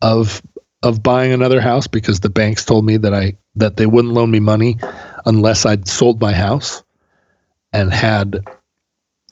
of 0.00 0.42
of 0.82 1.02
buying 1.02 1.32
another 1.32 1.60
house 1.60 1.86
because 1.86 2.20
the 2.20 2.30
banks 2.30 2.64
told 2.64 2.84
me 2.84 2.98
that 2.98 3.14
I 3.14 3.38
that 3.56 3.76
they 3.76 3.86
wouldn't 3.86 4.14
loan 4.14 4.30
me 4.30 4.40
money 4.40 4.78
unless 5.24 5.64
I'd 5.64 5.88
sold 5.88 6.20
my 6.20 6.32
house 6.32 6.84
and 7.72 7.92
had 7.92 8.44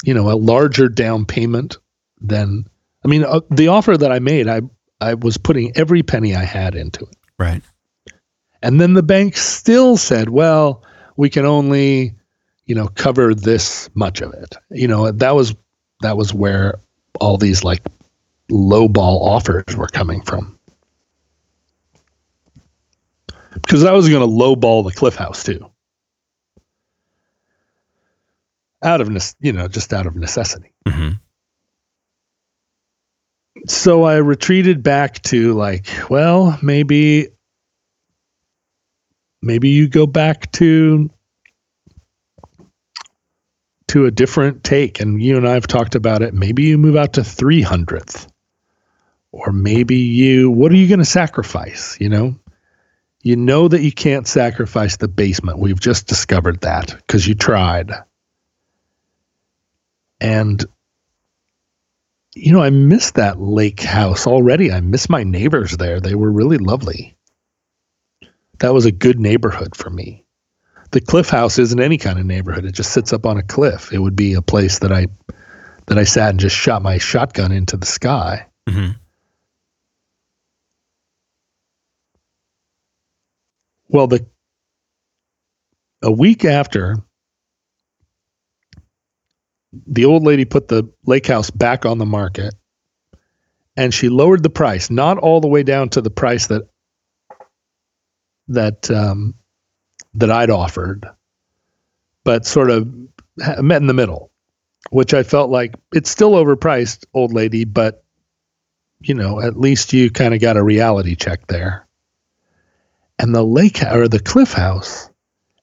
you 0.02 0.14
know 0.14 0.30
a 0.30 0.34
larger 0.34 0.88
down 0.88 1.26
payment 1.26 1.76
than 2.20 2.66
I 3.04 3.08
mean 3.08 3.24
uh, 3.24 3.40
the 3.50 3.68
offer 3.68 3.96
that 3.96 4.10
I 4.10 4.18
made 4.18 4.48
I 4.48 4.62
I 5.02 5.14
was 5.14 5.36
putting 5.36 5.76
every 5.76 6.02
penny 6.02 6.34
I 6.34 6.44
had 6.44 6.74
into 6.74 7.04
it. 7.04 7.16
Right. 7.38 7.62
And 8.62 8.80
then 8.80 8.94
the 8.94 9.02
bank 9.02 9.36
still 9.36 9.96
said, 9.96 10.28
"Well, 10.28 10.84
we 11.16 11.28
can 11.28 11.44
only, 11.44 12.14
you 12.66 12.76
know, 12.76 12.86
cover 12.86 13.34
this 13.34 13.90
much 13.94 14.20
of 14.22 14.32
it." 14.32 14.54
You 14.70 14.86
know, 14.86 15.10
that 15.10 15.34
was 15.34 15.54
that 16.02 16.16
was 16.16 16.32
where 16.34 16.78
all 17.20 17.36
these 17.36 17.64
like 17.64 17.82
low 18.50 18.88
ball 18.88 19.28
offers 19.28 19.76
were 19.76 19.86
coming 19.86 20.20
from 20.22 20.58
because 23.54 23.84
I 23.84 23.92
was 23.92 24.08
going 24.08 24.20
to 24.20 24.26
lowball 24.26 24.84
the 24.84 24.92
Cliff 24.92 25.14
House 25.14 25.44
too, 25.44 25.70
out 28.82 29.00
of 29.00 29.34
you 29.40 29.52
know 29.52 29.68
just 29.68 29.92
out 29.92 30.06
of 30.06 30.16
necessity. 30.16 30.72
Mm-hmm. 30.86 31.10
So 33.68 34.02
I 34.02 34.16
retreated 34.16 34.82
back 34.82 35.22
to 35.22 35.52
like, 35.54 35.86
well, 36.10 36.58
maybe, 36.62 37.28
maybe 39.40 39.68
you 39.68 39.88
go 39.88 40.06
back 40.06 40.50
to 40.52 41.10
to 43.92 44.06
a 44.06 44.10
different 44.10 44.64
take, 44.64 45.00
and 45.00 45.22
you 45.22 45.36
and 45.36 45.46
I 45.46 45.52
have 45.52 45.66
talked 45.66 45.94
about 45.94 46.22
it. 46.22 46.32
Maybe 46.32 46.62
you 46.62 46.78
move 46.78 46.96
out 46.96 47.12
to 47.14 47.24
three 47.24 47.60
hundredth, 47.60 48.26
or 49.32 49.52
maybe 49.52 49.96
you. 49.96 50.50
What 50.50 50.72
are 50.72 50.76
you 50.76 50.88
going 50.88 50.98
to 50.98 51.04
sacrifice? 51.04 52.00
You 52.00 52.08
know, 52.08 52.40
you 53.22 53.36
know 53.36 53.68
that 53.68 53.82
you 53.82 53.92
can't 53.92 54.26
sacrifice 54.26 54.96
the 54.96 55.08
basement. 55.08 55.58
We've 55.58 55.78
just 55.78 56.06
discovered 56.06 56.62
that 56.62 56.94
because 56.96 57.26
you 57.26 57.34
tried. 57.34 57.92
And, 60.22 60.64
you 62.34 62.52
know, 62.52 62.62
I 62.62 62.70
miss 62.70 63.10
that 63.12 63.40
lake 63.40 63.82
house 63.82 64.26
already. 64.26 64.72
I 64.72 64.80
miss 64.80 65.10
my 65.10 65.22
neighbors 65.22 65.76
there. 65.76 66.00
They 66.00 66.14
were 66.14 66.30
really 66.30 66.58
lovely. 66.58 67.16
That 68.60 68.72
was 68.72 68.86
a 68.86 68.92
good 68.92 69.18
neighborhood 69.20 69.76
for 69.76 69.90
me. 69.90 70.21
The 70.92 71.00
cliff 71.00 71.28
house 71.28 71.58
isn't 71.58 71.80
any 71.80 71.98
kind 71.98 72.18
of 72.18 72.26
neighborhood. 72.26 72.64
It 72.64 72.72
just 72.72 72.92
sits 72.92 73.12
up 73.12 73.26
on 73.26 73.38
a 73.38 73.42
cliff. 73.42 73.92
It 73.92 73.98
would 73.98 74.16
be 74.16 74.34
a 74.34 74.42
place 74.42 74.78
that 74.80 74.92
I 74.92 75.06
that 75.86 75.98
I 75.98 76.04
sat 76.04 76.30
and 76.30 76.40
just 76.40 76.54
shot 76.54 76.82
my 76.82 76.98
shotgun 76.98 77.50
into 77.50 77.76
the 77.76 77.86
sky. 77.86 78.46
Mm-hmm. 78.68 78.92
Well, 83.88 84.06
the 84.06 84.26
a 86.02 86.12
week 86.12 86.44
after 86.44 86.96
the 89.86 90.04
old 90.04 90.22
lady 90.24 90.44
put 90.44 90.68
the 90.68 90.90
lake 91.06 91.26
house 91.26 91.50
back 91.50 91.86
on 91.86 91.98
the 91.98 92.06
market 92.06 92.54
and 93.76 93.94
she 93.94 94.08
lowered 94.08 94.42
the 94.42 94.50
price, 94.50 94.90
not 94.90 95.18
all 95.18 95.40
the 95.40 95.48
way 95.48 95.62
down 95.62 95.88
to 95.90 96.00
the 96.00 96.10
price 96.10 96.48
that 96.48 96.68
that 98.48 98.90
um, 98.90 99.34
that 100.14 100.30
I'd 100.30 100.50
offered, 100.50 101.06
but 102.24 102.46
sort 102.46 102.70
of 102.70 102.92
met 103.60 103.80
in 103.80 103.86
the 103.86 103.94
middle, 103.94 104.30
which 104.90 105.14
I 105.14 105.22
felt 105.22 105.50
like 105.50 105.74
it's 105.92 106.10
still 106.10 106.32
overpriced, 106.32 107.04
old 107.14 107.32
lady, 107.32 107.64
but 107.64 108.04
you 109.00 109.14
know, 109.14 109.40
at 109.40 109.58
least 109.58 109.92
you 109.92 110.10
kind 110.10 110.34
of 110.34 110.40
got 110.40 110.56
a 110.56 110.62
reality 110.62 111.16
check 111.16 111.46
there. 111.48 111.86
And 113.18 113.34
the 113.34 113.42
lake 113.42 113.82
or 113.82 114.08
the 114.08 114.20
cliff 114.20 114.52
house, 114.52 115.10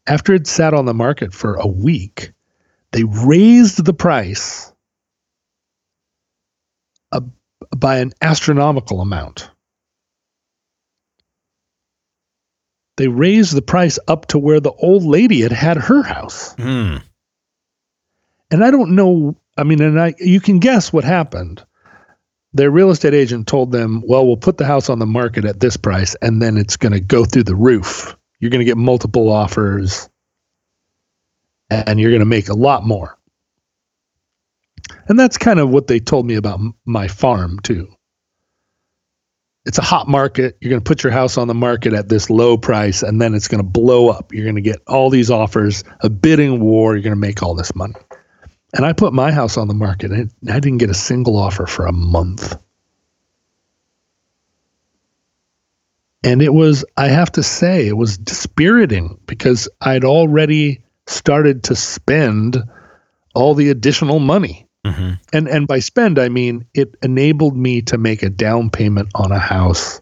after 0.08 0.34
it 0.34 0.48
sat 0.48 0.74
on 0.74 0.86
the 0.86 0.94
market 0.94 1.34
for 1.34 1.56
a 1.56 1.68
week, 1.68 2.32
they 2.92 3.04
raised 3.04 3.84
the 3.84 3.94
price 3.94 4.74
uh, 7.12 7.22
by 7.76 8.00
an 8.00 8.12
astronomical 8.22 9.02
amount. 9.02 9.52
They 13.00 13.08
raised 13.08 13.56
the 13.56 13.62
price 13.62 13.98
up 14.08 14.28
to 14.28 14.38
where 14.38 14.60
the 14.60 14.74
old 14.74 15.04
lady 15.04 15.42
had 15.42 15.54
had 15.54 15.78
her 15.78 16.04
house. 16.04 16.54
Mm. 16.56 17.02
And 18.52 18.64
I 18.64 18.70
don't 18.70 18.96
know. 18.96 19.38
I 19.58 19.64
mean, 19.64 19.82
and 19.82 20.00
I 20.00 20.14
you 20.20 20.40
can 20.40 20.60
guess 20.60 20.94
what 20.94 21.04
happened 21.04 21.64
their 22.54 22.72
real 22.72 22.90
estate 22.90 23.14
agent 23.14 23.48
told 23.48 23.72
them, 23.72 24.04
well, 24.06 24.26
we'll 24.26 24.38
put 24.38 24.58
the 24.58 24.66
house 24.66 24.90
on 24.90 25.00
the 25.00 25.06
market 25.06 25.46
at 25.46 25.60
this 25.60 25.78
price 25.78 26.16
and 26.22 26.42
then 26.42 26.58
it's 26.58 26.78
going 26.78 26.92
to 26.92 27.00
go 27.00 27.26
through 27.26 27.44
the 27.44 27.56
roof. 27.56 28.16
You're 28.40 28.52
going 28.52 28.60
to 28.60 28.66
get 28.66 28.78
multiple 28.78 29.32
offers 29.32 30.10
and 31.70 32.00
you're 32.00 32.12
going 32.12 32.22
to 32.22 32.26
make 32.26 32.50
a 32.50 32.54
lot 32.54 32.86
more. 32.86 33.18
And 35.08 35.20
that's 35.20 35.38
kind 35.38 35.60
of 35.60 35.70
what 35.70 35.88
they 35.88 36.00
told 36.00 36.26
me 36.26 36.36
about 36.36 36.60
my 36.86 37.08
farm, 37.08 37.60
too. 37.60 37.88
It's 39.70 39.78
a 39.78 39.84
hot 39.84 40.08
market. 40.08 40.58
You're 40.60 40.72
going 40.72 40.82
to 40.82 40.84
put 40.84 41.04
your 41.04 41.12
house 41.12 41.38
on 41.38 41.48
the 41.48 41.54
market 41.54 41.94
at 41.94 42.10
this 42.10 42.32
low 42.32 42.58
price 42.58 43.04
and 43.04 43.22
then 43.22 43.36
it's 43.36 43.48
going 43.48 43.64
to 43.64 43.70
blow 43.70 44.10
up. 44.10 44.34
You're 44.34 44.44
going 44.44 44.56
to 44.56 44.62
get 44.62 44.82
all 44.88 45.12
these 45.12 45.30
offers, 45.30 45.84
a 46.00 46.10
bidding 46.10 46.60
war. 46.60 46.96
You're 46.96 47.04
going 47.04 47.12
to 47.12 47.20
make 47.22 47.44
all 47.44 47.54
this 47.54 47.76
money. 47.76 47.94
And 48.74 48.84
I 48.84 48.94
put 48.94 49.14
my 49.14 49.32
house 49.32 49.58
on 49.58 49.68
the 49.68 49.76
market 49.76 50.10
and 50.10 50.32
I 50.50 50.60
didn't 50.60 50.80
get 50.80 50.90
a 50.90 50.96
single 50.96 51.38
offer 51.38 51.68
for 51.68 51.86
a 51.86 51.92
month. 51.92 52.60
And 56.24 56.42
it 56.42 56.52
was, 56.52 56.84
I 56.98 57.10
have 57.10 57.32
to 57.34 57.44
say, 57.44 57.88
it 57.88 57.96
was 57.96 58.18
dispiriting 58.18 59.20
because 59.28 59.70
I'd 59.80 60.04
already 60.04 60.84
started 61.06 61.66
to 61.66 61.76
spend 61.76 62.58
all 63.36 63.54
the 63.54 63.70
additional 63.70 64.18
money. 64.18 64.68
Mm-hmm. 64.86 65.14
And 65.34 65.48
and 65.50 65.68
by 65.68 65.80
spend 65.80 66.18
I 66.18 66.30
mean 66.30 66.66
it 66.74 66.96
enabled 67.04 67.56
me 67.56 67.82
to 67.84 67.98
make 67.98 68.24
a 68.24 68.30
down 68.30 68.70
payment 68.70 69.10
on 69.14 69.32
a 69.32 69.40
house 69.40 70.02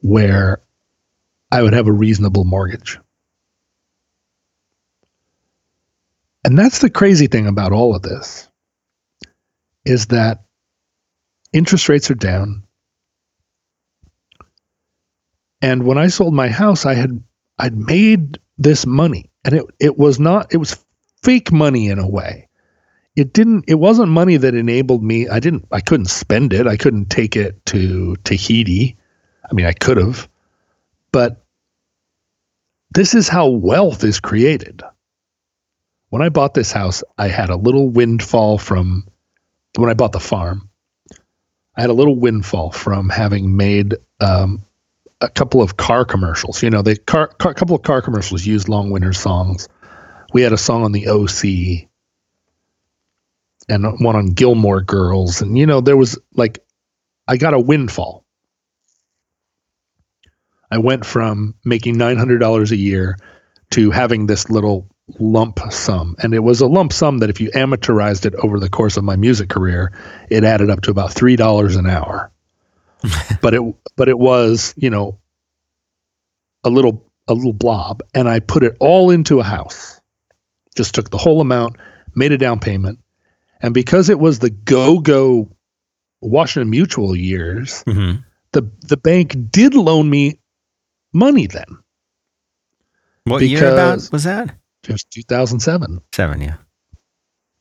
where 0.00 0.60
I 1.50 1.62
would 1.62 1.72
have 1.72 1.88
a 1.88 1.92
reasonable 1.92 2.44
mortgage. 2.44 2.98
And 6.44 6.56
that's 6.56 6.78
the 6.78 6.90
crazy 6.90 7.26
thing 7.26 7.46
about 7.46 7.72
all 7.72 7.96
of 7.96 8.02
this 8.02 8.48
is 9.84 10.06
that 10.06 10.44
interest 11.52 11.88
rates 11.88 12.10
are 12.10 12.14
down. 12.14 12.62
And 15.60 15.84
when 15.84 15.98
I 15.98 16.06
sold 16.06 16.32
my 16.32 16.48
house, 16.48 16.86
I 16.86 16.94
had 16.94 17.22
I'd 17.58 17.76
made 17.76 18.38
this 18.56 18.86
money 18.86 19.30
and 19.44 19.54
it, 19.54 19.66
it 19.80 19.98
was 19.98 20.20
not 20.20 20.52
it 20.54 20.58
was 20.58 20.84
fake 21.22 21.50
money 21.50 21.88
in 21.88 21.98
a 21.98 22.08
way 22.08 22.47
it 23.18 23.32
didn't 23.32 23.64
it 23.66 23.74
wasn't 23.74 24.08
money 24.08 24.36
that 24.36 24.54
enabled 24.54 25.02
me. 25.02 25.28
I 25.28 25.40
didn't 25.40 25.66
i 25.72 25.80
couldn't 25.80 26.06
spend 26.06 26.52
it. 26.52 26.66
I 26.66 26.76
couldn't 26.76 27.10
take 27.10 27.36
it 27.36 27.64
to 27.66 28.16
tahiti. 28.16 28.96
I 29.50 29.54
mean 29.54 29.66
i 29.66 29.72
could 29.72 29.96
have 29.96 30.28
but 31.10 31.44
this 32.90 33.14
is 33.14 33.28
how 33.28 33.48
wealth 33.48 34.04
is 34.04 34.20
created. 34.20 34.82
When 36.10 36.22
i 36.22 36.28
bought 36.28 36.54
this 36.54 36.70
house 36.70 37.02
i 37.18 37.28
had 37.28 37.50
a 37.50 37.56
little 37.56 37.88
windfall 37.88 38.58
from 38.58 39.08
when 39.76 39.90
i 39.90 39.94
bought 39.94 40.12
the 40.12 40.20
farm 40.20 40.70
i 41.76 41.80
had 41.80 41.90
a 41.90 41.94
little 41.94 42.16
windfall 42.16 42.70
from 42.70 43.08
having 43.08 43.56
made 43.56 43.96
um, 44.20 44.64
a 45.20 45.28
couple 45.28 45.60
of 45.60 45.76
car 45.76 46.04
commercials. 46.04 46.62
You 46.62 46.70
know 46.70 46.82
the 46.82 46.96
car, 46.96 47.28
car 47.28 47.54
couple 47.54 47.74
of 47.74 47.82
car 47.82 48.00
commercials 48.00 48.46
used 48.46 48.68
Long 48.68 48.90
Winters 48.90 49.18
songs. 49.18 49.68
We 50.32 50.42
had 50.42 50.52
a 50.52 50.58
song 50.58 50.84
on 50.84 50.92
the 50.92 51.08
O.C. 51.08 51.87
and 53.68 53.84
one 54.00 54.16
on 54.16 54.26
Gilmore 54.26 54.80
Girls. 54.80 55.42
And, 55.42 55.56
you 55.56 55.66
know, 55.66 55.80
there 55.80 55.96
was 55.96 56.18
like, 56.34 56.64
I 57.26 57.36
got 57.36 57.54
a 57.54 57.60
windfall. 57.60 58.24
I 60.70 60.78
went 60.78 61.04
from 61.04 61.54
making 61.64 61.96
$900 61.96 62.70
a 62.70 62.76
year 62.76 63.18
to 63.70 63.90
having 63.90 64.26
this 64.26 64.50
little 64.50 64.88
lump 65.18 65.60
sum. 65.70 66.16
And 66.22 66.34
it 66.34 66.40
was 66.40 66.60
a 66.60 66.66
lump 66.66 66.92
sum 66.92 67.18
that 67.18 67.30
if 67.30 67.40
you 67.40 67.50
amortized 67.50 68.26
it 68.26 68.34
over 68.36 68.60
the 68.60 68.68
course 68.68 68.96
of 68.96 69.04
my 69.04 69.16
music 69.16 69.48
career, 69.48 69.92
it 70.30 70.44
added 70.44 70.70
up 70.70 70.82
to 70.82 70.90
about 70.90 71.10
$3 71.10 71.78
an 71.78 71.86
hour. 71.86 72.30
but 73.42 73.54
it 73.54 73.62
but 73.96 74.08
it 74.08 74.18
was, 74.18 74.74
you 74.76 74.90
know, 74.90 75.20
a 76.64 76.70
little 76.70 77.08
a 77.28 77.34
little 77.34 77.52
blob 77.52 78.02
and 78.14 78.28
I 78.28 78.40
put 78.40 78.64
it 78.64 78.76
all 78.80 79.10
into 79.10 79.38
a 79.38 79.44
house. 79.44 80.00
Just 80.74 80.94
took 80.94 81.10
the 81.10 81.18
whole 81.18 81.40
amount, 81.40 81.76
made 82.14 82.32
a 82.32 82.38
down 82.38 82.58
payment, 82.58 82.98
and 83.60 83.74
because 83.74 84.08
it 84.08 84.18
was 84.18 84.38
the 84.38 84.50
go 84.50 85.00
go 85.00 85.50
Washington 86.20 86.70
Mutual 86.70 87.14
years, 87.16 87.84
mm-hmm. 87.84 88.20
the 88.52 88.70
the 88.80 88.96
bank 88.96 89.36
did 89.50 89.74
loan 89.74 90.08
me 90.08 90.40
money 91.12 91.46
then. 91.46 91.78
What 93.24 93.42
year 93.42 93.72
about 93.72 94.08
was 94.10 94.24
that? 94.24 94.54
Just 94.82 95.10
2007. 95.10 96.00
Seven, 96.14 96.40
yeah. 96.40 96.56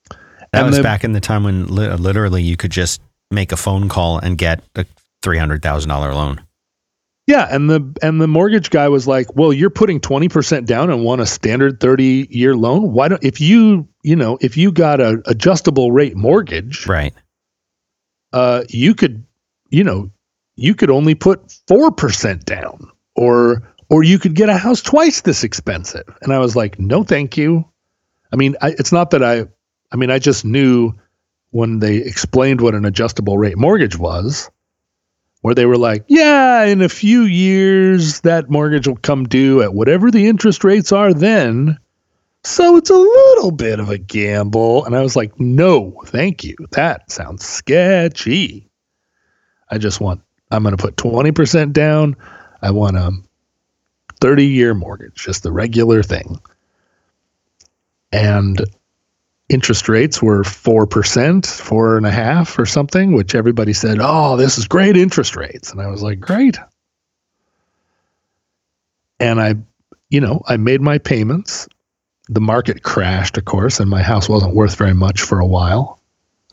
That 0.10 0.20
and 0.54 0.68
was 0.68 0.78
the, 0.78 0.84
back 0.84 1.04
in 1.04 1.12
the 1.12 1.20
time 1.20 1.44
when 1.44 1.68
li- 1.68 1.90
literally 1.90 2.42
you 2.42 2.56
could 2.56 2.72
just 2.72 3.02
make 3.32 3.52
a 3.52 3.58
phone 3.58 3.90
call 3.90 4.20
and 4.20 4.38
get 4.38 4.64
a 4.76 4.86
three 5.22 5.38
hundred 5.38 5.62
thousand 5.62 5.90
dollar 5.90 6.14
loan. 6.14 6.42
Yeah, 7.28 7.46
and 7.52 7.70
the 7.70 7.94
and 8.02 8.22
the 8.22 8.28
mortgage 8.28 8.70
guy 8.70 8.88
was 8.88 9.06
like, 9.06 9.36
"Well, 9.36 9.52
you're 9.52 9.70
putting 9.70 10.00
20% 10.00 10.66
down 10.66 10.90
and 10.90 11.04
want 11.04 11.20
a 11.20 11.26
standard 11.26 11.82
30-year 11.82 12.56
loan. 12.56 12.94
Why 12.94 13.10
don't 13.10 13.24
if 13.24 13.42
you, 13.42 13.90
you 14.08 14.16
know, 14.16 14.38
if 14.42 14.56
you 14.56 14.72
got 14.72 15.02
a 15.02 15.22
adjustable 15.26 15.92
rate 15.92 16.16
mortgage, 16.16 16.88
right? 16.88 17.14
Uh 18.34 18.64
you 18.70 18.96
could, 18.96 19.26
you 19.70 19.84
know, 19.84 20.12
you 20.56 20.74
could 20.74 20.90
only 20.90 21.16
put 21.16 21.48
4% 21.68 22.44
down 22.46 22.90
or 23.16 23.64
or 23.90 24.04
you 24.04 24.20
could 24.20 24.34
get 24.34 24.50
a 24.50 24.58
house 24.58 24.82
twice 24.82 25.22
this 25.22 25.44
expensive." 25.44 26.08
And 26.22 26.34
I 26.34 26.40
was 26.40 26.56
like, 26.56 26.80
"No, 26.80 27.04
thank 27.04 27.38
you." 27.38 27.66
I 28.34 28.36
mean, 28.36 28.56
I, 28.62 28.70
it's 28.72 28.92
not 28.92 29.12
that 29.12 29.24
I 29.24 29.46
I 29.92 29.96
mean, 29.96 30.12
I 30.12 30.20
just 30.20 30.46
knew 30.46 30.94
when 31.52 31.80
they 31.80 31.98
explained 31.98 32.62
what 32.62 32.76
an 32.76 32.86
adjustable 32.86 33.38
rate 33.38 33.58
mortgage 33.58 33.98
was 33.98 34.50
where 35.42 35.56
they 35.56 35.66
were 35.66 35.78
like, 35.78 36.04
yeah, 36.08 36.66
in 36.66 36.82
a 36.82 36.90
few 36.90 37.22
years, 37.24 38.22
that 38.22 38.50
mortgage 38.50 38.88
will 38.88 38.98
come 38.98 39.26
due 39.26 39.62
at 39.62 39.74
whatever 39.74 40.12
the 40.12 40.28
interest 40.28 40.64
rates 40.64 40.92
are 40.92 41.14
then. 41.14 41.78
So 42.44 42.78
it's 42.78 42.90
a 42.90 42.96
little 42.96 43.52
bit 43.52 43.80
of 43.80 43.90
a 43.90 43.98
gamble. 43.98 44.86
And 44.86 44.96
I 44.96 45.02
was 45.02 45.16
like, 45.16 45.38
no, 45.40 46.02
thank 46.06 46.44
you. 46.44 46.56
That 46.72 47.12
sounds 47.12 47.46
sketchy. 47.46 48.70
I 49.70 49.78
just 49.78 50.00
want, 50.00 50.22
I'm 50.52 50.64
going 50.64 50.76
to 50.76 50.82
put 50.82 50.96
20% 50.96 51.74
down. 51.74 52.16
I 52.62 52.72
want 52.72 52.98
a 52.98 53.12
30 54.22 54.46
year 54.46 54.74
mortgage, 54.74 55.16
just 55.16 55.44
the 55.44 55.52
regular 55.52 56.02
thing. 56.04 56.40
And 58.12 58.62
interest 59.50 59.88
rates 59.90 60.22
were 60.22 60.44
4%, 60.44 61.46
four 61.46 61.98
and 61.98 62.06
a 62.06 62.12
half 62.12 62.58
or 62.58 62.66
something, 62.66 63.14
which 63.14 63.36
everybody 63.36 63.74
said, 63.74 63.98
oh, 64.02 64.38
this 64.38 64.58
is 64.58 64.68
great 64.68 64.98
interest 64.98 65.36
rates. 65.36 65.72
And 65.72 65.82
I 65.82 65.88
was 65.88 66.02
like, 66.02 66.20
great. 66.20 66.58
And 69.20 69.42
I, 69.42 69.56
you 70.10 70.22
know, 70.22 70.42
I 70.48 70.58
made 70.58 70.82
my 70.82 70.98
payments. 70.98 71.68
The 72.30 72.42
market 72.42 72.84
crashed, 72.84 73.38
of 73.38 73.46
course, 73.46 73.80
and 73.80 73.90
my 73.90 74.02
house 74.02 74.28
wasn't 74.28 74.56
worth 74.56 74.76
very 74.76 74.94
much 74.94 75.22
for 75.22 75.40
a 75.40 75.46
while. 75.46 76.02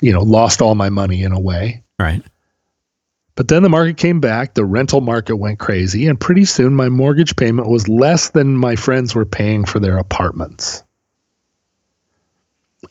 You 0.01 0.13
know, 0.13 0.23
lost 0.23 0.63
all 0.63 0.75
my 0.75 0.91
money 0.91 1.23
in 1.23 1.33
a 1.33 1.41
way. 1.41 1.83
Right. 1.99 2.23
But 3.37 3.49
then 3.49 3.63
the 3.63 3.69
market 3.69 3.97
came 3.97 4.21
back, 4.21 4.55
the 4.55 4.65
rental 4.65 5.01
market 5.01 5.37
went 5.37 5.59
crazy, 5.59 6.07
and 6.07 6.21
pretty 6.21 6.45
soon 6.45 6.75
my 6.75 6.89
mortgage 6.89 7.35
payment 7.35 7.69
was 7.69 7.89
less 7.89 8.31
than 8.31 8.57
my 8.57 8.77
friends 8.77 9.15
were 9.15 9.25
paying 9.25 9.65
for 9.65 9.81
their 9.81 9.99
apartments 9.99 10.85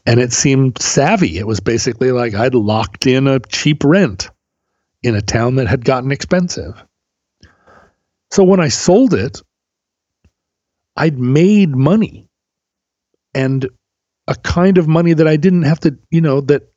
and 0.05 0.19
it 0.19 0.33
seemed 0.33 0.81
savvy. 0.81 1.37
It 1.37 1.47
was 1.47 1.59
basically 1.59 2.11
like 2.11 2.33
I'd 2.33 2.55
locked 2.55 3.07
in 3.07 3.27
a 3.27 3.39
cheap 3.39 3.83
rent 3.83 4.29
in 5.01 5.15
a 5.15 5.21
town 5.21 5.55
that 5.55 5.67
had 5.67 5.85
gotten 5.85 6.11
expensive. 6.11 6.83
So 8.31 8.43
when 8.43 8.59
I 8.59 8.69
sold 8.69 9.13
it, 9.13 9.41
I'd 10.95 11.19
made 11.19 11.75
money 11.75 12.29
and 13.33 13.67
a 14.27 14.35
kind 14.35 14.77
of 14.77 14.87
money 14.87 15.13
that 15.13 15.27
I 15.27 15.35
didn't 15.35 15.63
have 15.63 15.79
to, 15.81 15.97
you 16.09 16.21
know, 16.21 16.41
that 16.41 16.71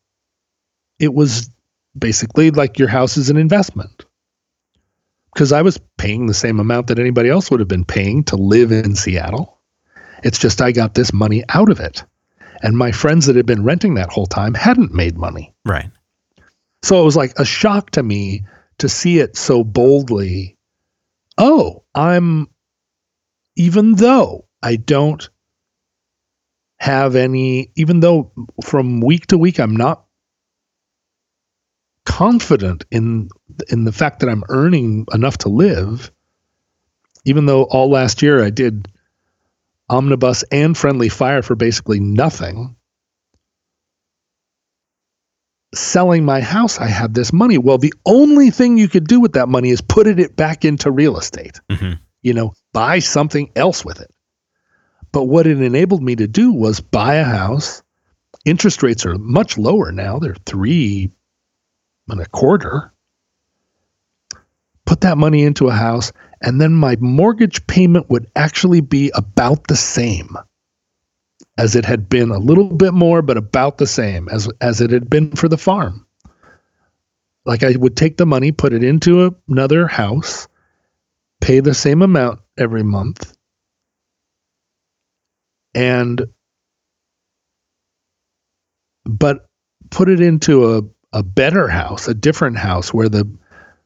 it 0.98 1.14
was 1.14 1.50
basically 1.96 2.50
like 2.50 2.78
your 2.78 2.88
house 2.88 3.16
is 3.16 3.30
an 3.30 3.36
investment. 3.36 4.04
Because 5.32 5.52
I 5.52 5.62
was 5.62 5.78
paying 5.98 6.26
the 6.26 6.34
same 6.34 6.60
amount 6.60 6.86
that 6.86 6.98
anybody 6.98 7.28
else 7.28 7.50
would 7.50 7.60
have 7.60 7.68
been 7.68 7.84
paying 7.84 8.24
to 8.24 8.36
live 8.36 8.72
in 8.72 8.96
Seattle. 8.96 9.58
It's 10.22 10.38
just 10.38 10.62
I 10.62 10.72
got 10.72 10.94
this 10.94 11.12
money 11.12 11.44
out 11.50 11.70
of 11.70 11.78
it. 11.78 12.02
And 12.62 12.76
my 12.76 12.90
friends 12.90 13.26
that 13.26 13.36
had 13.36 13.44
been 13.44 13.64
renting 13.64 13.94
that 13.94 14.10
whole 14.10 14.26
time 14.26 14.54
hadn't 14.54 14.94
made 14.94 15.18
money. 15.18 15.54
Right. 15.66 15.90
So 16.82 17.00
it 17.00 17.04
was 17.04 17.16
like 17.16 17.38
a 17.38 17.44
shock 17.44 17.90
to 17.92 18.02
me 18.02 18.46
to 18.78 18.88
see 18.88 19.18
it 19.18 19.36
so 19.36 19.62
boldly. 19.62 20.56
Oh, 21.36 21.84
I'm, 21.94 22.48
even 23.56 23.94
though 23.96 24.46
I 24.62 24.76
don't 24.76 25.28
have 26.78 27.16
any, 27.16 27.70
even 27.76 28.00
though 28.00 28.32
from 28.64 29.00
week 29.00 29.26
to 29.28 29.38
week 29.38 29.58
I'm 29.58 29.76
not 29.76 30.04
confident 32.04 32.84
in 32.90 33.28
in 33.68 33.84
the 33.84 33.92
fact 33.92 34.20
that 34.20 34.28
I'm 34.28 34.44
earning 34.48 35.06
enough 35.12 35.38
to 35.38 35.48
live, 35.48 36.10
even 37.24 37.46
though 37.46 37.64
all 37.64 37.90
last 37.90 38.22
year 38.22 38.42
I 38.44 38.50
did 38.50 38.88
omnibus 39.88 40.42
and 40.50 40.76
friendly 40.76 41.08
fire 41.08 41.42
for 41.42 41.54
basically 41.54 42.00
nothing 42.00 42.74
selling 45.74 46.24
my 46.24 46.40
house 46.40 46.80
i 46.80 46.86
had 46.86 47.14
this 47.14 47.32
money. 47.32 47.58
Well 47.58 47.78
the 47.78 47.94
only 48.04 48.50
thing 48.50 48.78
you 48.78 48.88
could 48.88 49.06
do 49.06 49.20
with 49.20 49.34
that 49.34 49.48
money 49.48 49.70
is 49.70 49.80
put 49.80 50.06
it 50.06 50.36
back 50.36 50.64
into 50.64 50.90
real 50.90 51.18
estate. 51.18 51.60
Mm-hmm. 51.70 51.92
you 52.22 52.32
know 52.32 52.52
buy 52.72 52.98
something 52.98 53.50
else 53.56 53.84
with 53.84 54.00
it 54.00 54.10
but 55.16 55.28
what 55.28 55.46
it 55.46 55.62
enabled 55.62 56.02
me 56.02 56.14
to 56.14 56.28
do 56.28 56.52
was 56.52 56.78
buy 56.78 57.14
a 57.14 57.24
house. 57.24 57.82
Interest 58.44 58.82
rates 58.82 59.06
are 59.06 59.16
much 59.16 59.56
lower 59.56 59.90
now. 59.90 60.18
They're 60.18 60.36
three 60.44 61.10
and 62.10 62.20
a 62.20 62.26
quarter. 62.26 62.92
Put 64.84 65.00
that 65.00 65.16
money 65.16 65.42
into 65.42 65.68
a 65.68 65.72
house, 65.72 66.12
and 66.42 66.60
then 66.60 66.74
my 66.74 66.96
mortgage 67.00 67.66
payment 67.66 68.10
would 68.10 68.30
actually 68.36 68.82
be 68.82 69.10
about 69.14 69.68
the 69.68 69.74
same 69.74 70.36
as 71.56 71.74
it 71.74 71.86
had 71.86 72.10
been 72.10 72.30
a 72.30 72.38
little 72.38 72.68
bit 72.68 72.92
more, 72.92 73.22
but 73.22 73.38
about 73.38 73.78
the 73.78 73.86
same 73.86 74.28
as 74.28 74.50
as 74.60 74.82
it 74.82 74.90
had 74.90 75.08
been 75.08 75.30
for 75.30 75.48
the 75.48 75.56
farm. 75.56 76.06
Like 77.46 77.64
I 77.64 77.74
would 77.74 77.96
take 77.96 78.18
the 78.18 78.26
money, 78.26 78.52
put 78.52 78.74
it 78.74 78.84
into 78.84 79.34
another 79.48 79.86
house, 79.86 80.46
pay 81.40 81.60
the 81.60 81.72
same 81.72 82.02
amount 82.02 82.40
every 82.58 82.82
month, 82.82 83.34
and 85.76 86.26
but 89.04 89.46
put 89.90 90.08
it 90.08 90.20
into 90.20 90.74
a, 90.74 90.82
a 91.12 91.22
better 91.22 91.68
house, 91.68 92.08
a 92.08 92.14
different 92.14 92.58
house 92.58 92.92
where 92.92 93.08
the 93.08 93.28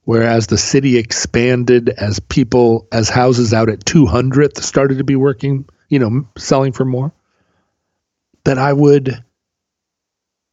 whereas 0.04 0.46
the 0.46 0.56
city 0.56 0.96
expanded 0.96 1.90
as 1.90 2.18
people 2.18 2.88
as 2.92 3.10
houses 3.10 3.52
out 3.52 3.68
at 3.68 3.84
200th 3.84 4.62
started 4.62 4.96
to 4.98 5.04
be 5.04 5.16
working, 5.16 5.68
you 5.88 5.98
know, 5.98 6.26
selling 6.38 6.72
for 6.72 6.86
more 6.86 7.12
that 8.44 8.56
I 8.56 8.72
would 8.72 9.22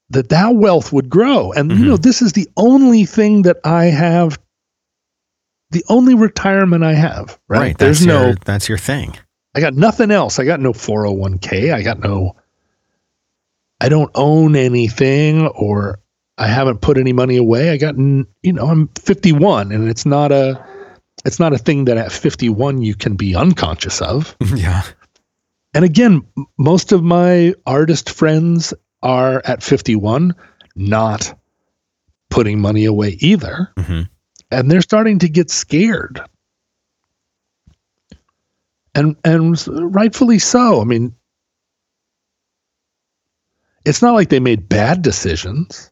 that 0.09 0.29
that 0.29 0.55
wealth 0.55 0.91
would 0.91 1.09
grow. 1.09 1.51
And 1.51 1.69
mm-hmm. 1.69 1.79
you 1.79 1.87
know, 1.87 1.95
mm-hmm. 1.95 2.01
this 2.01 2.21
is 2.21 2.33
the 2.33 2.49
only 2.57 3.05
thing 3.05 3.43
that 3.43 3.57
I 3.63 3.85
have 3.85 4.39
the 5.69 5.83
only 5.87 6.15
retirement 6.15 6.83
I 6.83 6.93
have, 6.93 7.39
right? 7.47 7.59
right 7.59 7.77
There's 7.77 8.05
no 8.05 8.33
that's 8.43 8.67
your 8.67 8.79
thing. 8.79 9.17
I 9.57 9.59
got 9.59 9.73
nothing 9.73 10.11
else. 10.11 10.37
I 10.37 10.45
got 10.45 10.59
no 10.59 10.71
401k. 10.71 11.73
I 11.73 11.81
got 11.81 11.99
no 11.99 12.35
I 13.81 13.89
don't 13.89 14.11
own 14.13 14.55
anything 14.55 15.47
or 15.47 15.97
I 16.37 16.45
haven't 16.45 16.81
put 16.81 16.99
any 16.99 17.11
money 17.11 17.37
away. 17.37 17.71
I 17.71 17.77
got 17.77 17.97
you 17.97 18.27
know, 18.43 18.67
I'm 18.67 18.87
51 18.89 19.71
and 19.71 19.89
it's 19.89 20.05
not 20.05 20.31
a 20.31 20.63
it's 21.25 21.39
not 21.39 21.53
a 21.53 21.57
thing 21.57 21.85
that 21.85 21.97
at 21.97 22.11
51 22.11 22.83
you 22.83 22.93
can 22.93 23.15
be 23.15 23.35
unconscious 23.35 23.99
of. 23.99 24.37
yeah. 24.55 24.83
And 25.73 25.83
again, 25.83 26.21
most 26.59 26.91
of 26.91 27.01
my 27.01 27.55
artist 27.65 28.11
friends 28.11 28.75
are 29.01 29.41
at 29.43 29.63
51 29.63 30.35
not 30.75 31.33
putting 32.29 32.61
money 32.61 32.85
away 32.85 33.17
either. 33.21 33.71
Mm-hmm. 33.75 34.01
And 34.51 34.69
they're 34.69 34.81
starting 34.81 35.17
to 35.17 35.29
get 35.29 35.49
scared. 35.49 36.21
And 38.97 39.15
and 39.23 39.95
rightfully 39.95 40.39
so. 40.39 40.81
I 40.81 40.83
mean, 40.83 41.13
it's 43.85 44.01
not 44.01 44.15
like 44.15 44.29
they 44.29 44.39
made 44.39 44.67
bad 44.67 45.03
decisions. 45.03 45.91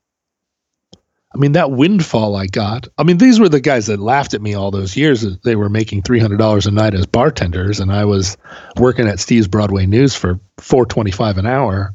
I 1.34 1.38
mean, 1.38 1.51
that 1.51 1.70
windfall 1.70 2.36
I 2.36 2.47
got. 2.47 2.88
I 2.97 3.03
mean, 3.03 3.18
these 3.18 3.39
were 3.39 3.49
the 3.49 3.60
guys 3.60 3.86
that 3.88 3.99
laughed 3.99 4.34
at 4.34 4.41
me 4.41 4.56
all 4.56 4.72
those 4.72 4.97
years. 4.97 5.24
They 5.43 5.56
were 5.56 5.70
making 5.70 6.01
three 6.01 6.20
hundred 6.20 6.39
dollars 6.39 6.66
a 6.66 6.72
night 6.72 6.95
as 6.95 7.06
bartenders, 7.06 7.80
and 7.80 7.91
I 7.91 8.06
was 8.06 8.38
working 8.78 9.08
at 9.08 9.20
Steve's 9.20 9.47
Broadway 9.47 9.86
News 9.86 10.16
for 10.16 10.39
four 10.58 10.88
twenty 10.88 11.12
five 11.12 11.38
an 11.38 11.45
hour. 11.45 11.93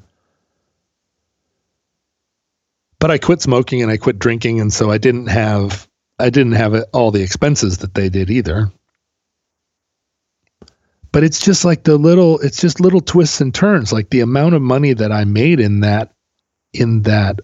But 3.01 3.11
I 3.11 3.19
quit 3.19 3.43
smoking 3.43 3.83
and 3.83 3.91
I 3.91 3.97
quit 3.97 4.21
drinking, 4.21 4.61
and 4.61 4.73
so 4.73 4.93
I 4.93 4.99
didn't 4.99 5.27
have 5.27 5.89
I 6.21 6.31
didn't 6.31 6.53
have 6.53 6.85
all 6.93 7.11
the 7.11 7.23
expenses 7.23 7.79
that 7.79 7.95
they 7.95 8.11
did 8.11 8.31
either. 8.31 8.71
But 11.13 11.25
it's 11.25 11.41
just 11.41 11.65
like 11.65 11.83
the 11.85 11.99
little, 11.99 12.39
it's 12.41 12.61
just 12.61 12.81
little 12.81 13.01
twists 13.01 13.41
and 13.41 13.55
turns. 13.55 13.93
Like 13.93 14.11
the 14.11 14.21
amount 14.21 14.55
of 14.55 14.63
money 14.63 14.93
that 14.93 15.11
I 15.11 15.25
made 15.25 15.61
in 15.61 15.81
that 15.81 16.13
in 16.73 17.03
that 17.03 17.41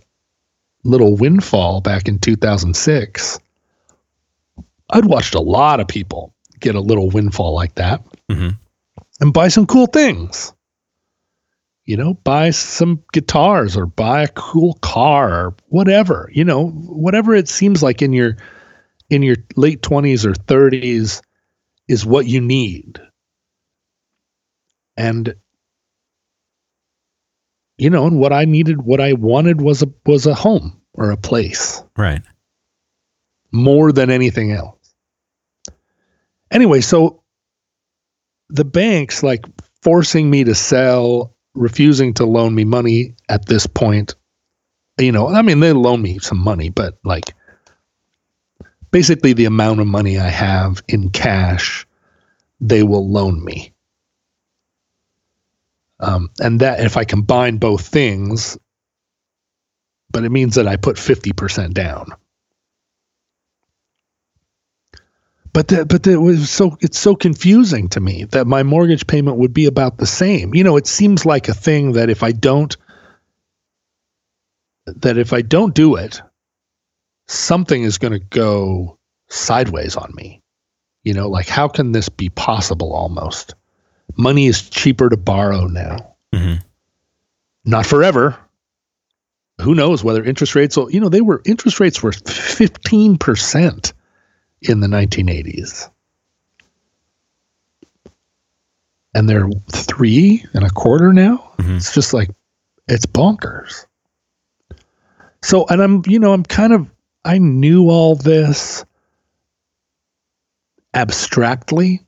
little 0.85 1.17
windfall 1.17 1.81
back 1.81 2.09
in 2.09 2.19
2006, 2.19 3.41
I'd 4.91 5.05
watched 5.05 5.35
a 5.35 5.41
lot 5.41 5.81
of 5.81 5.89
people 5.89 6.33
get 6.61 6.75
a 6.75 6.81
little 6.81 7.11
windfall 7.11 7.55
like 7.55 7.75
that 7.75 8.03
mm-hmm. 8.31 8.51
and 9.21 9.33
buy 9.33 9.49
some 9.49 9.67
cool 9.67 9.87
things. 9.87 10.53
You 11.85 11.97
know, 11.97 12.15
buy 12.15 12.51
some 12.51 13.05
guitars 13.13 13.77
or 13.77 13.87
buy 13.87 14.23
a 14.23 14.29
cool 14.29 14.75
car 14.75 15.47
or 15.47 15.57
whatever, 15.69 16.29
you 16.33 16.45
know, 16.45 16.69
whatever 16.69 17.33
it 17.33 17.49
seems 17.49 17.81
like 17.81 18.03
in 18.03 18.13
your 18.13 18.37
in 19.09 19.23
your 19.23 19.37
late 19.55 19.83
20s 19.83 20.25
or 20.25 20.33
30s 20.33 21.23
is 21.87 22.05
what 22.05 22.27
you 22.27 22.41
need. 22.41 23.01
And 24.97 25.35
you 27.79 27.91
know, 27.91 28.07
and 28.07 28.19
what 28.19 28.33
I 28.33 28.47
needed, 28.47 28.83
what 28.83 29.01
I 29.01 29.13
wanted 29.13 29.61
was 29.61 29.83
a 29.83 29.93
was 30.07 30.27
a 30.27 30.35
home 30.35 30.81
or 30.95 31.11
a 31.11 31.17
place. 31.17 31.83
Right. 31.97 32.23
More 33.53 33.93
than 33.93 34.11
anything 34.11 34.53
else. 34.53 34.95
Anyway, 36.51 36.81
so 36.81 37.23
the 38.49 38.65
banks 38.65 39.23
like 39.23 39.45
forcing 39.83 40.31
me 40.31 40.45
to 40.45 40.55
sell, 40.55 41.37
refusing 41.55 42.15
to 42.15 42.25
loan 42.25 42.55
me 42.55 42.65
money 42.65 43.15
at 43.29 43.47
this 43.47 43.67
point. 43.67 44.15
You 44.99 45.13
know, 45.13 45.29
I 45.29 45.43
mean, 45.43 45.61
they 45.61 45.73
loan 45.73 46.01
me 46.01 46.19
some 46.19 46.39
money, 46.39 46.71
but 46.71 46.99
like 47.05 47.35
basically 48.91 49.35
the 49.35 49.45
amount 49.45 49.81
of 49.81 49.87
money 49.87 50.19
I 50.19 50.29
have 50.29 50.83
in 50.89 51.11
cash, 51.11 51.87
they 52.61 52.83
will 52.83 53.07
loan 53.07 53.45
me. 53.45 53.75
Um, 55.99 56.31
and 56.41 56.61
that 56.61 56.81
if 56.81 56.97
I 56.97 57.05
combine 57.05 57.57
both 57.57 57.87
things, 57.87 58.59
but 60.11 60.25
it 60.25 60.31
means 60.31 60.57
that 60.57 60.69
I 60.69 60.77
put 60.77 60.97
50% 60.97 61.73
down. 61.73 62.13
But 65.53 65.69
the, 65.69 65.87
but 65.87 66.07
it 66.07 66.19
was 66.19 66.51
so 66.51 66.77
it's 66.83 66.99
so 66.99 67.17
confusing 67.17 67.89
to 67.89 68.01
me 68.01 68.25
that 68.25 68.47
my 68.47 68.63
mortgage 68.63 69.07
payment 69.07 69.39
would 69.39 69.55
be 69.55 69.65
about 69.65 69.97
the 69.97 70.07
same. 70.07 70.55
You 70.55 70.63
know, 70.63 70.77
it 70.77 70.87
seems 70.87 71.25
like 71.25 71.49
a 71.49 71.55
thing 71.55 71.93
that 71.93 72.11
if 72.11 72.23
I 72.23 72.33
don't 72.33 72.77
that 74.85 75.17
if 75.17 75.33
I 75.33 75.41
don't 75.41 75.75
do 75.75 75.97
it, 75.97 76.21
something 77.27 77.83
is 77.83 77.97
going 77.97 78.13
to 78.13 78.19
go 78.19 78.99
sideways 79.29 79.97
on 79.97 80.13
me. 80.15 80.43
You 81.05 81.15
know, 81.15 81.29
like 81.29 81.49
how 81.49 81.69
can 81.69 81.93
this 81.93 82.11
be 82.11 82.29
possible 82.29 82.93
almost? 82.93 83.55
Money 84.17 84.47
is 84.47 84.69
cheaper 84.69 85.09
to 85.09 85.17
borrow 85.17 85.67
now. 85.67 86.17
Mm-hmm. 86.35 86.61
Not 87.65 87.87
forever. 87.87 88.39
Who 89.61 89.75
knows 89.75 90.05
whether 90.05 90.23
interest 90.23 90.55
rates 90.55 90.77
will, 90.77 90.91
you 90.91 91.01
know, 91.01 91.09
they 91.09 91.23
were, 91.23 91.43
interest 91.45 91.81
rates 91.81 92.03
were 92.03 92.13
15% 92.13 93.93
in 94.63 94.81
the 94.81 94.87
1980s. 94.87 95.91
And 99.15 99.29
they're 99.29 99.49
three 99.73 100.45
and 100.53 100.65
a 100.65 100.71
quarter 100.71 101.13
now. 101.13 101.53
Mm-hmm. 101.59 101.77
It's 101.77 101.95
just 101.95 102.13
like, 102.13 102.31
it's 102.87 103.07
bonkers. 103.07 103.87
So, 105.43 105.67
and 105.69 105.83
I'm, 105.83 106.03
you 106.07 106.19
know, 106.19 106.33
I'm 106.33 106.43
kind 106.43 106.73
of, 106.73 106.91
I 107.25 107.39
knew 107.39 107.89
all 107.89 108.15
this 108.15 108.85
abstractly, 110.93 112.06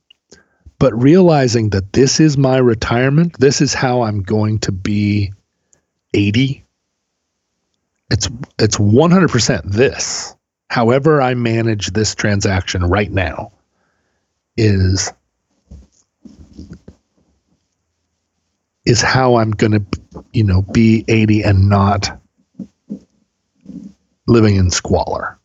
but 0.79 0.99
realizing 0.99 1.69
that 1.71 1.91
this 1.93 2.19
is 2.21 2.37
my 2.37 2.57
retirement, 2.57 3.37
this 3.39 3.61
is 3.61 3.73
how 3.73 4.01
I'm 4.01 4.23
going 4.23 4.59
to 4.59 4.71
be 4.71 5.33
80. 6.13 6.63
It's 8.09 8.29
it's 8.57 8.77
100% 8.77 9.63
this. 9.65 10.35
However 10.69 11.21
I 11.21 11.33
manage 11.33 11.87
this 11.87 12.15
transaction 12.15 12.83
right 12.85 13.11
now 13.11 13.51
is 14.57 15.11
is 18.85 19.01
how 19.01 19.35
I'm 19.35 19.51
going 19.51 19.73
to 19.73 19.85
you 20.33 20.43
know 20.43 20.61
be 20.61 21.03
80 21.07 21.43
and 21.43 21.69
not 21.69 22.19
living 24.27 24.55
in 24.55 24.71
squalor. 24.71 25.38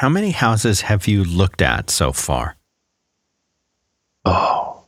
How 0.00 0.08
many 0.08 0.30
houses 0.30 0.80
have 0.80 1.06
you 1.06 1.24
looked 1.24 1.60
at 1.60 1.90
so 1.90 2.10
far? 2.10 2.56
Oh. 4.24 4.84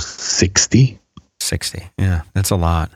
60. 0.00 1.00
60. 1.40 1.82
Yeah, 1.98 2.22
that's 2.32 2.50
a 2.50 2.54
lot. 2.54 2.92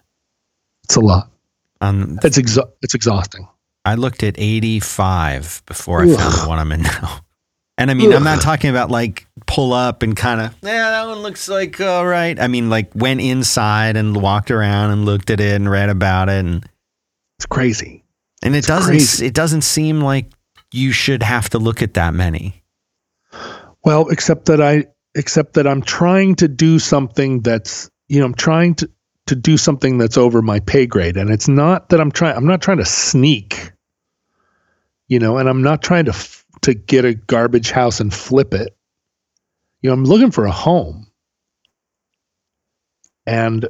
It's 0.85 0.95
a 0.95 1.01
lot. 1.01 1.33
Um, 1.81 2.21
it's, 2.23 2.39
exa- 2.39 2.71
it's 2.81 2.95
exhausting. 2.95 3.49
I 3.85 3.97
looked 3.97 4.23
at 4.23 4.37
85 4.39 5.65
before 5.67 6.03
I 6.03 6.11
Ugh. 6.11 6.17
found 6.17 6.35
the 6.35 6.49
one 6.49 6.61
I'm 6.61 6.71
in 6.71 6.83
now. 6.83 7.19
And 7.77 7.91
I 7.93 7.95
mean, 7.95 8.11
Ugh. 8.11 8.17
I'm 8.17 8.25
not 8.25 8.41
talking 8.41 8.71
about 8.71 8.91
like 8.91 9.27
pull 9.47 9.73
up 9.73 10.03
and 10.03 10.17
kind 10.17 10.41
of, 10.41 10.55
yeah, 10.63 10.91
that 10.91 11.07
one 11.07 11.19
looks 11.19 11.49
like 11.49 11.81
all 11.81 12.07
right. 12.07 12.39
I 12.39 12.47
mean, 12.47 12.71
like 12.71 12.93
went 12.95 13.21
inside 13.21 13.97
and 13.97 14.21
walked 14.21 14.51
around 14.53 14.91
and 14.91 15.05
looked 15.05 15.31
at 15.31 15.41
it 15.41 15.55
and 15.55 15.69
read 15.71 15.89
about 15.89 16.29
it. 16.29 16.45
And 16.45 16.69
it's 17.39 17.47
crazy. 17.47 18.05
And 18.43 18.55
it 18.55 18.59
it's 18.59 18.67
doesn't 18.67 18.93
crazy. 18.95 19.27
it 19.27 19.35
doesn't 19.35 19.63
seem 19.63 20.01
like 20.01 20.33
you 20.73 20.93
should 20.93 21.23
have 21.23 21.51
to 21.51 21.59
look 21.59 21.83
at 21.83 21.95
that 21.95 22.15
many. 22.15 22.63
Well, 23.85 24.09
except 24.09 24.47
that 24.47 24.61
I 24.61 24.87
except 25.15 25.55
that 25.55 25.67
I'm 25.67 25.83
trying 25.83 26.37
to 26.37 26.49
do 26.49 26.79
something 26.79 27.41
that's 27.41 27.91
you 28.09 28.21
know, 28.21 28.27
I'm 28.27 28.35
trying 28.35 28.75
to 28.77 28.91
to 29.27 29.35
do 29.35 29.57
something 29.57 29.99
that's 29.99 30.17
over 30.17 30.41
my 30.41 30.61
pay 30.61 30.87
grade. 30.87 31.17
And 31.17 31.31
it's 31.31 31.49
not 31.49 31.91
that 31.91 32.01
I'm 32.01 32.11
trying 32.11 32.37
I'm 32.37 32.47
not 32.47 32.63
trying 32.63 32.79
to 32.79 32.87
sneak 32.87 33.73
you 35.09 35.19
know, 35.19 35.39
and 35.39 35.49
I'm 35.49 35.63
not 35.63 35.83
trying 35.83 36.05
to 36.05 36.13
f- 36.13 36.45
to 36.63 36.75
get 36.75 37.05
a 37.05 37.15
garbage 37.15 37.71
house 37.71 37.99
and 38.01 38.13
flip 38.13 38.55
it. 38.55 38.77
You 39.81 39.91
know, 39.91 39.95
I'm 39.95 40.05
looking 40.05 40.31
for 40.31 40.45
a 40.45 40.53
home. 40.53 41.07
And 43.27 43.69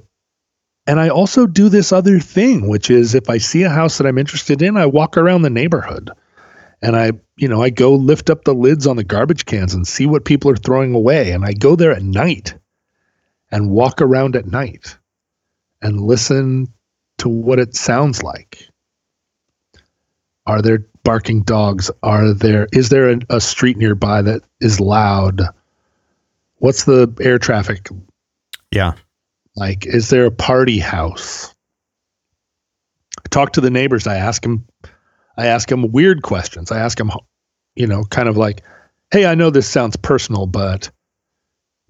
and 0.88 0.98
I 0.98 1.10
also 1.10 1.46
do 1.46 1.68
this 1.68 1.92
other 1.92 2.18
thing, 2.18 2.66
which 2.66 2.90
is 2.90 3.14
if 3.14 3.28
I 3.28 3.36
see 3.36 3.62
a 3.62 3.68
house 3.68 3.98
that 3.98 4.06
I'm 4.06 4.16
interested 4.16 4.62
in, 4.62 4.78
I 4.78 4.86
walk 4.86 5.18
around 5.18 5.42
the 5.42 5.50
neighborhood 5.50 6.10
and 6.80 6.96
I, 6.96 7.12
you 7.36 7.46
know, 7.46 7.62
I 7.62 7.68
go 7.68 7.94
lift 7.94 8.30
up 8.30 8.44
the 8.44 8.54
lids 8.54 8.86
on 8.86 8.96
the 8.96 9.04
garbage 9.04 9.44
cans 9.44 9.74
and 9.74 9.86
see 9.86 10.06
what 10.06 10.24
people 10.24 10.50
are 10.50 10.56
throwing 10.56 10.94
away. 10.94 11.32
And 11.32 11.44
I 11.44 11.52
go 11.52 11.76
there 11.76 11.92
at 11.92 12.02
night 12.02 12.54
and 13.50 13.70
walk 13.70 14.00
around 14.00 14.34
at 14.34 14.46
night 14.46 14.96
and 15.82 16.00
listen 16.00 16.72
to 17.18 17.28
what 17.28 17.58
it 17.58 17.76
sounds 17.76 18.22
like. 18.22 18.66
Are 20.46 20.62
there 20.62 20.86
barking 21.04 21.42
dogs? 21.42 21.90
Are 22.02 22.32
there 22.32 22.66
is 22.72 22.88
there 22.88 23.10
a, 23.10 23.18
a 23.28 23.40
street 23.42 23.76
nearby 23.76 24.22
that 24.22 24.40
is 24.58 24.80
loud? 24.80 25.42
What's 26.56 26.84
the 26.84 27.14
air 27.20 27.38
traffic 27.38 27.88
Yeah. 28.70 28.94
Like? 29.58 29.86
Is 29.86 30.10
there 30.10 30.26
a 30.26 30.30
party 30.30 30.78
house? 30.78 31.54
I 33.18 33.28
talk 33.30 33.52
to 33.52 33.60
the 33.60 33.70
neighbors. 33.70 34.06
I 34.06 34.16
ask 34.16 34.42
them. 34.42 34.66
I 35.36 35.46
ask 35.46 35.68
them 35.68 35.90
weird 35.92 36.22
questions. 36.22 36.72
I 36.72 36.78
ask 36.78 36.98
them, 36.98 37.10
you 37.76 37.86
know, 37.86 38.04
kind 38.04 38.28
of 38.28 38.36
like, 38.36 38.62
"Hey, 39.10 39.26
I 39.26 39.34
know 39.34 39.50
this 39.50 39.68
sounds 39.68 39.96
personal, 39.96 40.46
but 40.46 40.90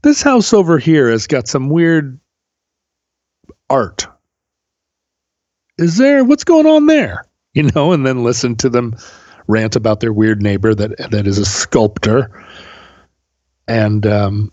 this 0.03 0.23
house 0.23 0.53
over 0.53 0.79
here 0.79 1.11
has 1.11 1.27
got 1.27 1.49
some 1.49 1.69
weird 1.69 2.19
art. 3.71 4.07
Is 5.77 5.97
there 5.97 6.25
what's 6.25 6.45
going 6.45 6.67
on 6.67 6.87
there?" 6.87 7.25
You 7.55 7.65
know, 7.75 7.93
and 7.93 8.07
then 8.07 8.23
listen 8.23 8.55
to 8.57 8.69
them 8.69 8.95
rant 9.49 9.75
about 9.75 9.99
their 9.99 10.13
weird 10.13 10.41
neighbor 10.41 10.75
that 10.75 11.11
that 11.11 11.27
is 11.27 11.39
a 11.39 11.45
sculptor. 11.45 12.47
And 13.67 14.07
um, 14.07 14.53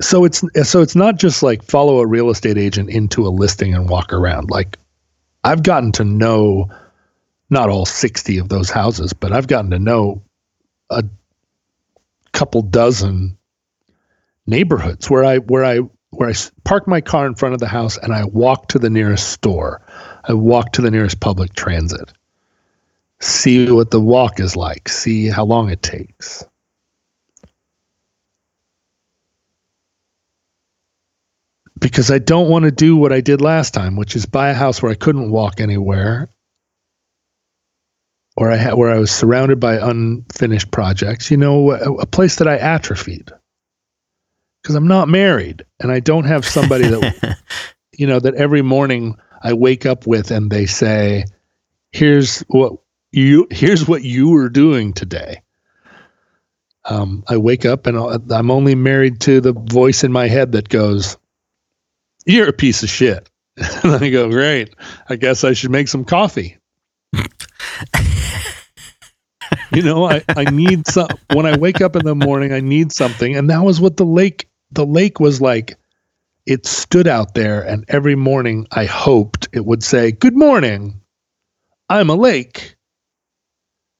so 0.00 0.24
it's 0.24 0.42
so 0.62 0.80
it's 0.80 0.96
not 0.96 1.16
just 1.16 1.42
like 1.42 1.62
follow 1.62 1.98
a 2.00 2.06
real 2.06 2.30
estate 2.30 2.58
agent 2.58 2.90
into 2.90 3.26
a 3.26 3.30
listing 3.30 3.74
and 3.74 3.88
walk 3.88 4.12
around. 4.12 4.50
Like 4.50 4.78
I've 5.44 5.62
gotten 5.62 5.92
to 5.92 6.04
know 6.04 6.70
not 7.50 7.68
all 7.68 7.84
60 7.84 8.38
of 8.38 8.48
those 8.48 8.70
houses, 8.70 9.12
but 9.12 9.32
I've 9.32 9.46
gotten 9.46 9.70
to 9.72 9.78
know 9.78 10.22
a 10.88 11.04
couple 12.32 12.62
dozen 12.62 13.36
neighborhoods 14.46 15.10
where 15.10 15.24
I 15.24 15.38
where 15.38 15.64
I 15.64 15.80
where 16.10 16.28
I 16.28 16.34
park 16.64 16.88
my 16.88 17.00
car 17.00 17.26
in 17.26 17.34
front 17.34 17.54
of 17.54 17.60
the 17.60 17.68
house 17.68 17.98
and 17.98 18.12
I 18.12 18.24
walk 18.24 18.68
to 18.68 18.78
the 18.78 18.90
nearest 18.90 19.30
store. 19.30 19.82
I 20.24 20.34
walk 20.34 20.72
to 20.72 20.82
the 20.82 20.90
nearest 20.90 21.20
public 21.20 21.54
transit. 21.54 22.12
See 23.20 23.70
what 23.70 23.90
the 23.90 24.00
walk 24.00 24.40
is 24.40 24.56
like, 24.56 24.88
see 24.88 25.28
how 25.28 25.44
long 25.44 25.70
it 25.70 25.82
takes. 25.82 26.44
Because 31.82 32.10
I 32.10 32.18
don't 32.18 32.48
want 32.48 32.64
to 32.64 32.70
do 32.70 32.96
what 32.96 33.12
I 33.12 33.20
did 33.20 33.40
last 33.40 33.74
time, 33.74 33.96
which 33.96 34.14
is 34.14 34.24
buy 34.24 34.50
a 34.50 34.54
house 34.54 34.80
where 34.80 34.92
I 34.92 34.94
couldn't 34.94 35.30
walk 35.30 35.60
anywhere, 35.60 36.30
or 38.36 38.50
I 38.50 38.56
had 38.56 38.74
where 38.74 38.90
I 38.90 38.98
was 38.98 39.10
surrounded 39.10 39.60
by 39.60 39.74
unfinished 39.74 40.70
projects. 40.70 41.30
You 41.30 41.36
know, 41.36 41.72
a, 41.72 41.94
a 41.94 42.06
place 42.06 42.36
that 42.36 42.48
I 42.48 42.56
atrophied 42.56 43.30
because 44.62 44.76
I'm 44.76 44.86
not 44.86 45.08
married 45.08 45.66
and 45.80 45.90
I 45.90 46.00
don't 46.00 46.24
have 46.24 46.46
somebody 46.46 46.86
that 46.86 47.38
you 47.92 48.06
know 48.06 48.20
that 48.20 48.36
every 48.36 48.62
morning 48.62 49.16
I 49.42 49.52
wake 49.52 49.84
up 49.84 50.06
with 50.06 50.30
and 50.30 50.50
they 50.50 50.66
say, 50.66 51.24
"Here's 51.90 52.40
what 52.42 52.74
you 53.10 53.48
here's 53.50 53.88
what 53.88 54.04
you 54.04 54.30
were 54.30 54.48
doing 54.48 54.92
today." 54.92 55.42
Um, 56.84 57.24
I 57.28 57.36
wake 57.36 57.64
up 57.64 57.86
and 57.86 57.96
I'm 58.32 58.50
only 58.50 58.74
married 58.74 59.20
to 59.22 59.40
the 59.40 59.52
voice 59.52 60.02
in 60.02 60.10
my 60.10 60.26
head 60.26 60.52
that 60.52 60.68
goes, 60.68 61.16
you're 62.24 62.48
a 62.48 62.52
piece 62.52 62.82
of 62.82 62.88
shit. 62.88 63.28
And 63.84 63.92
I 63.92 64.08
go, 64.10 64.30
great. 64.30 64.74
I 65.08 65.16
guess 65.16 65.44
I 65.44 65.52
should 65.52 65.70
make 65.70 65.88
some 65.88 66.04
coffee. 66.04 66.56
you 69.72 69.82
know, 69.82 70.08
I, 70.08 70.22
I 70.28 70.44
need 70.44 70.86
some, 70.86 71.08
when 71.34 71.44
I 71.46 71.58
wake 71.58 71.82
up 71.82 71.96
in 71.96 72.06
the 72.06 72.14
morning, 72.14 72.52
I 72.52 72.60
need 72.60 72.92
something. 72.92 73.36
And 73.36 73.50
that 73.50 73.62
was 73.62 73.80
what 73.80 73.98
the 73.98 74.06
lake, 74.06 74.48
the 74.70 74.86
lake 74.86 75.20
was 75.20 75.40
like. 75.42 75.76
It 76.46 76.66
stood 76.66 77.06
out 77.06 77.34
there. 77.34 77.60
And 77.60 77.84
every 77.88 78.14
morning 78.14 78.66
I 78.72 78.86
hoped 78.86 79.48
it 79.52 79.66
would 79.66 79.82
say, 79.82 80.12
good 80.12 80.36
morning. 80.36 81.00
I'm 81.90 82.08
a 82.08 82.16
lake. 82.16 82.76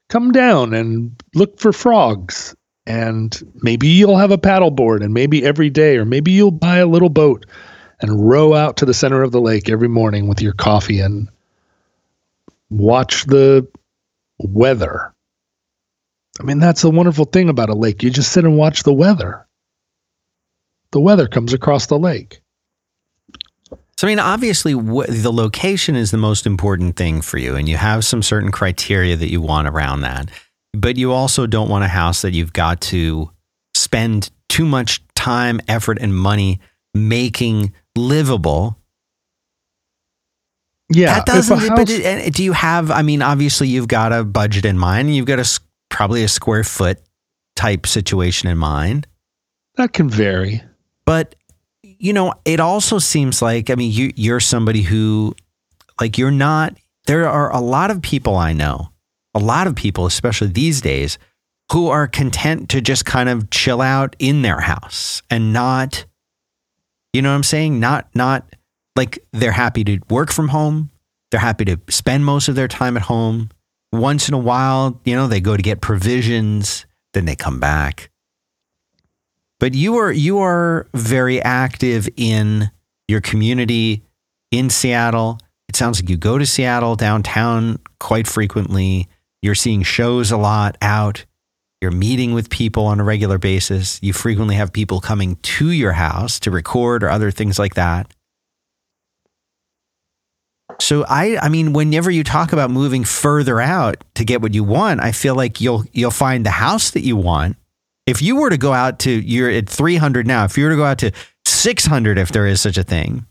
Come 0.09 0.33
down 0.33 0.73
and 0.73 1.23
look 1.35 1.61
for 1.61 1.73
frogs. 1.73 2.57
And 2.87 3.39
maybe 3.62 3.89
you'll 3.89 4.16
have 4.16 4.31
a 4.33 4.39
paddleboard 4.39 5.05
and 5.05 5.12
maybe 5.12 5.45
every 5.45 5.68
day, 5.70 5.99
or 5.99 6.05
maybe 6.05 6.33
you'll 6.33 6.51
buy 6.51 6.79
a 6.79 6.87
little 6.87 7.11
boat 7.11 7.47
and 8.03 8.29
row 8.29 8.55
out 8.55 8.79
to 8.79 8.85
the 8.85 8.95
center 8.95 9.23
of 9.23 9.33
the 9.33 9.41
lake 9.41 9.69
every 9.69 9.89
morning 9.89 10.29
with 10.29 10.43
your 10.43 10.53
coffee 10.53 11.01
and 11.01 11.29
watch 12.71 13.25
the 13.27 13.67
weather. 14.39 15.15
I 16.41 16.45
mean, 16.45 16.59
that's 16.59 16.83
the 16.83 16.91
wonderful 16.91 17.27
thing 17.27 17.49
about 17.49 17.69
a 17.69 17.75
lake. 17.75 18.03
You 18.03 18.11
just 18.11 18.33
sit 18.33 18.45
and 18.45 18.57
watch 18.57 18.83
the 18.83 18.93
weather. 18.93 19.47
The 20.91 21.01
weather 21.01 21.29
comes 21.29 21.53
across 21.53 21.87
the 21.87 21.99
lake. 21.99 22.43
So, 23.97 24.09
I 24.09 24.11
mean, 24.11 24.19
obviously, 24.19 24.73
wh- 24.73 25.07
the 25.07 25.33
location 25.33 25.95
is 25.95 26.11
the 26.11 26.17
most 26.17 26.47
important 26.47 26.97
thing 26.97 27.23
for 27.23 27.39
you, 27.39 27.55
and 27.55 27.69
you 27.69 27.77
have 27.77 28.05
some 28.05 28.23
certain 28.23 28.51
criteria 28.51 29.15
that 29.17 29.31
you 29.31 29.41
want 29.41 29.69
around 29.69 30.01
that. 30.01 30.31
But 30.73 30.97
you 30.97 31.13
also 31.13 31.47
don't 31.47 31.69
want 31.69 31.85
a 31.85 31.89
house 31.89 32.23
that 32.23 32.33
you've 32.33 32.53
got 32.53 32.81
to 32.83 33.31
spend 33.75 34.31
too 34.49 34.65
much 34.65 35.03
time, 35.15 35.61
effort, 35.69 35.99
and 36.01 36.17
money 36.17 36.61
making 36.95 37.73
livable. 37.97 38.78
Yeah, 40.90 41.14
that 41.14 41.26
doesn't. 41.26 41.62
a 41.62 41.74
but 41.74 41.88
it- 41.88 42.34
do 42.34 42.45
you 42.45 42.53
have? 42.53 42.90
I 42.90 43.03
mean, 43.03 43.22
obviously, 43.22 43.68
you've 43.68 43.88
got 43.88 44.12
a 44.12 44.24
budget 44.24 44.64
in 44.64 44.76
mind, 44.78 45.09
and 45.09 45.16
you've 45.16 45.26
got 45.26 45.38
a 45.38 45.61
probably 45.88 46.22
a 46.22 46.28
square 46.28 46.64
foot 46.64 46.99
type 47.57 47.86
situation 47.86 48.49
in 48.49 48.59
mind. 48.59 49.07
that 49.76 49.93
can 49.93 50.09
vary. 50.09 50.62
but 51.05 51.34
you 51.82 52.12
know 52.12 52.32
it 52.45 52.59
also 52.61 52.99
seems 52.99 53.40
like 53.43 53.68
i 53.70 53.74
mean 53.74 53.93
you 53.93 54.11
you're 54.16 54.40
somebody 54.40 54.82
who 54.82 55.34
like 56.01 56.16
you're 56.18 56.30
not 56.32 56.74
there 57.07 57.28
are 57.28 57.53
a 57.55 57.61
lot 57.61 57.90
of 57.90 58.01
people 58.03 58.34
i 58.36 58.53
know 58.53 58.88
a 59.34 59.38
lot 59.38 59.66
of 59.66 59.74
people 59.76 60.05
especially 60.07 60.49
these 60.49 60.80
days 60.80 61.18
who 61.72 61.88
are 61.88 62.09
content 62.09 62.68
to 62.70 62.80
just 62.80 63.05
kind 63.05 63.28
of 63.28 63.51
chill 63.51 63.80
out 63.80 64.16
in 64.18 64.43
their 64.43 64.61
house 64.61 65.22
and 65.30 65.53
not 65.53 66.05
you 67.13 67.23
know 67.23 67.31
what 67.31 67.37
i'm 67.37 67.43
saying 67.43 67.81
not 67.81 68.09
not 68.15 68.45
like 68.97 69.25
they're 69.33 69.53
happy 69.53 69.85
to 69.85 69.99
work 70.09 70.33
from 70.33 70.49
home 70.49 70.91
they're 71.31 71.41
happy 71.41 71.65
to 71.65 71.79
spend 71.89 72.25
most 72.25 72.49
of 72.49 72.55
their 72.55 72.69
time 72.69 72.97
at 72.97 73.05
home 73.05 73.49
once 73.93 74.29
in 74.29 74.35
a 74.35 74.39
while 74.39 75.01
you 75.05 75.15
know 75.15 75.27
they 75.27 75.41
go 75.41 75.57
to 75.57 75.63
get 75.63 75.81
provisions 75.81 76.87
then 77.15 77.25
they 77.25 77.37
come 77.37 77.61
back 77.61 78.11
but 79.63 79.75
you 79.75 79.97
are 79.99 80.11
you 80.11 80.41
are 80.41 80.89
very 80.93 81.41
active 81.41 82.09
in 82.17 82.71
your 83.07 83.21
community 83.21 84.03
in 84.51 84.71
Seattle. 84.71 85.39
It 85.69 85.77
sounds 85.77 86.01
like 86.01 86.11
you 86.11 86.17
go 86.17 86.37
to 86.39 86.45
Seattle 86.45 86.97
downtown 86.97 87.79
quite 88.01 88.27
frequently. 88.27 89.07
You're 89.41 89.55
seeing 89.55 89.83
shows 89.83 90.33
a 90.33 90.37
lot 90.37 90.77
out. 90.83 91.25
You're 91.83 91.91
meeting 91.91 92.33
with 92.33 92.49
people 92.49 92.87
on 92.87 93.01
a 93.01 93.05
regular 93.05 93.39
basis. 93.39 93.99
You 94.05 94.12
frequently 94.12 94.55
have 94.55 94.72
people 94.72 95.01
coming 95.01 95.35
to 95.43 95.72
your 95.72 95.91
house 95.91 96.39
to 96.41 96.51
record 96.53 97.03
or 97.03 97.11
other 97.11 97.33
things 97.33 97.59
like 97.59 97.74
that. 97.74 98.07
So 100.80 101.05
I 101.09 101.39
I 101.43 101.49
mean 101.49 101.72
whenever 101.72 102.09
you 102.09 102.22
talk 102.22 102.53
about 102.53 102.70
moving 102.70 103.03
further 103.03 103.61
out 103.61 104.05
to 104.14 104.24
get 104.24 104.41
what 104.41 104.55
you 104.55 104.62
want, 104.62 105.03
I 105.03 105.11
feel 105.11 105.35
like 105.35 105.61
you'll 105.61 105.85
you'll 105.93 106.12
find 106.12 106.47
the 106.47 106.51
house 106.51 106.93
that 106.93 107.03
you 107.03 107.16
want 107.16 107.57
if 108.07 108.22
you 108.22 108.37
were 108.37 108.51
to 108.51 108.57
go 108.57 108.72
out 108.72 109.01
to 109.01 109.11
you're 109.11 109.51
at 109.51 109.68
300 109.68 110.24
now 110.24 110.45
if 110.45 110.57
you 110.57 110.64
were 110.64 110.70
to 110.70 110.76
go 110.76 110.85
out 110.85 110.99
to 110.99 111.12
600 111.45 112.16
if 112.16 112.30
there 112.33 112.47
is 112.47 112.61
such 112.61 112.78
a 112.78 112.85
thing 112.85 113.26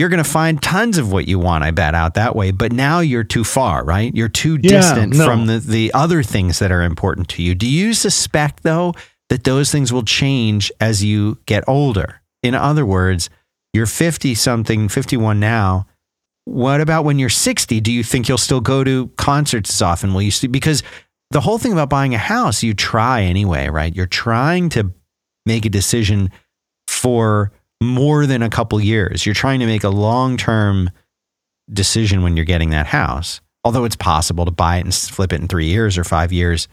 you're 0.00 0.08
going 0.08 0.24
to 0.24 0.28
find 0.30 0.62
tons 0.62 0.98
of 0.98 1.12
what 1.12 1.28
you 1.28 1.38
want 1.38 1.62
i 1.62 1.70
bet 1.70 1.94
out 1.94 2.14
that 2.14 2.34
way. 2.34 2.50
But 2.50 2.72
now 2.72 3.00
you're 3.00 3.22
too 3.24 3.44
far 3.44 3.84
right? 3.84 4.10
You're 4.14 4.28
too 4.28 4.58
Yeah, 4.62 4.70
distant 4.80 5.14
no. 5.14 5.24
from 5.26 5.46
the, 5.46 5.58
the 5.58 5.92
other 5.92 6.22
things 6.22 6.58
that 6.58 6.72
are 6.72 6.82
important 6.82 7.28
to 7.30 7.42
you. 7.42 7.54
Do 7.54 7.68
you 7.68 7.92
suspect 7.94 8.62
though 8.62 8.94
that 9.28 9.44
those 9.44 9.70
things 9.70 9.92
will 9.92 10.02
change 10.02 10.72
as 10.80 11.04
you 11.04 11.38
get 11.46 11.62
older? 11.68 12.22
In 12.42 12.54
other 12.54 12.86
words 12.86 13.28
you're 13.72 13.86
50 13.86 14.34
something 14.34 14.88
51 14.88 15.38
now. 15.38 15.86
What 16.46 16.80
about 16.80 17.04
when 17.04 17.18
you're 17.20 17.28
60 17.28 17.80
do 17.80 17.92
you 17.92 18.02
think 18.02 18.28
you'll 18.28 18.38
still 18.38 18.60
go 18.60 18.82
to 18.82 19.08
concerts 19.16 19.70
as 19.70 19.82
often? 19.82 20.14
Will 20.14 20.22
you 20.22 20.32
see 20.32 20.48
because 20.48 20.82
the 21.30 21.40
whole 21.42 21.58
thing 21.58 21.72
about 21.72 21.90
buying 21.90 22.14
a 22.14 22.18
house, 22.18 22.62
you 22.64 22.74
try 22.74 23.22
anyway, 23.22 23.68
right? 23.68 23.94
You're 23.94 24.06
trying 24.06 24.68
to 24.70 24.92
make 25.46 25.64
a 25.64 25.68
decision 25.68 26.30
for 26.88 27.52
more 27.82 28.26
than 28.26 28.42
a 28.42 28.50
couple 28.50 28.80
years. 28.80 29.24
You're 29.24 29.34
trying 29.34 29.60
to 29.60 29.66
make 29.66 29.84
a 29.84 29.88
long 29.88 30.36
term 30.36 30.90
decision 31.72 32.22
when 32.22 32.36
you're 32.36 32.44
getting 32.44 32.70
that 32.70 32.86
house. 32.86 33.40
although 33.64 33.84
it's 33.84 33.96
possible 33.96 34.44
to 34.46 34.50
buy 34.50 34.78
it 34.78 34.84
and 34.84 34.94
flip 34.94 35.32
it 35.32 35.40
in 35.40 35.46
three 35.46 35.66
years 35.66 35.98
or 35.98 36.04
five 36.04 36.32
years, 36.32 36.66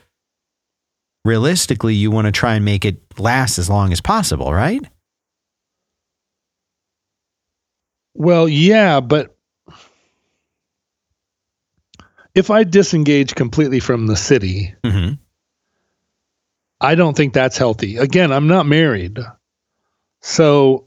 realistically, 1.26 1.93
you 1.93 2.10
want 2.10 2.26
to 2.26 2.32
try 2.32 2.55
and 2.55 2.64
make 2.64 2.86
it 2.86 2.97
last 3.20 3.60
as 3.60 3.70
long 3.70 3.91
as 3.91 3.99
possible, 3.99 4.53
right? 4.53 4.82
Well, 8.14 8.47
yeah, 8.47 8.99
but 9.01 9.36
if 12.34 12.49
I 12.49 12.64
disengage 12.64 13.36
completely 13.36 13.80
from 13.80 14.08
the 14.08 14.16
city, 14.16 14.74
Mm-hmm. 14.84 15.16
I 16.80 16.93
don't 16.95 17.18
think 17.18 17.34
that's 17.34 17.58
healthy. 17.58 17.97
Again, 17.97 18.32
I'm 18.32 18.47
not 18.47 18.68
married. 18.68 19.18
So 20.22 20.87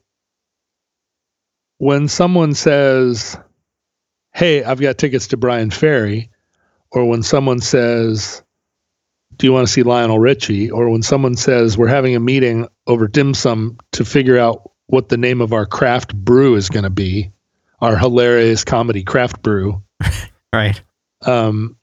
when 1.81 2.09
someone 2.09 2.53
says, 2.53 3.39
Hey, 4.35 4.62
I've 4.62 4.81
got 4.81 4.99
tickets 4.99 5.28
to 5.28 5.39
Bryan 5.39 5.70
Ferry, 5.70 6.31
or 6.93 7.07
when 7.07 7.22
someone 7.22 7.61
says, 7.61 8.43
Do 9.35 9.47
you 9.47 9.53
want 9.55 9.66
to 9.66 9.72
see 9.72 9.83
Lionel 9.83 10.18
Richie? 10.18 10.70
Or 10.70 10.91
when 10.91 11.03
someone 11.03 11.37
says, 11.37 11.78
We're 11.78 11.89
having 11.89 12.14
a 12.14 12.20
meeting 12.20 12.68
over 12.87 13.09
dim 13.09 13.33
sum 13.33 13.78
to 13.93 14.05
figure 14.05 14.39
out 14.39 14.70
what 14.89 15.09
the 15.09 15.16
name 15.16 15.41
of 15.41 15.55
our 15.55 15.64
craft 15.64 16.14
brew 16.14 16.55
is 16.55 16.68
going 16.68 16.85
to 16.85 16.91
be, 16.91 17.33
our 17.81 17.97
hilarious 17.97 18.62
comedy 18.62 19.03
craft 19.03 19.43
brew. 19.43 19.83
Right. 20.53 20.83
Um, 21.24 21.76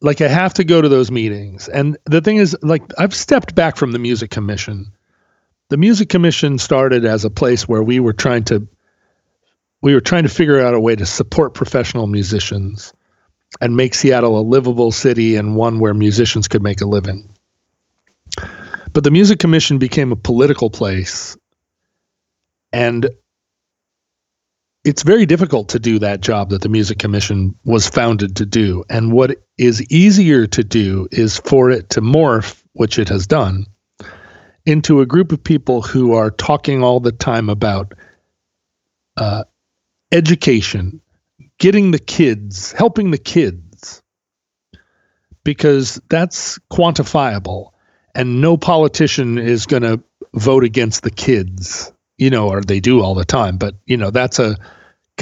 like 0.00 0.20
I 0.20 0.26
have 0.26 0.54
to 0.54 0.64
go 0.64 0.82
to 0.82 0.88
those 0.88 1.12
meetings. 1.12 1.68
And 1.68 1.96
the 2.06 2.20
thing 2.20 2.38
is, 2.38 2.56
like, 2.60 2.82
I've 2.98 3.14
stepped 3.14 3.54
back 3.54 3.76
from 3.76 3.92
the 3.92 4.00
music 4.00 4.32
commission. 4.32 4.90
The 5.70 5.76
music 5.76 6.08
commission 6.08 6.58
started 6.58 7.04
as 7.04 7.24
a 7.24 7.30
place 7.30 7.68
where 7.68 7.82
we 7.82 8.00
were 8.00 8.12
trying 8.12 8.42
to 8.44 8.66
we 9.82 9.94
were 9.94 10.00
trying 10.00 10.24
to 10.24 10.28
figure 10.28 10.60
out 10.60 10.74
a 10.74 10.80
way 10.80 10.96
to 10.96 11.06
support 11.06 11.54
professional 11.54 12.08
musicians 12.08 12.92
and 13.60 13.76
make 13.76 13.94
Seattle 13.94 14.38
a 14.38 14.42
livable 14.42 14.90
city 14.90 15.36
and 15.36 15.54
one 15.54 15.78
where 15.78 15.94
musicians 15.94 16.48
could 16.48 16.62
make 16.62 16.80
a 16.80 16.86
living. 16.86 17.30
But 18.92 19.04
the 19.04 19.12
music 19.12 19.38
commission 19.38 19.78
became 19.78 20.10
a 20.10 20.16
political 20.16 20.70
place 20.70 21.36
and 22.72 23.08
it's 24.84 25.04
very 25.04 25.24
difficult 25.24 25.68
to 25.68 25.78
do 25.78 26.00
that 26.00 26.20
job 26.20 26.50
that 26.50 26.62
the 26.62 26.68
music 26.68 26.98
commission 26.98 27.54
was 27.64 27.88
founded 27.88 28.36
to 28.36 28.46
do 28.46 28.84
and 28.90 29.12
what 29.12 29.36
is 29.56 29.82
easier 29.82 30.48
to 30.48 30.64
do 30.64 31.06
is 31.12 31.38
for 31.38 31.70
it 31.70 31.90
to 31.90 32.00
morph 32.00 32.60
which 32.72 32.98
it 32.98 33.08
has 33.08 33.28
done 33.28 33.66
into 34.66 35.00
a 35.00 35.06
group 35.06 35.32
of 35.32 35.42
people 35.42 35.82
who 35.82 36.14
are 36.14 36.30
talking 36.30 36.82
all 36.82 37.00
the 37.00 37.12
time 37.12 37.48
about 37.48 37.94
uh, 39.16 39.44
education 40.12 41.00
getting 41.58 41.90
the 41.90 41.98
kids 41.98 42.72
helping 42.72 43.10
the 43.10 43.18
kids 43.18 44.02
because 45.44 46.00
that's 46.08 46.58
quantifiable 46.70 47.70
and 48.14 48.40
no 48.40 48.56
politician 48.56 49.38
is 49.38 49.66
going 49.66 49.82
to 49.82 50.02
vote 50.34 50.64
against 50.64 51.02
the 51.02 51.10
kids 51.10 51.92
you 52.18 52.30
know 52.30 52.48
or 52.48 52.60
they 52.60 52.80
do 52.80 53.02
all 53.02 53.14
the 53.14 53.24
time 53.24 53.56
but 53.56 53.74
you 53.86 53.96
know 53.96 54.10
that's 54.10 54.38
a 54.38 54.56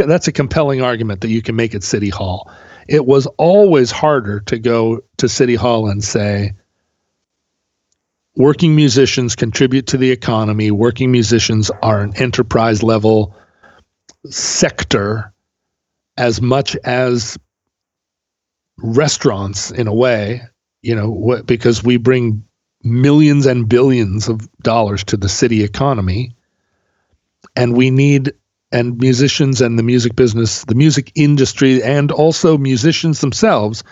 that's 0.07 0.29
a 0.29 0.33
compelling 0.33 0.83
argument 0.83 1.23
that 1.23 1.29
you 1.29 1.43
can 1.43 1.57
make 1.57 1.75
at 1.75 1.83
city 1.83 2.09
hall. 2.09 2.51
It 2.87 3.07
was 3.07 3.27
always 3.37 3.91
harder 3.91 4.41
to 4.41 4.59
go 4.59 5.03
to 5.19 5.29
city 5.29 5.55
hall 5.55 5.89
and 5.89 6.03
say 6.03 6.53
working 8.39 8.75
musicians 8.75 9.37
contribute 9.37 9.89
to 9.89 9.99
the 9.99 10.11
economy. 10.11 10.71
Working 10.71 11.13
musicians 11.13 11.71
are 11.83 12.01
an 12.01 12.17
enterprise 12.17 12.83
level 12.83 13.37
sector 14.31 15.35
as 16.17 16.41
much 16.41 16.75
as 16.85 17.39
restaurants 18.79 19.71
in 19.71 19.87
a 19.87 19.95
way 19.95 20.41
you 20.83 20.95
know 20.95 21.11
what 21.11 21.47
because 21.47 21.83
we 21.83 21.97
bring 21.97 22.45
millions 22.83 23.47
and 23.47 23.69
billions 23.69 24.29
of 24.29 24.49
dollars 24.63 25.05
to 25.05 25.17
the 25.17 25.29
city 25.29 25.65
economy. 25.65 26.35
And 27.57 27.77
we 27.77 27.91
need 27.91 28.33
and 28.71 28.99
musicians 28.99 29.61
and 29.61 29.79
the 29.79 29.83
music 29.83 30.15
business 30.15 30.65
the 30.65 30.75
music 30.75 31.13
industry 31.15 31.83
and 31.83 32.13
also 32.13 32.59
musicians 32.59 33.21
themselves 33.21 33.83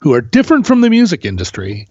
who 0.00 0.14
are 0.14 0.20
different 0.20 0.66
from 0.66 0.80
the 0.80 0.90
music 0.90 1.24
industry 1.24 1.88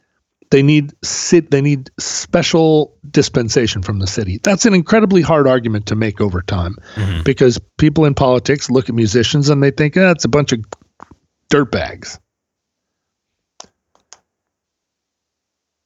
they 0.49 0.63
need 0.63 0.93
sit 1.03 1.51
they 1.51 1.61
need 1.61 1.89
special 1.99 2.95
dispensation 3.11 3.81
from 3.81 3.99
the 3.99 4.07
city 4.07 4.39
that's 4.43 4.65
an 4.65 4.73
incredibly 4.73 5.21
hard 5.21 5.47
argument 5.47 5.85
to 5.85 5.95
make 5.95 6.21
over 6.21 6.41
time 6.41 6.75
Mhm. 6.95 7.23
because 7.23 7.59
people 7.77 8.05
in 8.05 8.13
politics 8.13 8.69
look 8.69 8.89
at 8.89 8.95
musicians 8.95 9.49
and 9.49 9.61
they 9.61 9.71
think 9.71 9.97
eh, 9.97 10.11
it's 10.11 10.25
a 10.25 10.29
bunch 10.29 10.51
of 10.51 10.59
dirtbags 11.49 12.19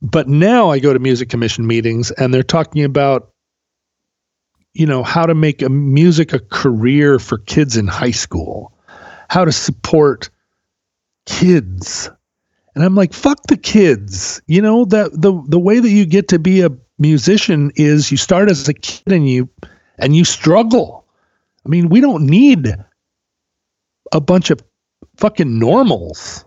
but 0.01 0.28
now 0.28 0.70
i 0.70 0.80
go 0.80 0.93
to 0.93 0.99
music 0.99 1.30
commission 1.30 1.66
meetings 1.68 2.12
and 2.12 2.34
they're 2.34 2.43
talking 2.43 2.84
about 2.84 3.30
you 4.74 4.86
know 4.86 5.03
how 5.03 5.26
to 5.26 5.36
make 5.36 5.62
a 5.62 5.70
music 5.70 6.34
a 6.34 6.39
career 6.39 7.20
for 7.20 7.38
kids 7.38 7.78
in 7.78 7.88
high 7.88 8.12
school 8.12 8.74
how 9.30 9.45
to 9.45 9.51
support 9.51 10.30
kids 11.26 12.09
and 12.76 12.84
i'm 12.84 12.96
like 12.96 13.14
fuck 13.14 13.42
the 13.48 13.58
kids. 13.58 14.42
You 14.48 14.62
know 14.62 14.86
that 14.86 15.12
the 15.14 15.42
the 15.48 15.60
way 15.60 15.80
that 15.80 15.90
you 15.90 16.06
get 16.06 16.30
to 16.30 16.40
be 16.40 16.62
a 16.62 16.70
musician 16.98 17.72
is 17.76 18.12
you 18.12 18.18
start 18.18 18.50
as 18.50 18.68
a 18.68 18.74
kid 18.74 19.12
and 19.12 19.28
you 19.28 19.50
and 19.98 20.16
you 20.16 20.26
struggle. 20.26 21.06
I 21.66 21.70
mean 21.70 21.90
we 21.90 22.02
don't 22.02 22.26
need 22.26 22.76
a 24.12 24.22
bunch 24.22 24.50
of 24.50 24.62
fucking 25.18 25.60
normals 25.60 26.46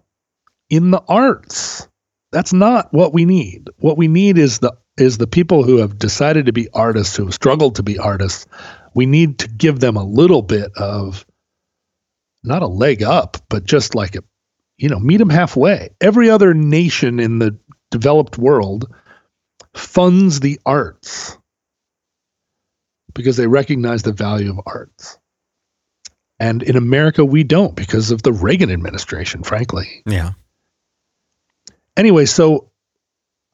in 0.70 0.91
the 0.91 1.03
arts. 1.09 1.89
That's 2.33 2.53
not 2.53 2.93
what 2.93 3.12
we 3.12 3.25
need. 3.25 3.70
What 3.79 3.97
we 3.97 4.09
need 4.09 4.39
is 4.39 4.59
the 4.59 4.77
is 4.97 5.18
the 5.18 5.27
people 5.27 5.64
who 5.64 5.79
have 5.79 5.99
decided 5.99 6.47
to 6.47 6.53
be 6.53 6.68
artists 6.72 7.16
who 7.16 7.25
have 7.25 7.35
struggled 7.35 7.77
to 7.77 7.83
be 7.83 7.99
artists. 7.99 8.47
We 8.95 9.07
need 9.07 9.41
to 9.41 9.49
give 9.49 9.81
them 9.81 9.97
a 9.97 10.05
little 10.05 10.43
bit 10.43 10.70
of 10.77 11.27
not 12.45 12.62
a 12.62 12.66
leg 12.66 13.03
up 13.03 13.39
but 13.49 13.64
just 13.64 13.95
like 13.95 14.14
a 14.14 14.22
you 14.79 14.89
know 14.89 14.99
meet 14.99 15.18
them 15.18 15.31
halfway. 15.31 15.91
Every 16.01 16.31
other 16.31 16.55
nation 16.55 17.20
in 17.20 17.39
the 17.39 17.59
developed 17.91 18.39
world 18.39 18.93
funds 19.75 20.41
the 20.41 20.61
arts 20.66 21.39
because 23.14 23.37
they 23.37 23.47
recognize 23.47 24.03
the 24.03 24.12
value 24.12 24.51
of 24.51 24.61
arts. 24.66 25.18
And 26.41 26.62
in 26.62 26.77
america 26.77 27.25
we 27.25 27.45
don't 27.45 27.77
because 27.77 28.11
of 28.11 28.22
the 28.22 28.33
reagan 28.33 28.70
administration 28.70 29.45
frankly. 29.45 30.03
Yeah. 30.07 30.33
anyway, 31.97 32.25
so 32.25 32.70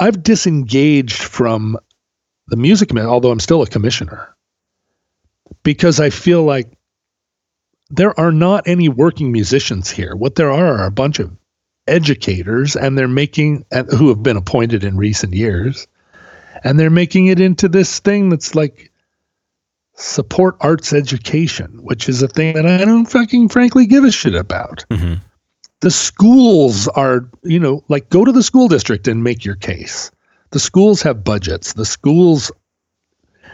I've 0.01 0.23
disengaged 0.23 1.23
from 1.23 1.77
the 2.49 2.57
music, 2.57 2.97
although 2.97 3.31
I'm 3.31 3.41
still 3.41 3.63
a 3.63 3.67
commissioner, 3.67 4.35
because 5.63 6.01
I 6.01 6.09
feel 6.09 6.43
like 6.43 6.73
there 7.91 8.19
are 8.19 8.33
not 8.33 8.67
any 8.67 8.89
working 8.89 9.33
musicians 9.33 9.91
here. 9.91 10.15
What 10.15 10.37
there 10.37 10.51
are 10.51 10.79
are 10.79 10.87
a 10.87 10.91
bunch 10.91 11.19
of 11.19 11.37
educators, 11.87 12.77
and 12.77 12.97
they're 12.97 13.09
making 13.09 13.65
who 13.97 14.09
have 14.09 14.23
been 14.23 14.37
appointed 14.37 14.85
in 14.85 14.97
recent 14.97 15.35
years, 15.35 15.87
and 16.65 16.79
they're 16.79 16.91
making 16.91 17.27
it 17.27 17.41
into 17.41 17.69
this 17.69 17.99
thing 17.99 18.29
that's 18.29 18.55
like 18.55 18.91
support 19.97 20.57
arts 20.61 20.93
education, 20.93 21.83
which 21.83 22.09
is 22.09 22.23
a 22.23 22.29
thing 22.29 22.55
that 22.55 22.67
I 22.67 22.85
don't 22.85 23.07
fucking 23.07 23.49
frankly 23.49 23.87
give 23.87 24.05
a 24.05 24.13
shit 24.13 24.35
about. 24.35 24.85
Hmm 24.91 25.15
the 25.81 25.91
schools 25.91 26.89
are 26.89 27.29
you 27.43 27.59
know 27.59 27.85
like 27.89 28.09
go 28.11 28.25
to 28.25 28.33
the 28.33 28.43
school 28.43 28.69
district 28.69 29.09
and 29.09 29.25
make 29.25 29.45
your 29.45 29.57
case. 29.57 30.11
The 30.51 30.61
schools 30.61 31.03
have 31.03 31.25
budgets. 31.25 31.73
The 31.75 31.85
schools 31.85 32.53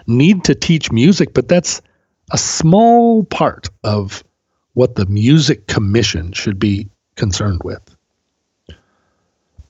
need 0.06 0.44
to 0.44 0.54
teach 0.54 0.92
music 0.92 1.34
but 1.34 1.48
that's 1.48 1.82
a 2.32 2.38
small 2.38 3.24
part 3.24 3.70
of 3.82 4.22
what 4.76 4.94
the 4.94 5.06
music 5.06 5.66
commission 5.66 6.32
should 6.32 6.58
be 6.58 6.86
concerned 7.16 7.62
with 7.64 7.80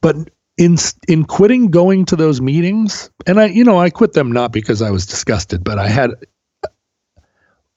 but 0.01 0.17
in 0.59 0.77
in 1.07 1.25
quitting 1.25 1.71
going 1.71 2.05
to 2.05 2.17
those 2.17 2.41
meetings 2.41 3.09
and 3.27 3.39
i 3.41 3.47
you 3.47 3.63
know 3.65 3.79
i 3.79 3.89
quit 3.89 4.13
them 4.15 4.33
not 4.33 4.53
because 4.53 4.83
i 4.83 4.91
was 4.91 5.07
disgusted 5.07 5.63
but 5.63 5.79
i 5.79 5.89
had 5.89 6.11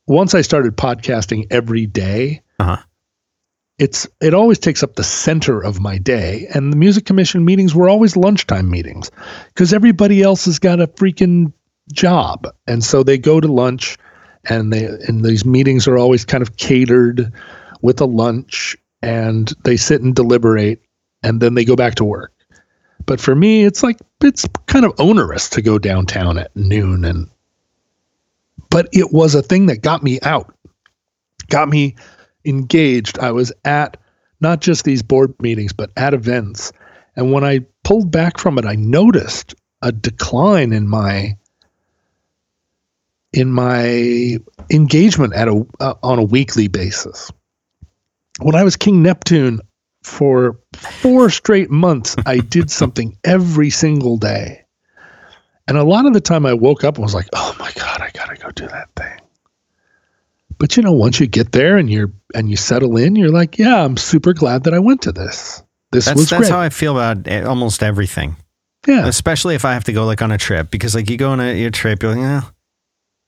once 0.08 0.34
i 0.34 0.42
started 0.42 0.76
podcasting 0.76 1.46
every 1.52 1.86
day 1.86 2.42
Uh-huh. 2.60 2.78
it's 3.78 4.08
it 4.22 4.34
always 4.34 4.58
takes 4.60 4.82
up 4.82 4.96
the 4.96 5.04
center 5.04 5.62
of 5.62 5.80
my 5.80 5.98
day 6.00 6.48
and 6.54 6.74
the 6.74 6.78
music 6.78 7.06
commission 7.06 7.46
meetings 7.46 7.76
were 7.76 7.90
always 7.90 8.18
lunchtime 8.18 8.70
meetings 8.72 9.12
because 9.54 9.72
everybody 9.74 10.24
else 10.24 10.46
has 10.46 10.58
got 10.58 10.80
a 10.82 10.88
freaking 10.88 11.54
job 11.94 12.48
and 12.66 12.84
so 12.84 13.04
they 13.04 13.18
go 13.20 13.40
to 13.40 13.48
lunch 13.52 13.98
and 14.46 14.72
they 14.72 14.86
and 14.86 15.24
these 15.24 15.46
meetings 15.46 15.88
are 15.88 15.98
always 15.98 16.26
kind 16.26 16.42
of 16.42 16.58
catered 16.58 17.32
with 17.82 18.00
a 18.02 18.06
lunch 18.06 18.76
and 19.02 19.54
they 19.64 19.78
sit 19.78 20.02
and 20.02 20.16
deliberate 20.16 20.82
and 21.24 21.42
then 21.42 21.56
they 21.56 21.66
go 21.66 21.76
back 21.76 21.96
to 21.96 22.04
work 22.04 22.34
but 23.06 23.20
for 23.20 23.36
me 23.36 23.64
it's 23.64 23.84
like 23.84 23.98
it's 24.22 24.46
kind 24.68 24.86
of 24.86 24.94
onerous 25.00 25.50
to 25.50 25.62
go 25.62 25.78
downtown 25.78 26.38
at 26.38 26.56
noon 26.56 27.04
and 27.06 27.30
but 28.70 28.88
it 28.92 29.12
was 29.12 29.36
a 29.36 29.42
thing 29.42 29.66
that 29.66 29.82
got 29.82 30.04
me 30.04 30.20
out 30.22 30.54
got 31.50 31.68
me 31.70 31.96
engaged. 32.46 33.20
I 33.20 33.32
was 33.32 33.52
at 33.66 33.98
not 34.42 34.62
just 34.62 34.86
these 34.86 35.04
board 35.04 35.34
meetings, 35.42 35.74
but 35.74 35.92
at 35.98 36.14
events. 36.14 36.72
And 37.16 37.32
when 37.32 37.44
I 37.44 37.60
pulled 37.84 38.12
back 38.12 38.38
from 38.38 38.58
it, 38.58 38.66
I 38.66 38.76
noticed 38.76 39.56
a 39.82 39.92
decline 39.92 40.74
in 40.74 40.88
my 40.88 41.38
in 43.34 43.52
my 43.52 44.38
engagement 44.72 45.34
at 45.34 45.48
a 45.48 45.66
uh, 45.80 45.94
on 46.04 46.20
a 46.20 46.24
weekly 46.24 46.68
basis. 46.68 47.32
When 48.42 48.56
I 48.56 48.64
was 48.64 48.76
King 48.76 49.04
Neptune 49.04 49.60
for 50.04 50.60
four 50.76 51.30
straight 51.30 51.70
months, 51.70 52.16
I 52.26 52.38
did 52.38 52.72
something 52.72 53.18
every 53.24 53.70
single 53.70 54.18
day. 54.18 54.66
And 55.68 55.78
a 55.78 55.84
lot 55.84 56.06
of 56.06 56.14
the 56.14 56.22
time 56.22 56.46
I 56.46 56.54
woke 56.54 56.84
up 56.84 56.96
and 56.96 57.04
was 57.04 57.14
like, 57.14 57.28
"Oh 57.34 57.56
my 57.60 57.72
god, 57.76 58.02
I 58.02 58.10
got 58.12 58.30
to 58.30 58.36
go 58.42 58.50
do 58.52 58.68
that 58.68 58.90
thing." 58.96 59.20
But 60.58 60.76
you 60.76 60.84
know, 60.84 60.94
once 60.94 61.20
you 61.20 61.28
get 61.28 61.52
there 61.52 61.78
and 61.78 61.90
you're 61.90 62.12
and 62.34 62.50
you 62.50 62.58
settle 62.58 62.98
in, 62.98 63.16
you're 63.16 63.30
like, 63.30 63.58
"Yeah, 63.60 63.84
I'm 63.84 63.98
super 63.98 64.34
glad 64.34 64.64
that 64.64 64.74
I 64.74 64.80
went 64.80 65.04
to 65.04 65.12
this." 65.12 65.62
This 65.92 66.06
that's, 66.06 66.18
was 66.18 66.30
that's 66.30 66.42
great. 66.42 66.52
how 66.52 66.60
I 66.60 66.70
feel 66.70 66.98
about 66.98 67.28
eh, 67.28 67.44
almost 67.44 67.84
everything. 67.84 68.36
yeah. 68.88 69.08
Especially 69.08 69.56
if 69.56 69.66
I 69.66 69.74
have 69.74 69.84
to 69.86 69.94
go 69.94 70.06
like 70.06 70.22
on 70.22 70.32
a 70.32 70.38
trip 70.38 70.72
because 70.72 70.96
like 70.96 71.10
you 71.10 71.18
go 71.18 71.32
on 71.32 71.40
a 71.40 71.54
your 71.60 71.72
trip, 71.72 72.04
you're 72.04 72.16
like, 72.16 72.44
oh, 72.44 72.52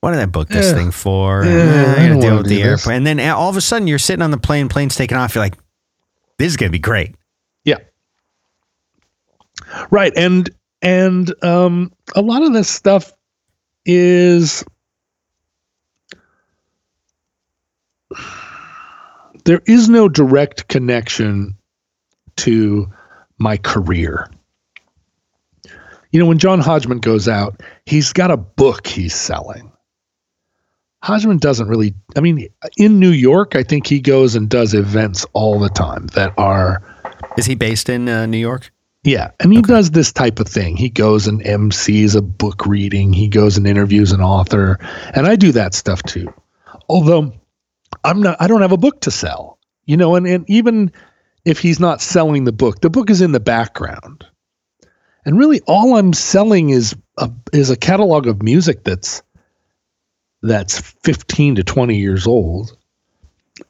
what 0.02 0.10
did 0.10 0.20
I 0.20 0.26
book 0.26 0.48
this 0.48 0.66
Yeah. 0.66 0.74
thing 0.74 0.90
for? 0.90 1.44
Yeah, 1.44 1.94
I 1.96 2.08
gotta 2.08 2.20
deal 2.20 2.36
with 2.38 2.48
the 2.48 2.56
this. 2.56 2.66
airplane. 2.66 2.96
And 2.98 3.06
then 3.06 3.20
all 3.30 3.48
of 3.48 3.56
a 3.56 3.60
sudden 3.60 3.86
you're 3.86 4.00
sitting 4.00 4.20
on 4.22 4.32
the 4.32 4.36
plane, 4.36 4.68
plane's 4.68 4.96
taking 4.96 5.16
off. 5.16 5.34
You're 5.34 5.44
like, 5.44 5.56
this 6.38 6.48
is 6.48 6.56
gonna 6.56 6.70
be 6.72 6.80
great. 6.80 7.14
Yeah. 7.64 7.78
Right. 9.90 10.12
And 10.16 10.50
and 10.82 11.32
um 11.44 11.92
a 12.16 12.20
lot 12.20 12.42
of 12.42 12.52
this 12.52 12.68
stuff 12.68 13.12
is 13.86 14.64
there 19.44 19.62
is 19.66 19.88
no 19.88 20.08
direct 20.08 20.68
connection 20.68 21.56
to 22.36 22.88
my 23.38 23.56
career. 23.56 24.28
You 26.10 26.20
know, 26.20 26.26
when 26.26 26.38
John 26.38 26.60
Hodgman 26.60 26.98
goes 26.98 27.28
out, 27.28 27.60
he's 27.86 28.12
got 28.12 28.30
a 28.30 28.36
book 28.36 28.86
he's 28.86 29.14
selling. 29.14 29.71
Hodgman 31.02 31.38
doesn't 31.38 31.66
really, 31.68 31.94
I 32.16 32.20
mean, 32.20 32.48
in 32.76 33.00
New 33.00 33.10
York, 33.10 33.56
I 33.56 33.64
think 33.64 33.86
he 33.86 34.00
goes 34.00 34.36
and 34.36 34.48
does 34.48 34.72
events 34.72 35.26
all 35.32 35.58
the 35.58 35.68
time 35.68 36.06
that 36.08 36.32
are 36.38 36.80
Is 37.36 37.44
he 37.46 37.56
based 37.56 37.88
in 37.88 38.08
uh, 38.08 38.26
New 38.26 38.38
York? 38.38 38.70
yeah, 39.04 39.32
and 39.40 39.52
he 39.52 39.62
does 39.62 39.90
this 39.90 40.12
type 40.12 40.38
of 40.38 40.46
thing. 40.46 40.76
He 40.76 40.88
goes 40.88 41.26
and 41.26 41.42
MCs 41.42 42.14
a 42.14 42.22
book 42.22 42.66
reading. 42.66 43.12
He 43.12 43.26
goes 43.26 43.56
and 43.56 43.66
interviews 43.66 44.12
an 44.12 44.20
author, 44.20 44.78
and 45.14 45.26
I 45.26 45.34
do 45.34 45.50
that 45.52 45.74
stuff 45.74 46.02
too. 46.04 46.32
Although 46.88 47.32
I'm 48.04 48.22
not, 48.22 48.36
I 48.40 48.46
don't 48.46 48.62
have 48.62 48.70
a 48.70 48.76
book 48.76 49.00
to 49.00 49.10
sell, 49.10 49.58
you 49.86 49.96
know. 49.96 50.14
And, 50.14 50.24
and 50.26 50.48
even 50.48 50.92
if 51.44 51.58
he's 51.58 51.80
not 51.80 52.00
selling 52.00 52.44
the 52.44 52.52
book, 52.52 52.80
the 52.80 52.90
book 52.90 53.10
is 53.10 53.20
in 53.20 53.32
the 53.32 53.40
background, 53.40 54.24
and 55.24 55.36
really 55.36 55.60
all 55.66 55.96
I'm 55.96 56.12
selling 56.12 56.70
is 56.70 56.94
a 57.18 57.28
is 57.52 57.70
a 57.70 57.76
catalog 57.76 58.28
of 58.28 58.40
music 58.40 58.84
that's 58.84 59.20
that's 60.42 60.80
15 61.04 61.56
to 61.56 61.64
20 61.64 61.96
years 61.96 62.26
old, 62.26 62.76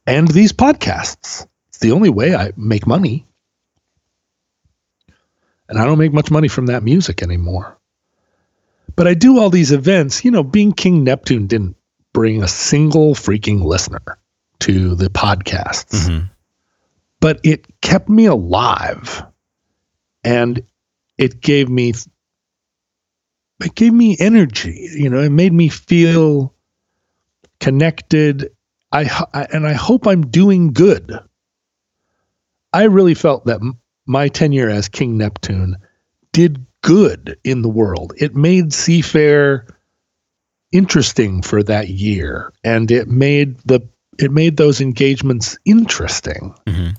and 0.07 0.29
these 0.29 0.53
podcasts. 0.53 1.47
It's 1.69 1.79
the 1.79 1.93
only 1.93 2.11
way 2.11 2.35
I 2.35 2.53
make 2.57 2.87
money 2.87 3.27
and 5.73 5.81
I 5.81 5.87
don't 5.87 5.99
make 5.99 6.13
much 6.13 6.31
money 6.31 6.49
from 6.49 6.67
that 6.67 6.83
music 6.83 7.23
anymore. 7.23 7.79
But 8.95 9.09
I 9.09 9.15
do 9.15 9.39
all 9.39 9.49
these 9.49 9.73
events. 9.73 10.23
You 10.23 10.31
know, 10.31 10.43
being 10.43 10.73
King 10.73 11.03
Neptune 11.03 11.47
didn't 11.47 11.77
bring 12.13 12.43
a 12.43 12.49
single 12.49 13.15
freaking 13.15 13.63
listener 13.63 14.19
to 14.61 14.95
the 14.95 15.09
podcasts, 15.09 16.09
Mhm. 16.09 16.31
but 17.21 17.41
it 17.43 17.81
kept 17.81 18.11
me 18.11 18.27
alive, 18.27 19.25
and 20.23 20.63
it 21.17 21.41
gave 21.41 21.71
me 21.71 21.95
it 23.61 23.75
gave 23.75 23.95
me 23.95 24.17
energy. 24.19 24.91
You 24.95 25.09
know, 25.09 25.21
it 25.21 25.31
made 25.31 25.53
me 25.53 25.69
feel 25.69 26.53
connected. 27.63 28.51
I, 28.91 29.05
I 29.33 29.47
and 29.53 29.67
I 29.67 29.73
hope 29.73 30.07
I'm 30.07 30.27
doing 30.27 30.73
good. 30.73 31.19
I 32.75 32.85
really 32.85 33.15
felt 33.15 33.47
that 33.47 33.61
m- 33.61 33.79
my 34.07 34.29
tenure 34.29 34.69
as 34.69 34.89
King 34.89 35.17
Neptune 35.17 35.77
did 36.33 36.67
good 36.83 37.39
in 37.45 37.63
the 37.63 37.69
world. 37.69 38.13
It 38.19 38.35
made 38.35 38.67
Seafair 38.67 39.69
interesting 40.73 41.43
for 41.43 41.63
that 41.63 41.89
year, 41.89 42.53
and 42.65 42.91
it 42.91 43.09
made 43.09 43.59
the 43.61 43.81
it 44.19 44.31
made 44.31 44.57
those 44.59 44.81
engagements 44.81 45.57
interesting. 45.65 46.55
Mhm. 46.67 46.97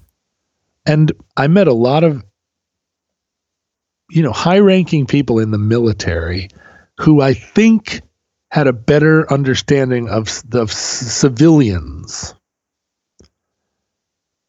And 0.86 1.12
I 1.38 1.48
met 1.48 1.68
a 1.68 1.74
lot 1.74 2.04
of 2.04 2.24
you 4.10 4.24
know 4.24 4.32
high-ranking 4.32 5.06
people 5.08 5.40
in 5.40 5.52
the 5.52 5.58
military 5.58 6.50
who 7.00 7.22
I 7.22 7.34
think 7.34 8.02
had 8.54 8.68
a 8.68 8.74
better 8.74 9.26
understanding 9.34 10.08
of 10.08 10.26
the 10.48 10.68
civilians. 10.68 12.36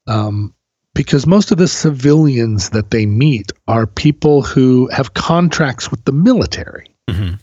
Um, 0.06 0.54
because 0.94 1.26
most 1.26 1.50
of 1.50 1.56
the 1.56 1.66
civilians 1.66 2.68
that 2.70 2.90
they 2.90 3.06
meet 3.06 3.50
are 3.66 3.86
people 3.86 4.42
who 4.42 4.90
have 4.92 5.14
contracts 5.14 5.90
with 5.90 6.04
the 6.04 6.12
military. 6.12 6.94
Mhm. 7.08 7.40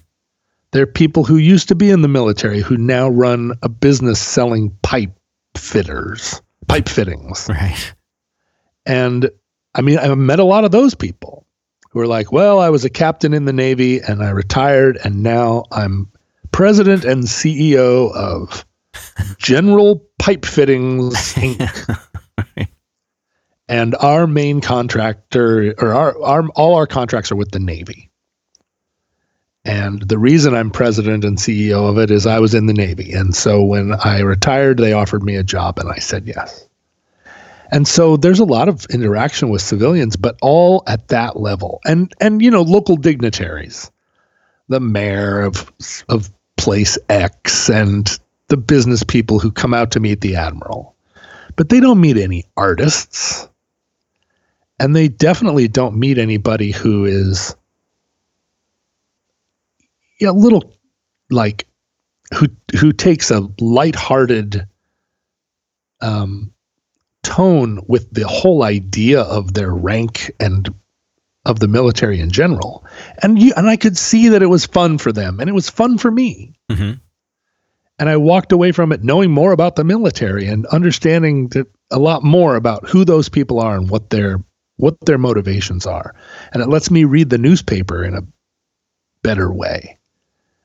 They're 0.72 0.86
people 0.86 1.24
who 1.24 1.38
used 1.38 1.68
to 1.70 1.74
be 1.74 1.90
in 1.90 2.04
the 2.04 2.08
military 2.08 2.62
who 2.62 2.78
now 2.78 3.10
run 3.10 3.54
a 3.64 3.68
business 3.68 4.20
selling 4.20 4.70
pipe 4.84 5.18
fitters, 5.58 6.44
pipe 6.68 6.88
fittings. 6.88 7.48
Right. 7.50 7.92
And 8.86 9.32
I 9.74 9.82
mean, 9.82 9.98
I've 9.98 10.16
met 10.16 10.38
a 10.38 10.44
lot 10.44 10.64
of 10.64 10.70
those 10.70 10.94
people 10.94 11.48
who 11.90 12.02
are 12.02 12.08
like, 12.08 12.32
well, 12.32 12.60
I 12.60 12.70
was 12.70 12.86
a 12.86 12.90
captain 12.92 13.34
in 13.34 13.46
the 13.46 13.52
Navy 13.52 14.00
and 14.00 14.22
I 14.22 14.30
retired 14.30 15.00
and 15.04 15.24
now 15.24 15.64
I'm 15.72 16.11
president 16.52 17.04
and 17.06 17.24
CEO 17.24 18.14
of 18.16 18.66
General 19.38 20.06
Pipe 20.20 20.46
Fittings 20.46 21.16
Inc. 21.36 22.00
and 23.68 23.96
our 23.96 24.28
main 24.28 24.62
contractor 24.62 25.74
or 25.78 25.94
our, 25.94 26.22
our 26.22 26.48
all 26.50 26.76
our 26.76 26.88
contracts 26.88 27.32
are 27.32 27.36
with 27.36 27.52
the 27.52 27.60
Navy. 27.60 28.10
And 29.64 30.02
the 30.02 30.18
reason 30.18 30.56
I'm 30.56 30.72
president 30.72 31.24
and 31.24 31.38
CEO 31.38 31.88
of 31.88 32.00
it 32.00 32.10
is 32.10 32.26
I 32.26 32.40
was 32.40 32.56
in 32.56 32.66
the 32.66 32.74
Navy. 32.74 33.14
And 33.14 33.36
so 33.36 33.64
when 33.64 33.94
I 33.94 34.22
retired, 34.22 34.78
they 34.78 34.94
offered 34.94 35.22
me 35.22 35.36
a 35.36 35.44
job 35.44 35.78
and 35.78 35.92
I 35.92 36.00
said 36.00 36.28
yes. 36.28 36.68
And 37.72 37.88
so 37.88 38.18
there's 38.18 38.40
a 38.40 38.46
lot 38.46 38.68
of 38.68 38.86
interaction 38.88 39.50
with 39.50 39.62
civilians, 39.62 40.16
but 40.16 40.38
all 40.42 40.84
at 40.88 41.08
that 41.08 41.40
level. 41.40 41.80
And 41.86 42.14
and 42.20 42.42
you 42.42 42.52
know, 42.52 42.64
local 42.64 42.98
dignitaries, 42.98 43.90
the 44.68 44.80
mayor 44.80 45.42
of 45.42 45.72
of 46.10 46.30
place 46.62 46.98
X 47.10 47.70
and 47.70 48.20
the 48.50 48.58
business 48.58 49.04
people 49.04 49.40
who 49.40 49.52
come 49.52 49.74
out 49.74 49.92
to 49.92 50.00
meet 50.00 50.22
the 50.22 50.36
admiral. 50.36 50.96
But 51.56 51.70
they 51.70 51.80
don't 51.80 52.00
meet 52.00 52.18
any 52.18 52.46
artists. 52.56 53.50
And 54.80 54.96
they 54.96 55.08
definitely 55.08 55.68
don't 55.68 55.98
meet 55.98 56.20
anybody 56.20 56.72
who 56.72 57.06
is 57.06 57.56
yeah, 60.20 60.30
a 60.30 60.32
little 60.32 60.72
like 61.32 61.68
who 62.34 62.48
who 62.80 62.94
takes 62.94 63.32
a 63.32 63.50
lighthearted 63.60 64.68
um 66.02 66.54
tone 67.24 67.84
with 67.88 68.14
the 68.14 68.28
whole 68.28 68.64
idea 68.64 69.22
of 69.22 69.54
their 69.54 69.72
rank 69.72 70.32
and 70.40 70.74
of 71.46 71.60
the 71.60 71.68
military 71.68 72.20
in 72.20 72.30
general. 72.30 72.86
And 73.24 73.42
you 73.42 73.54
and 73.58 73.68
I 73.68 73.78
could 73.78 73.98
see 73.98 74.28
that 74.30 74.44
it 74.44 74.48
was 74.48 74.66
fun 74.66 74.98
for 74.98 75.12
them 75.12 75.40
and 75.40 75.50
it 75.50 75.54
was 75.54 75.70
fun 75.70 75.98
for 75.98 76.12
me. 76.12 76.54
Mhm. 76.72 77.00
And 78.00 78.10
I 78.10 78.18
walked 78.18 78.52
away 78.52 78.72
from 78.72 78.92
it 78.92 79.04
knowing 79.04 79.32
more 79.32 79.52
about 79.52 79.76
the 79.76 79.84
military 79.84 80.48
and 80.48 80.66
understanding 80.68 81.50
that 81.50 81.68
a 81.92 82.00
lot 82.00 82.24
more 82.24 82.56
about 82.56 82.88
who 82.88 83.06
those 83.06 83.30
people 83.30 83.60
are 83.60 83.76
and 83.76 83.90
what 83.90 84.10
their 84.10 84.44
what 84.78 84.98
their 85.06 85.20
motivations 85.20 85.86
are. 85.86 86.16
And 86.54 86.64
it 86.64 86.70
lets 86.70 86.90
me 86.90 87.04
read 87.04 87.30
the 87.30 87.38
newspaper 87.38 88.04
in 88.04 88.16
a 88.16 88.24
better 89.22 89.52
way. 89.52 90.00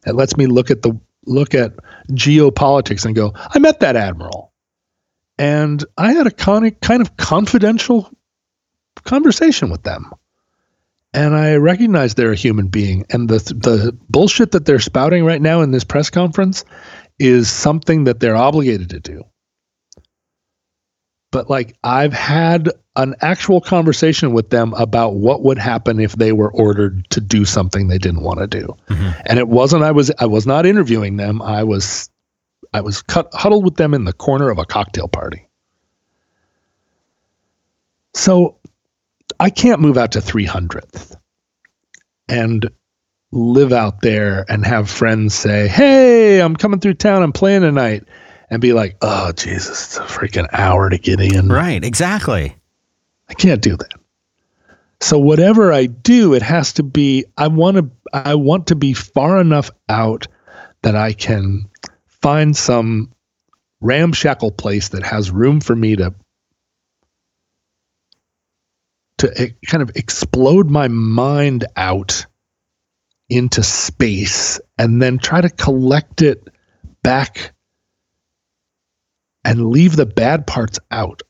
It 0.06 0.14
lets 0.14 0.36
me 0.36 0.46
look 0.46 0.70
at 0.70 0.82
the 0.82 0.98
look 1.26 1.54
at 1.54 1.74
geopolitics 2.10 3.04
and 3.04 3.14
go, 3.14 3.32
I 3.36 3.58
met 3.58 3.80
that 3.80 3.96
admiral. 3.96 4.52
And 5.38 5.84
I 5.98 6.12
had 6.12 6.26
a 6.26 6.30
kind 6.30 7.02
of 7.02 7.16
confidential 7.18 8.10
conversation 9.04 9.68
with 9.70 9.82
them. 9.82 10.10
And 11.12 11.34
I 11.34 11.54
recognize 11.56 12.14
they're 12.14 12.32
a 12.32 12.36
human 12.36 12.68
being. 12.68 13.06
And 13.10 13.28
the 13.28 13.38
the 13.38 13.96
bullshit 14.10 14.52
that 14.52 14.66
they're 14.66 14.80
spouting 14.80 15.24
right 15.24 15.40
now 15.40 15.62
in 15.62 15.70
this 15.70 15.84
press 15.84 16.10
conference 16.10 16.64
is 17.18 17.48
something 17.48 18.04
that 18.04 18.20
they're 18.20 18.36
obligated 18.36 18.90
to 18.90 19.00
do. 19.00 19.24
But 21.32 21.48
like 21.48 21.76
I've 21.82 22.12
had 22.12 22.70
an 22.96 23.14
actual 23.20 23.60
conversation 23.60 24.32
with 24.32 24.50
them 24.50 24.74
about 24.74 25.14
what 25.14 25.42
would 25.42 25.58
happen 25.58 26.00
if 26.00 26.12
they 26.12 26.32
were 26.32 26.50
ordered 26.50 27.08
to 27.10 27.20
do 27.20 27.44
something 27.44 27.88
they 27.88 27.98
didn't 27.98 28.22
want 28.22 28.38
to 28.40 28.46
do. 28.46 28.74
Mhm. 28.88 29.22
And 29.26 29.38
it 29.38 29.48
wasn't 29.48 29.82
I 29.82 29.92
was 29.92 30.10
I 30.18 30.26
was 30.26 30.46
not 30.46 30.66
interviewing 30.66 31.16
them. 31.16 31.42
I 31.42 31.62
was 31.62 32.10
I 32.72 32.80
was 32.80 33.02
cut, 33.02 33.28
huddled 33.32 33.64
with 33.64 33.76
them 33.76 33.94
in 33.94 34.04
the 34.04 34.12
corner 34.12 34.50
of 34.50 34.58
a 34.58 34.64
cocktail 34.64 35.08
party. 35.08 35.48
So 38.14 38.56
I 39.38 39.50
can't 39.50 39.80
move 39.80 39.96
out 39.96 40.12
to 40.12 40.20
300th 40.20 41.16
and 42.28 42.70
live 43.32 43.72
out 43.72 44.00
there 44.00 44.44
and 44.48 44.64
have 44.64 44.90
friends 44.90 45.34
say, 45.34 45.68
Hey, 45.68 46.40
I'm 46.40 46.56
coming 46.56 46.80
through 46.80 46.94
town. 46.94 47.22
I'm 47.22 47.32
playing 47.32 47.62
tonight. 47.62 48.04
And 48.48 48.62
be 48.62 48.72
like, 48.72 48.96
Oh, 49.02 49.32
Jesus, 49.32 49.84
it's 49.86 49.98
a 49.98 50.02
freaking 50.02 50.48
hour 50.52 50.88
to 50.88 50.98
get 50.98 51.20
in. 51.20 51.48
Right. 51.48 51.82
Exactly. 51.82 52.56
I 53.28 53.34
can't 53.34 53.60
do 53.60 53.76
that. 53.76 53.92
So 55.00 55.18
whatever 55.18 55.72
I 55.72 55.86
do, 55.86 56.34
it 56.34 56.42
has 56.42 56.72
to 56.74 56.82
be 56.82 57.26
I 57.36 57.48
want 57.48 57.76
to 57.76 57.90
I 58.12 58.36
want 58.36 58.68
to 58.68 58.76
be 58.76 58.92
far 58.92 59.40
enough 59.40 59.70
out 59.88 60.26
that 60.82 60.96
I 60.96 61.12
can 61.12 61.68
find 62.06 62.56
some 62.56 63.12
ramshackle 63.80 64.52
place 64.52 64.90
that 64.90 65.02
has 65.02 65.30
room 65.30 65.60
for 65.60 65.76
me 65.76 65.96
to 65.96 66.14
to 69.18 69.54
kind 69.66 69.82
of 69.82 69.90
explode 69.96 70.70
my 70.70 70.88
mind 70.88 71.64
out 71.76 72.26
into 73.28 73.62
space 73.62 74.60
and 74.78 75.00
then 75.02 75.18
try 75.18 75.40
to 75.40 75.50
collect 75.50 76.22
it 76.22 76.48
back 77.02 77.54
and 79.44 79.70
leave 79.70 79.96
the 79.96 80.06
bad 80.06 80.46
parts 80.46 80.78
out. 80.90 81.22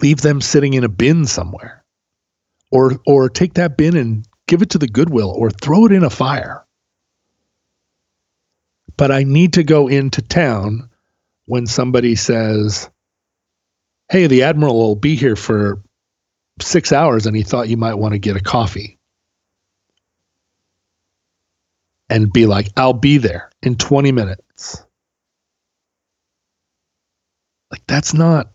Leave 0.00 0.20
them 0.20 0.40
sitting 0.40 0.74
in 0.74 0.84
a 0.84 0.88
bin 0.88 1.26
somewhere. 1.26 1.84
Or 2.70 3.00
or 3.06 3.28
take 3.28 3.54
that 3.54 3.76
bin 3.76 3.96
and 3.96 4.26
give 4.48 4.62
it 4.62 4.70
to 4.70 4.78
the 4.78 4.88
goodwill 4.88 5.30
or 5.30 5.50
throw 5.50 5.86
it 5.86 5.92
in 5.92 6.02
a 6.02 6.10
fire. 6.10 6.64
But 8.96 9.10
i 9.10 9.22
need 9.24 9.52
to 9.54 9.62
go 9.62 9.88
into 9.88 10.22
town 10.22 10.88
when 11.46 11.66
somebody 11.66 12.14
says 12.16 12.90
hey 14.10 14.26
the 14.26 14.42
admiral 14.42 14.76
will 14.76 14.96
be 14.96 15.14
here 15.14 15.36
for 15.36 15.82
6 16.60 16.92
hours 16.92 17.26
and 17.26 17.36
he 17.36 17.42
thought 17.42 17.68
you 17.68 17.76
might 17.76 17.94
want 17.94 18.12
to 18.12 18.18
get 18.18 18.36
a 18.36 18.40
coffee. 18.40 18.98
And 22.10 22.32
be 22.32 22.46
like 22.46 22.68
i'll 22.76 22.92
be 22.92 23.18
there 23.18 23.50
in 23.62 23.76
20 23.76 24.12
minutes. 24.12 24.84
Like 27.70 27.82
that's 27.86 28.14
not 28.14 28.54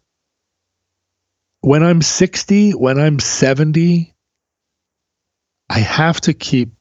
when 1.61 1.83
I'm 1.83 2.01
60, 2.01 2.71
when 2.71 2.99
I'm 2.99 3.19
70, 3.19 4.13
I 5.69 5.79
have 5.79 6.21
to 6.21 6.33
keep 6.33 6.71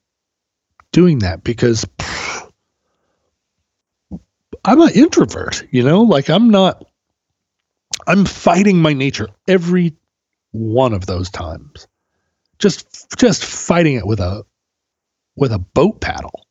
doing 0.93 1.21
that 1.21 1.45
because 1.45 1.85
pff, 1.85 2.51
I'm 4.65 4.81
an 4.81 4.91
introvert, 4.95 5.67
you 5.71 5.83
know, 5.83 6.03
like 6.03 6.29
I'm 6.29 6.51
not, 6.51 6.85
I'm 8.07 8.25
fighting 8.25 8.79
my 8.79 8.93
nature 8.93 9.29
every 9.47 9.95
one 10.59 10.93
of 10.93 11.07
those 11.07 11.31
times. 11.31 11.87
Just, 12.59 13.17
just 13.19 13.45
fighting 13.45 13.97
it 13.97 14.07
with 14.07 14.21
a, 14.21 14.45
with 15.37 15.53
a 15.53 15.59
boat 15.59 16.01
paddle 16.01 16.45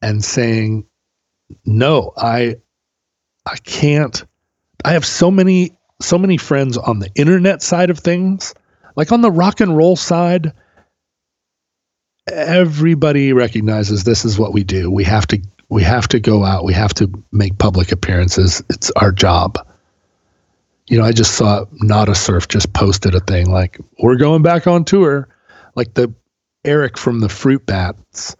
and 0.00 0.24
saying, 0.24 0.86
no, 1.64 2.12
I, 2.16 2.56
I 3.44 3.56
can't, 3.56 4.24
I 4.84 4.92
have 4.92 5.04
so 5.04 5.30
many 5.30 5.76
so 6.00 6.18
many 6.18 6.36
friends 6.36 6.76
on 6.76 6.98
the 6.98 7.10
internet 7.14 7.62
side 7.62 7.90
of 7.90 7.98
things, 7.98 8.54
like 8.96 9.12
on 9.12 9.22
the 9.22 9.30
rock 9.30 9.60
and 9.60 9.76
roll 9.76 9.96
side. 9.96 10.52
Everybody 12.26 13.32
recognizes 13.32 14.04
this 14.04 14.24
is 14.24 14.38
what 14.38 14.52
we 14.52 14.64
do. 14.64 14.90
We 14.90 15.04
have 15.04 15.26
to 15.28 15.42
we 15.68 15.82
have 15.82 16.08
to 16.08 16.20
go 16.20 16.44
out. 16.44 16.64
We 16.64 16.72
have 16.74 16.94
to 16.94 17.10
make 17.32 17.58
public 17.58 17.92
appearances. 17.92 18.62
It's 18.70 18.90
our 18.92 19.12
job. 19.12 19.58
You 20.86 20.98
know, 20.98 21.04
I 21.04 21.12
just 21.12 21.34
saw 21.34 21.64
Nada 21.72 22.14
Surf 22.14 22.48
just 22.48 22.72
posted 22.72 23.14
a 23.14 23.20
thing 23.20 23.50
like 23.50 23.80
we're 23.98 24.16
going 24.16 24.42
back 24.42 24.66
on 24.66 24.84
tour. 24.84 25.28
Like 25.74 25.94
the 25.94 26.14
Eric 26.64 26.98
from 26.98 27.20
the 27.20 27.28
Fruit 27.28 27.64
Bats 27.66 28.36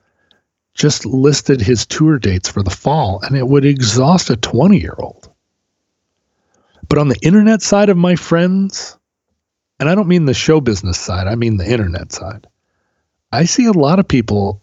just 0.74 1.06
listed 1.06 1.60
his 1.60 1.86
tour 1.86 2.18
dates 2.18 2.48
for 2.48 2.62
the 2.62 2.70
fall, 2.70 3.20
and 3.22 3.36
it 3.36 3.46
would 3.46 3.64
exhaust 3.64 4.30
a 4.30 4.36
20 4.36 4.78
year 4.78 4.94
old. 4.98 5.30
But 6.88 6.98
on 6.98 7.08
the 7.08 7.18
internet 7.22 7.62
side 7.62 7.88
of 7.88 7.96
my 7.96 8.16
friends, 8.16 8.98
and 9.80 9.88
I 9.88 9.94
don't 9.94 10.08
mean 10.08 10.26
the 10.26 10.34
show 10.34 10.60
business 10.60 10.98
side, 10.98 11.26
I 11.26 11.34
mean 11.34 11.56
the 11.56 11.70
internet 11.70 12.12
side, 12.12 12.46
I 13.32 13.46
see 13.46 13.66
a 13.66 13.72
lot 13.72 13.98
of 13.98 14.06
people 14.06 14.62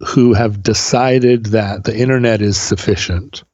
who 0.00 0.34
have 0.34 0.62
decided 0.62 1.46
that 1.46 1.84
the 1.84 1.96
internet 1.96 2.42
is 2.42 2.60
sufficient 2.60 3.44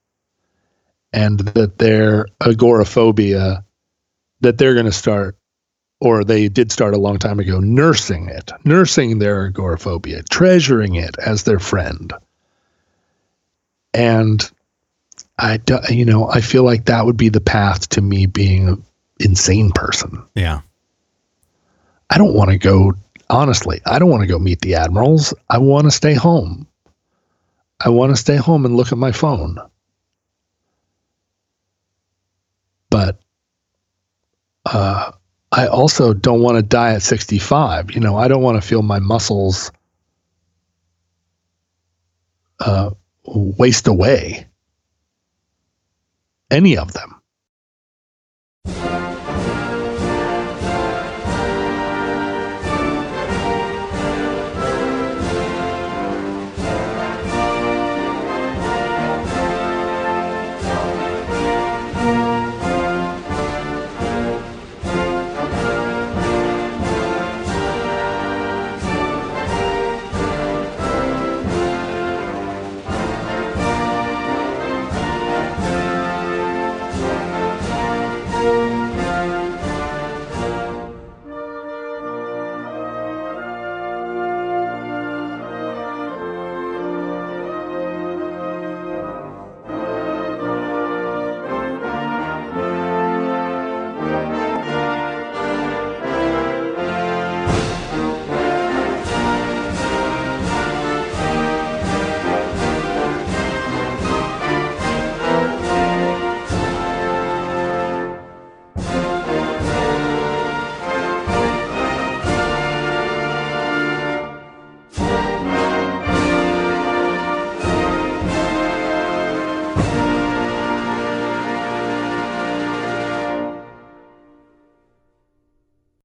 and 1.13 1.41
that 1.41 1.79
their 1.79 2.27
agoraphobia 2.41 3.65
that 4.41 4.59
they're 4.59 4.75
going 4.75 4.87
to 4.87 4.93
start 4.93 5.37
or 6.01 6.23
they 6.23 6.49
did 6.49 6.71
start 6.71 6.95
a 6.95 6.99
long 6.99 7.19
time 7.19 7.41
ago 7.41 7.59
nursing 7.59 8.29
it 8.29 8.53
nursing 8.65 9.19
their 9.19 9.47
agoraphobia 9.47 10.23
treasuring 10.25 10.95
it 10.95 11.17
as 11.19 11.45
their 11.45 11.59
friend 11.59 12.13
and 13.95 14.51
I, 15.39 15.61
you 15.89 16.05
know, 16.05 16.29
I 16.29 16.41
feel 16.41 16.65
like 16.65 16.87
that 16.87 17.07
would 17.07 17.17
be 17.17 17.29
the 17.29 17.41
path 17.41 17.89
to 17.91 18.01
me 18.01 18.27
being 18.27 18.69
an 18.69 18.85
insane 19.21 19.71
person. 19.71 20.23
Yeah. 20.35 20.61
I 22.11 22.19
don't 22.19 22.35
want 22.35 22.51
to 22.51 22.59
go, 22.59 22.95
honestly, 23.31 23.81
I 23.87 23.99
don't 23.99 24.11
want 24.11 24.23
to 24.23 24.27
go 24.27 24.39
meet 24.39 24.61
the 24.61 24.75
admirals. 24.75 25.33
I 25.49 25.59
want 25.59 25.85
to 25.85 25.91
stay 25.91 26.15
home. 26.15 26.67
I 27.85 27.91
want 27.91 28.11
to 28.11 28.17
stay 28.17 28.37
home 28.37 28.65
and 28.65 28.77
look 28.77 28.91
at 28.91 28.99
my 28.99 29.13
phone. 29.13 29.59
But 32.91 33.21
uh, 34.65 35.13
I 35.51 35.67
also 35.67 36.13
don't 36.15 36.43
want 36.43 36.57
to 36.57 36.63
die 36.63 36.95
at 36.95 37.03
65. 37.03 37.93
You 37.93 38.01
know, 38.01 38.17
I 38.17 38.29
don't 38.29 38.43
want 38.43 38.61
to 38.61 38.67
feel 38.67 38.83
my 38.83 38.99
muscles 38.99 39.73
uh, 42.61 42.91
waste 43.25 43.87
away 43.89 44.47
any 46.51 46.77
of 46.77 46.93
them. 46.93 47.18